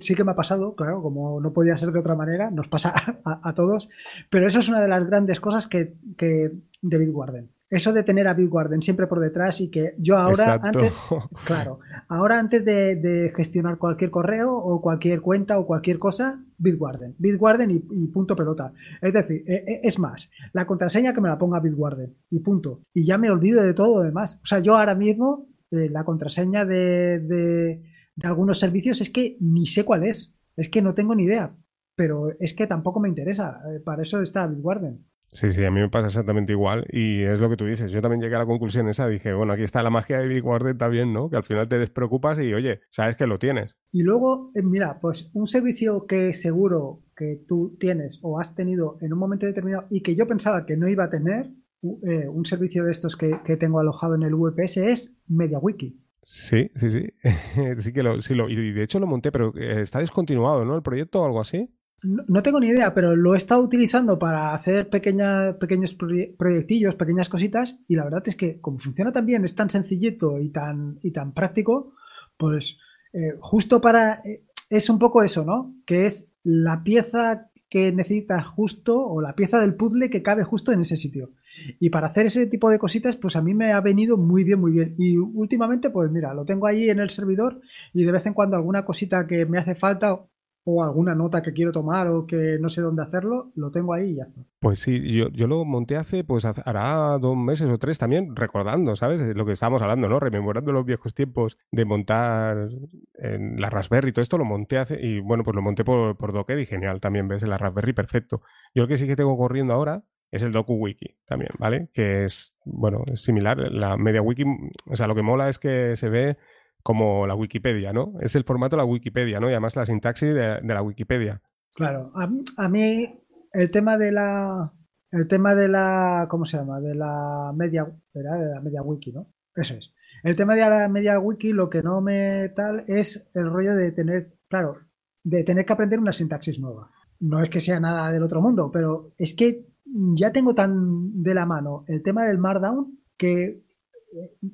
[0.00, 2.92] sí que me ha pasado, claro, como no podía ser de otra manera, nos pasa
[3.24, 3.88] a, todos,
[4.28, 6.52] pero eso es una de las grandes cosas que, que
[6.82, 10.92] de Bitwarden eso de tener a Bitwarden siempre por detrás y que yo ahora, antes,
[11.46, 11.78] claro,
[12.08, 18.06] ahora antes de, gestionar cualquier correo o cualquier cuenta o cualquier cosa, Bitwarden, Bitwarden y,
[18.08, 18.72] punto pelota.
[19.00, 22.80] Es decir, e, e, es más, la contraseña que me la ponga Bitwarden y punto.
[22.92, 24.40] Y ya me olvido de todo lo demás.
[24.42, 27.82] O sea, yo ahora mismo eh, la contraseña de, de,
[28.20, 30.34] de algunos servicios es que ni sé cuál es.
[30.56, 31.56] Es que no tengo ni idea.
[31.96, 33.60] Pero es que tampoco me interesa.
[33.70, 35.04] Eh, para eso está Bitwarden.
[35.32, 37.92] Sí, sí, a mí me pasa exactamente igual y es lo que tú dices.
[37.92, 40.44] Yo también llegué a la conclusión esa, dije, bueno, aquí está la magia de Big
[40.44, 41.30] Warden también, ¿no?
[41.30, 43.76] Que al final te despreocupas y, oye, sabes que lo tienes.
[43.92, 48.96] Y luego, eh, mira, pues un servicio que seguro que tú tienes o has tenido
[49.00, 51.52] en un momento determinado y que yo pensaba que no iba a tener,
[51.82, 55.98] eh, un servicio de estos que, tengo alojado en el VPS es MediaWiki.
[56.32, 57.12] Sí, sí, sí.
[57.82, 60.76] sí que lo, sí lo, y de hecho lo monté, pero eh, está descontinuado, ¿no?
[60.76, 61.68] El proyecto o algo así.
[62.04, 65.96] No, tengo ni idea, pero lo he estado utilizando para hacer pequeños
[66.38, 70.38] proyectillos, pequeñas cositas, y la verdad es que como funciona tan bien, es tan sencillito
[70.38, 71.94] y tan, y tan práctico,
[72.36, 72.78] pues
[73.12, 74.22] eh, justo para...
[74.24, 75.74] Eh, es un poco eso, ¿no?
[75.84, 80.70] Que es la pieza que necesitas justo o la pieza del puzzle que cabe justo
[80.70, 81.32] en ese sitio.
[81.78, 84.60] Y para hacer ese tipo de cositas, pues a mí me ha venido muy bien,
[84.60, 84.94] muy bien.
[84.98, 87.60] Y últimamente, pues mira, lo tengo ahí en el servidor
[87.92, 90.26] y de vez en cuando alguna cosita que me hace falta
[90.64, 94.10] o alguna nota que quiero tomar o que no sé dónde hacerlo, lo tengo ahí
[94.10, 94.42] y ya está.
[94.60, 98.94] Pues sí, yo, yo lo monté hace, pues hará dos meses o tres también, recordando,
[98.96, 99.34] ¿sabes?
[99.34, 100.20] Lo que estábamos hablando, ¿no?
[100.20, 102.68] Rememorando los viejos tiempos de montar
[103.14, 106.32] en la Raspberry, todo esto lo monté hace, y bueno, pues lo monté por, por
[106.32, 107.42] Docker y genial también, ¿ves?
[107.42, 108.42] En la Raspberry, perfecto.
[108.74, 111.88] Yo lo que sí que tengo corriendo ahora es el DokuWiki también, ¿vale?
[111.92, 113.58] Que es, bueno, es similar.
[113.72, 114.44] La MediaWiki,
[114.86, 116.36] o sea, lo que mola es que se ve
[116.82, 118.14] como la Wikipedia, ¿no?
[118.20, 119.48] Es el formato de la Wikipedia, ¿no?
[119.48, 121.42] Y además la sintaxis de, la Wikipedia.
[121.74, 123.20] Claro, a, mí
[123.52, 124.72] el tema de la
[125.12, 126.80] el tema de la ¿cómo se llama?
[126.80, 129.32] de la media de la media wiki, ¿no?
[129.54, 129.92] Eso es.
[130.22, 133.92] El tema de la media wiki lo que no me tal es el rollo de
[133.92, 134.78] tener, claro,
[135.24, 136.90] de tener que aprender una sintaxis nueva.
[137.20, 139.69] No es que sea nada del otro mundo, pero es que
[140.14, 143.56] ya tengo tan de la mano el tema del Markdown que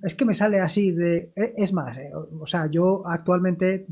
[0.02, 1.32] es que me sale así de...
[1.34, 3.86] E, es más, eh, o sea, yo actualmente,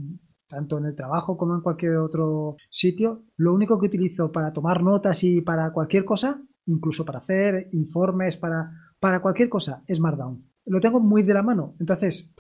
[0.48, 4.82] tanto en el trabajo como en cualquier otro sitio, lo único que utilizo para tomar
[4.82, 10.44] notas y para cualquier cosa, incluso para hacer informes, para, para cualquier cosa, es Markdown.
[10.66, 11.74] Lo tengo muy de la mano.
[11.78, 12.34] Entonces,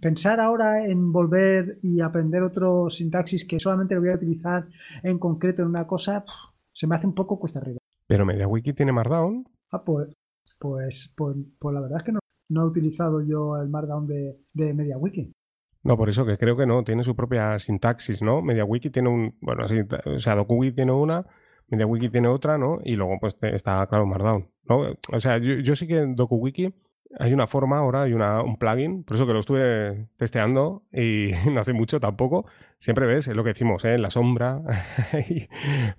[0.00, 4.66] pensar ahora en volver y aprender otro sintaxis que solamente lo voy a utilizar
[5.02, 6.24] en concreto en una cosa,
[6.72, 7.79] se me hace un poco cuesta arriba.
[8.10, 9.44] Pero MediaWiki tiene Markdown.
[9.70, 10.08] Ah, pues,
[10.58, 12.18] pues, pues, pues la verdad es que no
[12.48, 15.32] no he utilizado yo el Markdown de, de MediaWiki.
[15.84, 18.42] No, por eso que creo que no, tiene su propia sintaxis, ¿no?
[18.42, 21.24] MediaWiki tiene un, bueno, o sea, DokuWiki tiene una,
[21.68, 22.80] MediaWiki tiene otra, ¿no?
[22.84, 24.96] Y luego pues está, claro, Markdown, ¿no?
[25.12, 26.74] O sea, yo, sí que en DokuWiki
[27.20, 31.30] hay una forma ahora, hay una, un plugin, por eso que lo estuve testeando y
[31.50, 32.46] no hace mucho tampoco.
[32.80, 33.94] Siempre ves, es lo que decimos, ¿eh?
[33.94, 34.62] en la sombra,
[35.28, 35.48] y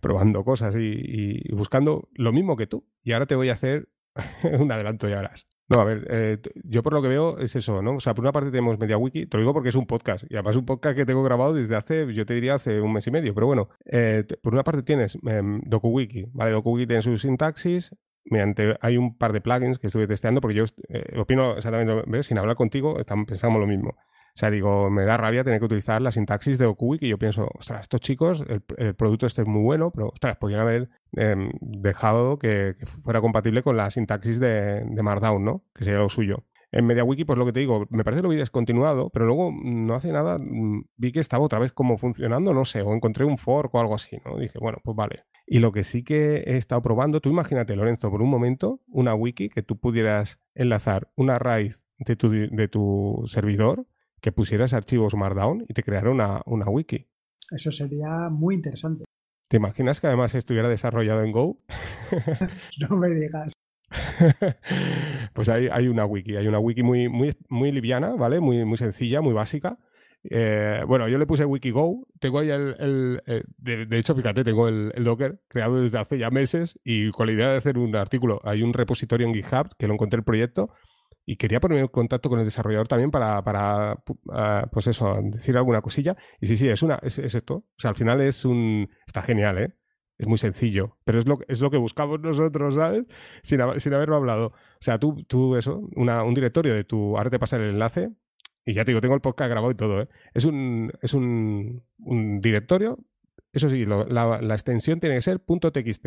[0.02, 2.88] probando cosas y, y, buscando lo mismo que tú.
[3.04, 3.88] Y ahora te voy a hacer
[4.60, 5.48] un adelanto, ya verás.
[5.70, 7.96] No, a ver, eh, yo por lo que veo es eso, ¿no?
[7.96, 10.34] O sea, por una parte tenemos MediaWiki, te lo digo porque es un podcast, y
[10.34, 13.08] además es un podcast que tengo grabado desde hace, yo te diría hace un mes
[13.08, 16.52] y medio, pero bueno, eh, por una parte tienes em, DokuWiki, ¿vale?
[16.52, 17.96] DokuWiki tiene su sintaxis,
[18.26, 22.26] mediante, hay un par de plugins que estuve testeando, porque yo eh, opino exactamente, ¿ves?
[22.26, 23.96] Sin hablar contigo, pensamos lo mismo.
[24.34, 27.18] O sea, digo, me da rabia tener que utilizar la sintaxis de DokuWiki y yo
[27.18, 31.52] pienso, ostras, estos chicos, el, producto este es muy bueno, pero, ostras, podrían haber em,
[31.60, 35.66] dejado que, fuera compatible con la sintaxis de, Markdown, ¿no?
[35.76, 36.46] Que sería lo suyo.
[36.72, 39.52] En MediaWiki, pues lo que te digo, me parece que lo vi descontinuado, pero luego
[39.62, 43.26] no hace nada, mm, vi que estaba otra vez como funcionando, no sé, o encontré
[43.26, 44.38] un fork o algo así, ¿no?
[44.38, 45.26] Dije, bueno, pues vale.
[45.46, 49.14] Y lo que sí que he estado probando, tú imagínate, Lorenzo, por un momento, una
[49.14, 53.86] wiki que tú pudieras enlazar una raíz de tu, de tu servidor
[54.22, 57.08] que pusieras archivos Markdown y te creara una, una wiki.
[57.50, 59.04] Eso sería muy interesante.
[59.50, 61.58] ¿Te imaginas que además estuviera desarrollado en Go?
[62.90, 63.54] no me digas.
[65.34, 68.40] pues hay, hay, una wiki, hay una wiki muy, muy, muy liviana, ¿vale?
[68.40, 69.78] Muy, muy sencilla, muy básica.
[70.24, 74.92] Eh, bueno, yo le puse WikiGo, tengo ahí el, eh, de, hecho, fíjate, tengo el,
[74.96, 78.40] el, Docker creado desde hace ya meses y con la idea de hacer un artículo,
[78.44, 80.70] hay un repositorio en GitHub que lo encontré el proyecto
[81.26, 85.56] y quería ponerme en contacto con el desarrollador también para, para ah, pues eso, decir
[85.56, 86.18] alguna cosilla.
[86.40, 87.56] Y sí, sí, es una, es, esto.
[87.56, 89.76] O sea, al final es un, está genial, ¿eh?
[90.18, 93.06] Es muy sencillo, pero es lo, es lo que buscamos nosotros, ¿sabes?
[93.42, 94.48] Sin, haberlo hablado.
[94.48, 98.12] O sea, tú, tú eso, una, un directorio de tu, ahora te pasa el enlace,
[98.64, 100.10] y ya te digo, tengo el podcast grabado y todo, ¿eh?
[100.34, 103.00] Es un, es un, un directorio,
[103.52, 104.06] eso sí, la,
[104.42, 106.06] la, extensión tiene que ser .txt,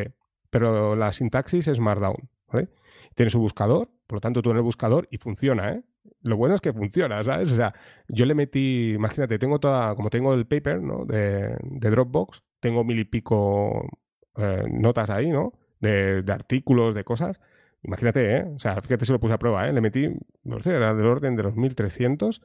[0.50, 2.68] pero la sintaxis es Markdown, ¿vale?
[3.16, 5.82] Tiene su buscador, por lo tanto, tú en el buscador y funciona, ¿eh?
[6.22, 7.50] Lo bueno es que funciona, ¿sabes?
[7.52, 7.74] O sea,
[8.08, 11.04] yo le metí, imagínate, tengo toda, como tengo el paper, ¿no?
[11.06, 13.88] De, Dropbox, tengo mil y pico
[14.36, 15.52] eh, notas ahí, ¿no?
[15.80, 17.40] De, artículos, de cosas.
[17.82, 18.44] Imagínate, ¿eh?
[18.54, 19.72] O sea, fíjate si lo puse a prueba, ¿eh?
[19.72, 20.08] Le metí,
[20.44, 22.42] no sé, era del orden de los 1300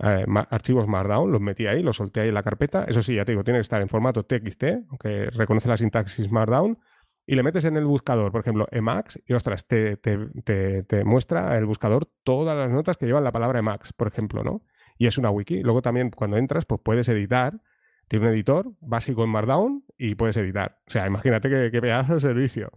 [0.00, 2.84] eh, archivos Markdown, los metí ahí, los solté ahí en la carpeta.
[2.84, 6.30] Eso sí, ya te digo, tiene que estar en formato TXT, aunque reconoce la sintaxis
[6.30, 6.78] Markdown
[7.26, 11.66] y le metes en el buscador, por ejemplo, Emacs, y ostras, te, te, muestra el
[11.66, 14.62] buscador todas las notas que llevan la palabra Emacs, por ejemplo, ¿no?
[14.96, 15.62] Y es una wiki.
[15.62, 17.60] Luego también cuando entras, pues puedes editar.
[18.08, 20.78] Tiene un editor básico en Markdown y puedes editar.
[20.86, 22.70] O sea, imagínate qué, qué pedazo de servicio.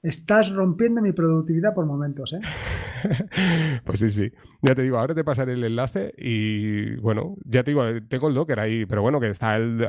[0.00, 2.40] Estás rompiendo mi productividad por momentos, ¿eh?
[3.84, 4.32] pues sí, sí.
[4.62, 8.34] Ya te digo, ahora te pasaré el enlace y bueno, ya te digo, tengo el
[8.34, 9.86] Docker ahí, pero bueno, que está el,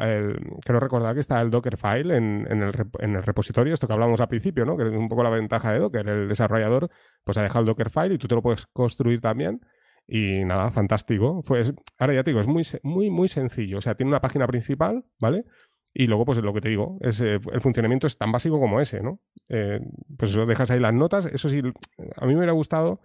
[0.64, 4.20] quiero recordar que está el Docker file en, el, en, el, repositorio, esto que hablamos
[4.22, 4.78] al principio, ¿no?
[4.78, 6.90] Que es un poco la ventaja de Docker, el desarrollador
[7.24, 9.62] pues ha dejado el Docker file y tú te lo puedes construir también.
[10.12, 11.44] Y nada, fantástico.
[11.46, 13.78] Pues ahora ya te digo, es muy, muy, muy sencillo.
[13.78, 15.46] O sea, tiene una página principal, ¿vale?
[15.94, 19.02] Y luego, pues lo que te digo, es, el funcionamiento es tan básico como ese,
[19.02, 19.20] ¿no?
[19.48, 19.80] Eh,
[20.18, 21.26] pues eso, dejas ahí las notas.
[21.26, 21.62] Eso sí,
[22.16, 23.02] a mí me hubiera gustado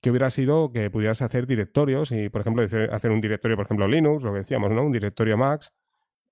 [0.00, 3.88] que hubiera sido que pudieras hacer directorios y, por ejemplo, hacer un directorio, por ejemplo,
[3.88, 4.84] Linux, lo que decíamos, ¿no?
[4.84, 5.72] Un directorio Max.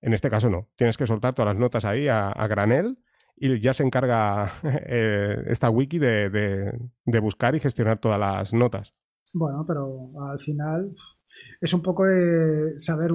[0.01, 0.69] En este caso no.
[0.75, 2.99] Tienes que soltar todas las notas ahí a, granel
[3.35, 8.93] y ya se encarga eh, esta wiki de, de, buscar y gestionar todas las notas.
[9.33, 10.95] Bueno, pero al final
[11.59, 13.11] es un poco de saber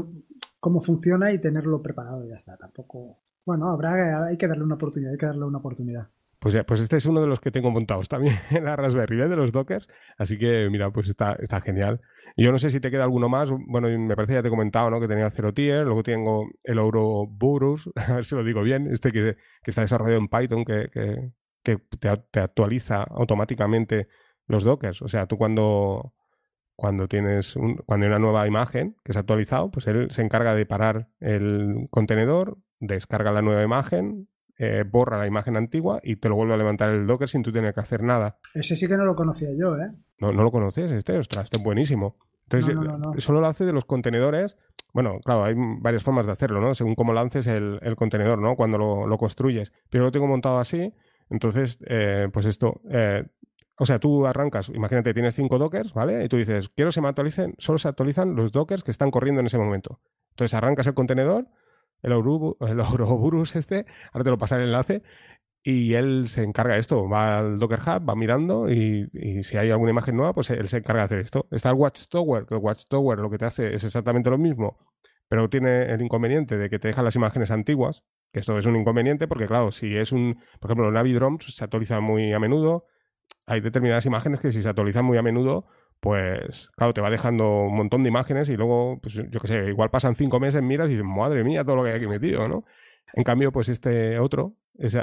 [0.62, 2.56] cómo funciona y tenerlo preparado, ya está.
[2.56, 3.18] Tampoco.
[3.44, 6.08] Bueno, habrá, hay que darle una oportunidad, hay que darle una oportunidad.
[6.38, 9.34] Pues, pues este es uno de los que tengo montados también en la Raspberry de
[9.34, 9.88] los Dockers.
[10.16, 12.00] Así que, mira, pues está, está genial.
[12.36, 13.50] Yo no sé si te queda alguno más.
[13.50, 15.00] Bueno, me parece que ya te he comentado, ¿no?
[15.00, 15.84] Que tenía el Tier.
[15.84, 18.88] Luego tengo el Ouroboros, a ver si lo digo bien.
[18.92, 19.36] Este que,
[19.66, 21.32] está desarrollado en Python, que, que,
[21.64, 21.76] te,
[22.30, 24.06] te, actualiza automáticamente
[24.46, 25.02] los Dockers.
[25.02, 26.14] O sea, tú cuando,
[26.82, 27.54] cuando tienes
[27.86, 31.06] cuando hay una nueva imagen que se ha actualizado, pues él se encarga de parar
[31.20, 34.26] el contenedor, descarga la nueva imagen,
[34.58, 37.52] eh, borra la imagen antigua y te lo vuelve a levantar el Docker sin tú
[37.52, 38.36] tener que hacer nada.
[38.52, 39.92] Ese sí que no lo conocía yo, ¿eh?
[40.18, 42.16] No, no lo conoces, este, ostras, este es buenísimo.
[42.50, 44.56] Entonces, solo lo hace de los contenedores.
[44.92, 46.74] Bueno, claro, hay varias formas de hacerlo, ¿no?
[46.74, 48.56] Según cómo lances el, contenedor, ¿no?
[48.56, 48.76] Cuando
[49.06, 49.72] lo, construyes.
[49.88, 50.92] Pero lo tengo montado así.
[51.30, 53.24] Entonces, eh, pues esto, eh,
[53.78, 56.24] o sea, tú arrancas, imagínate, tienes cinco dockers, ¿vale?
[56.24, 59.10] Y tú dices, quiero que se me actualicen, solo se actualizan los dockers que están
[59.10, 60.00] corriendo en ese momento.
[60.30, 61.48] Entonces arrancas el contenedor,
[62.02, 65.02] el, Ouroboros este, ahora te lo pasa el enlace,
[65.64, 67.08] y él se encarga de esto.
[67.08, 69.08] Va al Docker Hub, va mirando, y,
[69.44, 71.46] si hay alguna imagen nueva, pues él se encarga de hacer esto.
[71.50, 74.78] Está el Watchtower, que el Watchtower lo que te hace es exactamente lo mismo,
[75.28, 78.76] pero tiene el inconveniente de que te deja las imágenes antiguas, que esto es un
[78.76, 82.86] inconveniente porque, claro, si es un, por ejemplo, el Navidroms se actualiza muy a menudo,
[83.46, 85.66] hay determinadas imágenes que si se actualizan muy a menudo,
[86.00, 89.68] pues claro, te va dejando un montón de imágenes y luego, pues yo qué sé,
[89.68, 92.48] igual pasan cinco meses, miras y dices, madre mía, todo lo que hay aquí metido,
[92.48, 92.64] ¿no?
[93.14, 94.56] En cambio, pues este otro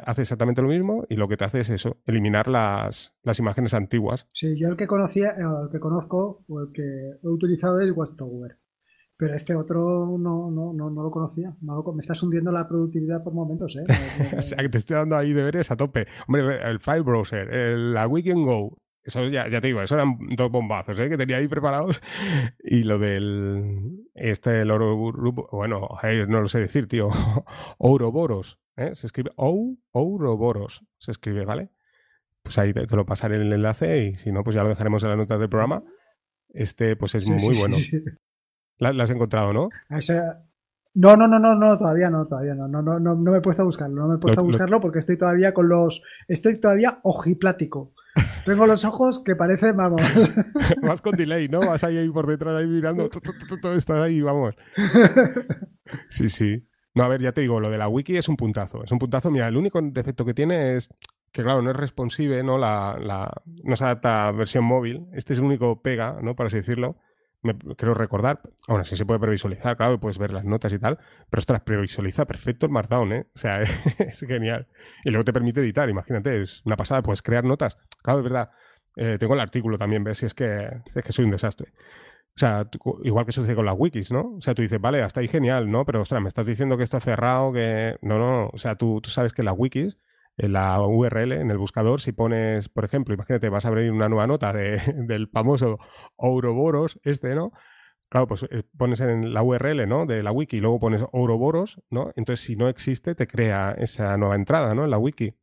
[0.05, 3.73] hace exactamente lo mismo y lo que te hace es eso, eliminar las, las imágenes
[3.73, 4.27] antiguas.
[4.33, 8.57] Sí, yo el que conocía, el que conozco o el que he utilizado es Watchtower.
[9.19, 11.53] Pero este otro no, no, no, no lo conocía.
[11.61, 13.83] me estás hundiendo la productividad por momentos, ¿eh?
[14.37, 16.07] o sea, que te estoy dando ahí deberes a tope.
[16.25, 20.17] Hombre, el File Browser, el, la Weekend Go, eso ya, ya te digo, eso eran
[20.37, 21.09] dos bombazos ¿eh?
[21.09, 21.99] que tenía ahí preparados.
[22.63, 24.05] Y lo del.
[24.13, 24.95] Este, el oro.
[25.51, 25.89] Bueno,
[26.29, 27.09] no lo sé decir, tío.
[27.77, 28.57] Ouroboros.
[28.77, 28.91] ¿eh?
[28.95, 30.85] Se escribe Ou, Ouroboros.
[30.97, 31.71] Se escribe, ¿vale?
[32.41, 35.09] Pues ahí te, lo pasaré el enlace y si no, pues ya lo dejaremos en
[35.09, 35.83] las notas del programa.
[36.53, 37.75] Este, pues es muy bueno.
[38.79, 39.69] La, has encontrado, ¿no?
[40.95, 43.61] No, no, no, no, no, todavía no, todavía no, no, no, no, me he puesto
[43.61, 46.99] a buscarlo, no me he puesto a buscarlo porque estoy todavía con los, estoy todavía
[47.03, 47.93] ojiplático.
[48.45, 50.01] Tengo los ojos que parecen, vamos.
[50.81, 51.59] Vas con delay, ¿no?
[51.59, 53.07] Vas ahí, por detrás ahí mirando,
[53.61, 54.55] todo está ahí, vamos.
[56.09, 56.67] Sí, sí.
[56.93, 58.99] No, a ver, ya te digo, lo de la wiki es un puntazo, es un
[58.99, 59.31] puntazo.
[59.31, 60.89] Mira, el único defecto que tiene es
[61.31, 62.59] que, claro, no es responsive, ¿no?
[62.59, 63.31] La, la,
[63.63, 65.07] no se adapta a versión móvil.
[65.13, 66.35] Este es el único pega, ¿no?
[66.35, 66.97] Por así decirlo
[67.41, 67.53] me,
[67.93, 70.97] recordar, bueno, sí se puede previsualizar, claro, puedes ver las notas y tal,
[71.29, 73.27] pero ostras, previsualiza perfecto el Markdown, ¿eh?
[73.33, 73.61] O sea,
[73.99, 74.67] es genial.
[75.03, 77.77] Y luego te permite editar, imagínate, es una pasada, puedes crear notas.
[78.01, 78.49] Claro, es verdad.
[78.95, 81.71] Eh, tengo el artículo también, ves, si es que, es que soy un desastre.
[82.35, 82.69] O sea,
[83.03, 84.35] igual que sucede con las wikis, ¿no?
[84.37, 85.85] O sea, tú dices, vale, hasta ahí genial, ¿no?
[85.85, 87.97] Pero, ostras, me estás diciendo que está cerrado, que...
[88.01, 89.97] No, no, o sea, tú, tú sabes que las wikis
[90.39, 94.09] en la URL, en el buscador, si pones, por ejemplo, imagínate, vas a abrir una
[94.09, 95.79] nueva nota de, del famoso
[96.17, 97.51] Ouroboros, este, ¿no?
[98.09, 100.05] Claro, pues eh, pones en la URL, ¿no?
[100.05, 102.11] De la wiki y luego pones Ouroboros, ¿no?
[102.15, 104.85] Entonces, si no existe, te crea esa nueva entrada, ¿no?
[104.85, 105.35] En la wiki.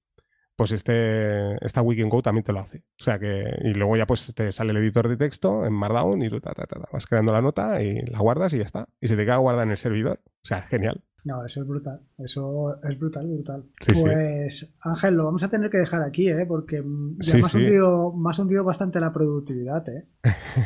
[0.56, 2.78] Pues este, esta wiki en Go también te lo hace.
[2.98, 6.22] O sea que, y luego ya pues te sale el editor de texto en Markdown
[6.22, 6.40] y tú
[6.92, 8.88] vas creando la nota y la guardas y ya está.
[9.00, 10.20] Y se te queda guardada en el servidor.
[10.24, 11.04] O sea, genial.
[11.26, 12.00] No, eso es brutal.
[12.18, 13.64] Eso es brutal, brutal.
[14.00, 16.46] pues, Ángel, lo vamos a tener que dejar aquí, ¿eh?
[16.46, 16.76] Porque
[17.18, 20.06] ya me, has hundido, hundido, bastante la productividad, ¿eh?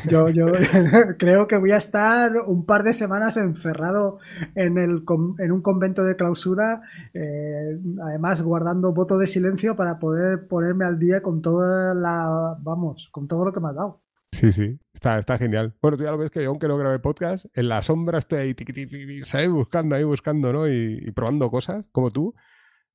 [0.06, 0.48] Yo, yo
[1.18, 4.18] creo que voy a estar un par de semanas encerrado
[4.54, 5.02] en, el,
[5.38, 6.82] en un convento de clausura,
[7.14, 13.08] eh, además guardando voto de silencio para poder ponerme al día con toda la, vamos,
[13.12, 14.02] con todo lo que me ha dado.
[14.32, 15.74] Sí, sí, está, está genial.
[15.82, 18.38] Bueno, tú ya lo ves que yo, aunque no grabé podcast, en la sombra estoy
[18.38, 19.48] ahí, ¿sabes?
[19.50, 20.68] Buscando ahí, buscando, ¿no?
[20.68, 22.34] Y, probando cosas, como tú.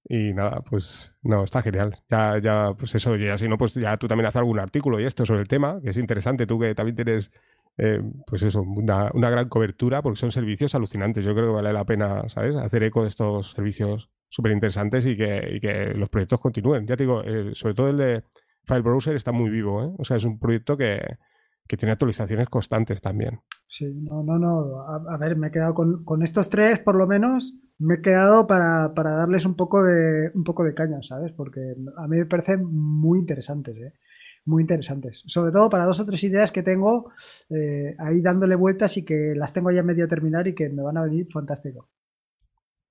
[0.07, 1.99] Y nada, pues no, está genial.
[2.09, 5.05] Ya, ya, pues eso, ya si no, pues ya tú también haces algún artículo y
[5.05, 6.47] esto sobre el tema, que es interesante.
[6.47, 7.31] Tú que también tienes,
[7.77, 11.25] eh, pues eso, una, una, gran cobertura, porque son servicios alucinantes.
[11.25, 12.55] Yo creo que vale la pena, ¿sabes?
[12.55, 16.87] Hacer eco de estos servicios súper interesantes y que, y que los proyectos continúen.
[16.87, 18.23] Ya te digo, eh, sobre todo el de
[18.65, 19.91] File Browser está muy vivo, ¿eh?
[19.97, 20.99] O sea, es un proyecto que,
[21.67, 23.41] que tiene actualizaciones constantes también.
[23.67, 24.81] Sí, no, no, no.
[24.81, 28.93] A, ver, me he quedado con, estos tres, por lo menos, me he quedado para,
[28.93, 31.31] para, darles un poco de un poco de caña, ¿sabes?
[31.31, 33.93] Porque a mí me parecen muy interesantes, ¿eh?
[34.45, 35.23] Muy interesantes.
[35.25, 37.11] Sobre todo para dos o tres ideas que tengo
[37.49, 40.97] eh, ahí dándole vueltas y que las tengo ya medio terminar y que me van
[40.97, 41.89] a venir fantástico.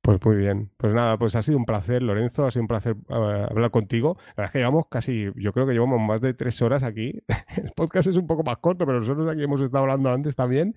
[0.05, 0.71] Pues muy bien.
[0.77, 3.15] Pues nada, pues ha sido un placer, Lorenzo, ha sido un placer uh,
[3.49, 4.19] hablar contigo.
[4.37, 7.23] La verdad es que llevamos casi, yo creo que llevamos más de tres horas aquí.
[7.57, 10.75] El podcast es un poco más corto, pero nosotros aquí hemos estado hablando antes también.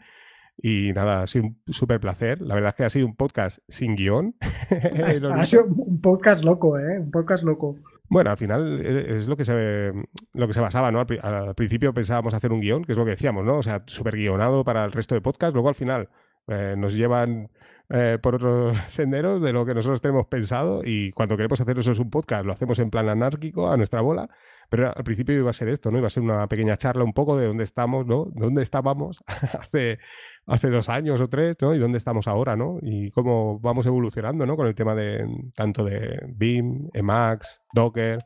[0.56, 2.42] Y nada, ha sido un súper placer.
[2.42, 4.34] La verdad es que ha sido un podcast sin guion.
[5.34, 6.98] ha sido un podcast loco, ¿eh?
[6.98, 7.76] Un podcast loco.
[8.08, 9.92] Bueno, al final e, es lo que se,
[10.36, 11.02] lo que se basaba, ¿no?
[11.02, 13.58] Al, al principio pensábamos hacer un guion, que es lo que decíamos, ¿no?
[13.58, 15.52] O sea, súper guionado para el resto de podcast.
[15.52, 16.08] Luego al final
[16.48, 17.50] eh, nos llevan
[17.90, 21.92] eh, por otros senderos de lo que nosotros tenemos pensado y cuando queremos hacer eso
[21.92, 24.30] es un podcast lo hacemos en plan anárquico a nuestra bola,
[24.70, 25.98] pero al principio iba a ser esto, ¿no?
[25.98, 28.26] Iba a ser una pequeña charla un poco de dónde estamos, ¿no?
[28.34, 29.24] Dónde estábamos
[29.60, 30.00] hace,
[30.46, 31.74] hace dos años o tres, ¿no?
[31.74, 32.80] Y dónde estamos ahora, ¿no?
[32.82, 34.58] Y cómo vamos evolucionando, ¿no?
[34.58, 38.26] Con el tema de tanto de BIM, Emacs, Docker,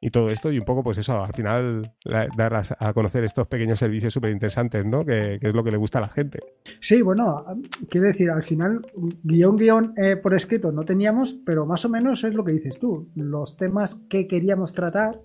[0.00, 1.92] y todo esto y un poco pues eso, al final
[2.36, 5.04] dar a, conocer estos pequeños servicios súper interesantes, ¿no?
[5.04, 6.40] Que, es lo que le gusta a la gente.
[6.80, 7.44] Sí, bueno,
[7.88, 8.86] quiero decir, al final
[9.22, 12.78] guion guion eh, por escrito no teníamos, pero más o menos es lo que dices
[12.78, 15.20] tú, los temas que queríamos tratar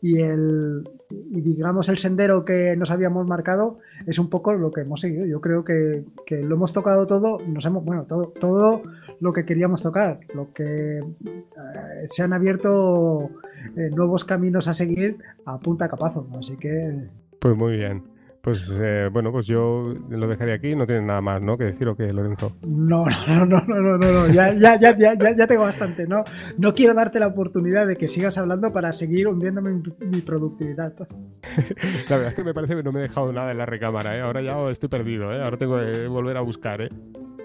[0.00, 4.82] y el y digamos el sendero que nos habíamos marcado es un poco lo que
[4.82, 5.26] hemos seguido.
[5.26, 8.82] Yo creo que, que lo hemos tocado todo, nos hemos, bueno, todo, todo
[9.20, 11.02] lo que queríamos tocar, lo que eh,
[12.04, 13.30] se han abierto
[13.76, 17.08] eh, nuevos caminos a seguir a punta capazo, así que...
[17.40, 18.17] Pues muy bien.
[18.48, 21.58] Pues eh, bueno, pues yo lo dejaría aquí, no tienes nada más, ¿no?
[21.58, 22.56] Que decir o que Lorenzo.
[22.62, 24.28] No, no, no, no, no, no, no.
[24.28, 26.24] Ya, ya, ya, ya, ya, tengo bastante, ¿no?
[26.56, 30.94] No quiero darte la oportunidad de que sigas hablando para seguir hundiéndome mi, mi productividad.
[32.08, 34.16] la verdad es que me parece que no me he dejado nada en la recámara,
[34.16, 34.22] ¿eh?
[34.22, 35.42] Ahora ya estoy perdido, ¿eh?
[35.42, 36.88] Ahora tengo que volver a buscar, ¿eh?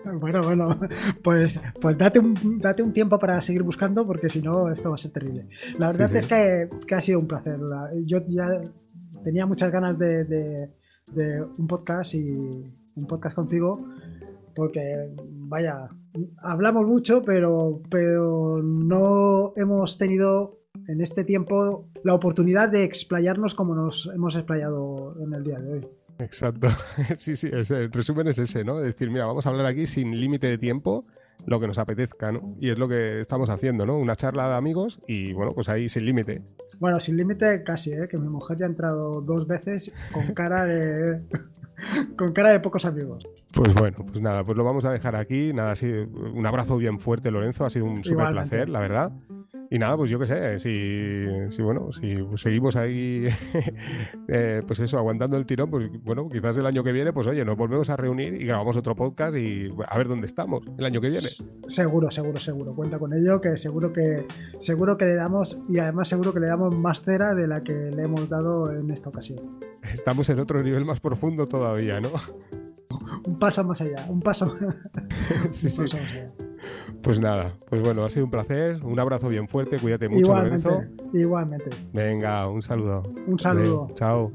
[0.06, 0.80] Bueno, bueno,
[1.22, 4.96] pues, pues date, un, date un tiempo para seguir buscando porque si no esto va
[4.96, 5.50] a ser terrible.
[5.78, 7.60] La verdad es Que, que, ha sido un placer.
[8.06, 8.62] Yo ya
[9.26, 10.70] tenía muchas ganas de, de,
[11.12, 13.86] de, un podcast y un podcast contigo
[14.56, 15.90] porque, vaya,
[16.38, 23.76] hablamos mucho, pero, pero no hemos tenido en este tiempo la oportunidad de explayarnos como
[23.76, 25.88] nos hemos explayado en el día de hoy.
[26.20, 26.68] Exacto.
[27.18, 28.80] Sí, sí, el resumen es ese, ¿no?
[28.80, 31.06] Es decir, mira, vamos a hablar aquí sin límite de tiempo,
[31.46, 32.56] lo que nos apetezca, ¿no?
[32.60, 33.98] Y es lo que estamos haciendo, ¿no?
[33.98, 36.42] Una charla de amigos y, bueno, pues ahí sin límite.
[36.80, 38.08] Bueno, sin límite casi, ¿eh?
[38.10, 41.22] Que mi mujer ya ha entrado dos veces con cara de...
[42.18, 43.26] con cara de pocos amigos.
[43.54, 45.54] Pues bueno, pues nada, pues lo vamos a dejar aquí.
[45.54, 47.66] Nada, así, un abrazo bien fuerte, Lorenzo.
[47.66, 49.12] Ha sido un súper placer, la verdad.
[49.74, 53.28] Y nada, pues yo qué sé, si, si bueno, si seguimos ahí,
[54.28, 57.44] eh, pues eso, aguantando el tirón, pues bueno, quizás el año que viene, pues oye,
[57.44, 61.02] nos volvemos a reunir y grabamos otro podcast y a ver dónde estamos el año
[61.02, 61.28] que viene.
[61.68, 62.76] Seguro, seguro, seguro.
[62.76, 64.28] Cuenta con ello, que seguro que
[64.60, 67.74] seguro que le damos y además seguro que le damos más cera de la que
[67.74, 69.58] le hemos dado en esta ocasión.
[69.92, 72.12] Estamos en otro nivel más profundo todavía, ¿no?
[73.26, 74.56] Un paso más allá, un paso.
[75.50, 75.84] sí, sí.
[77.04, 78.82] Pues nada, pues bueno, ha sido un placer.
[78.82, 81.08] Un abrazo bien fuerte, cuídate mucho, igualmente, Lorenzo.
[81.14, 81.70] Igualmente.
[81.92, 83.04] Venga, un saludo.
[83.28, 83.90] Un saludo.
[83.96, 84.32] chao.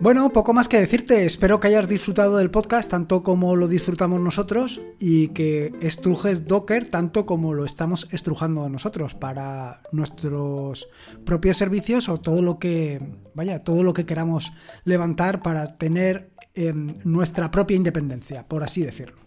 [0.00, 1.24] Bueno, poco más que decirte.
[1.24, 6.88] Espero que hayas disfrutado del podcast tanto como lo disfrutamos nosotros y que estrujes Docker
[6.88, 10.88] tanto como lo estamos estrujando nosotros para nuestros
[11.24, 13.00] propios servicios o todo lo que,
[13.32, 14.52] vaya, todo lo que queramos
[14.84, 19.25] levantar para tener em, nuestra propia independencia, por así decirlo.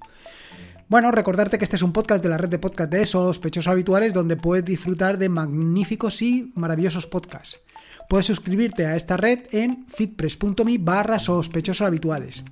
[0.90, 4.12] Bueno, recordarte que este es un podcast de la red de podcast de sospechosos habituales
[4.12, 7.60] donde puedes disfrutar de magníficos y maravillosos podcasts.
[8.10, 11.20] Puedes suscribirte a esta red en fitpress.me barra
[11.82, 12.44] habituales.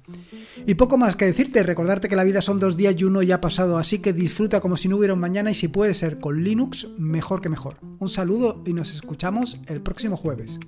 [0.68, 3.35] Y poco más que decirte, recordarte que la vida son dos días y uno ya
[3.35, 6.19] ha pasado, así que disfruta como si no hubiera un mañana y si puede ser
[6.19, 7.77] con Linux, mejor que mejor.
[7.97, 10.59] Un saludo y nos escuchamos el próximo jueves.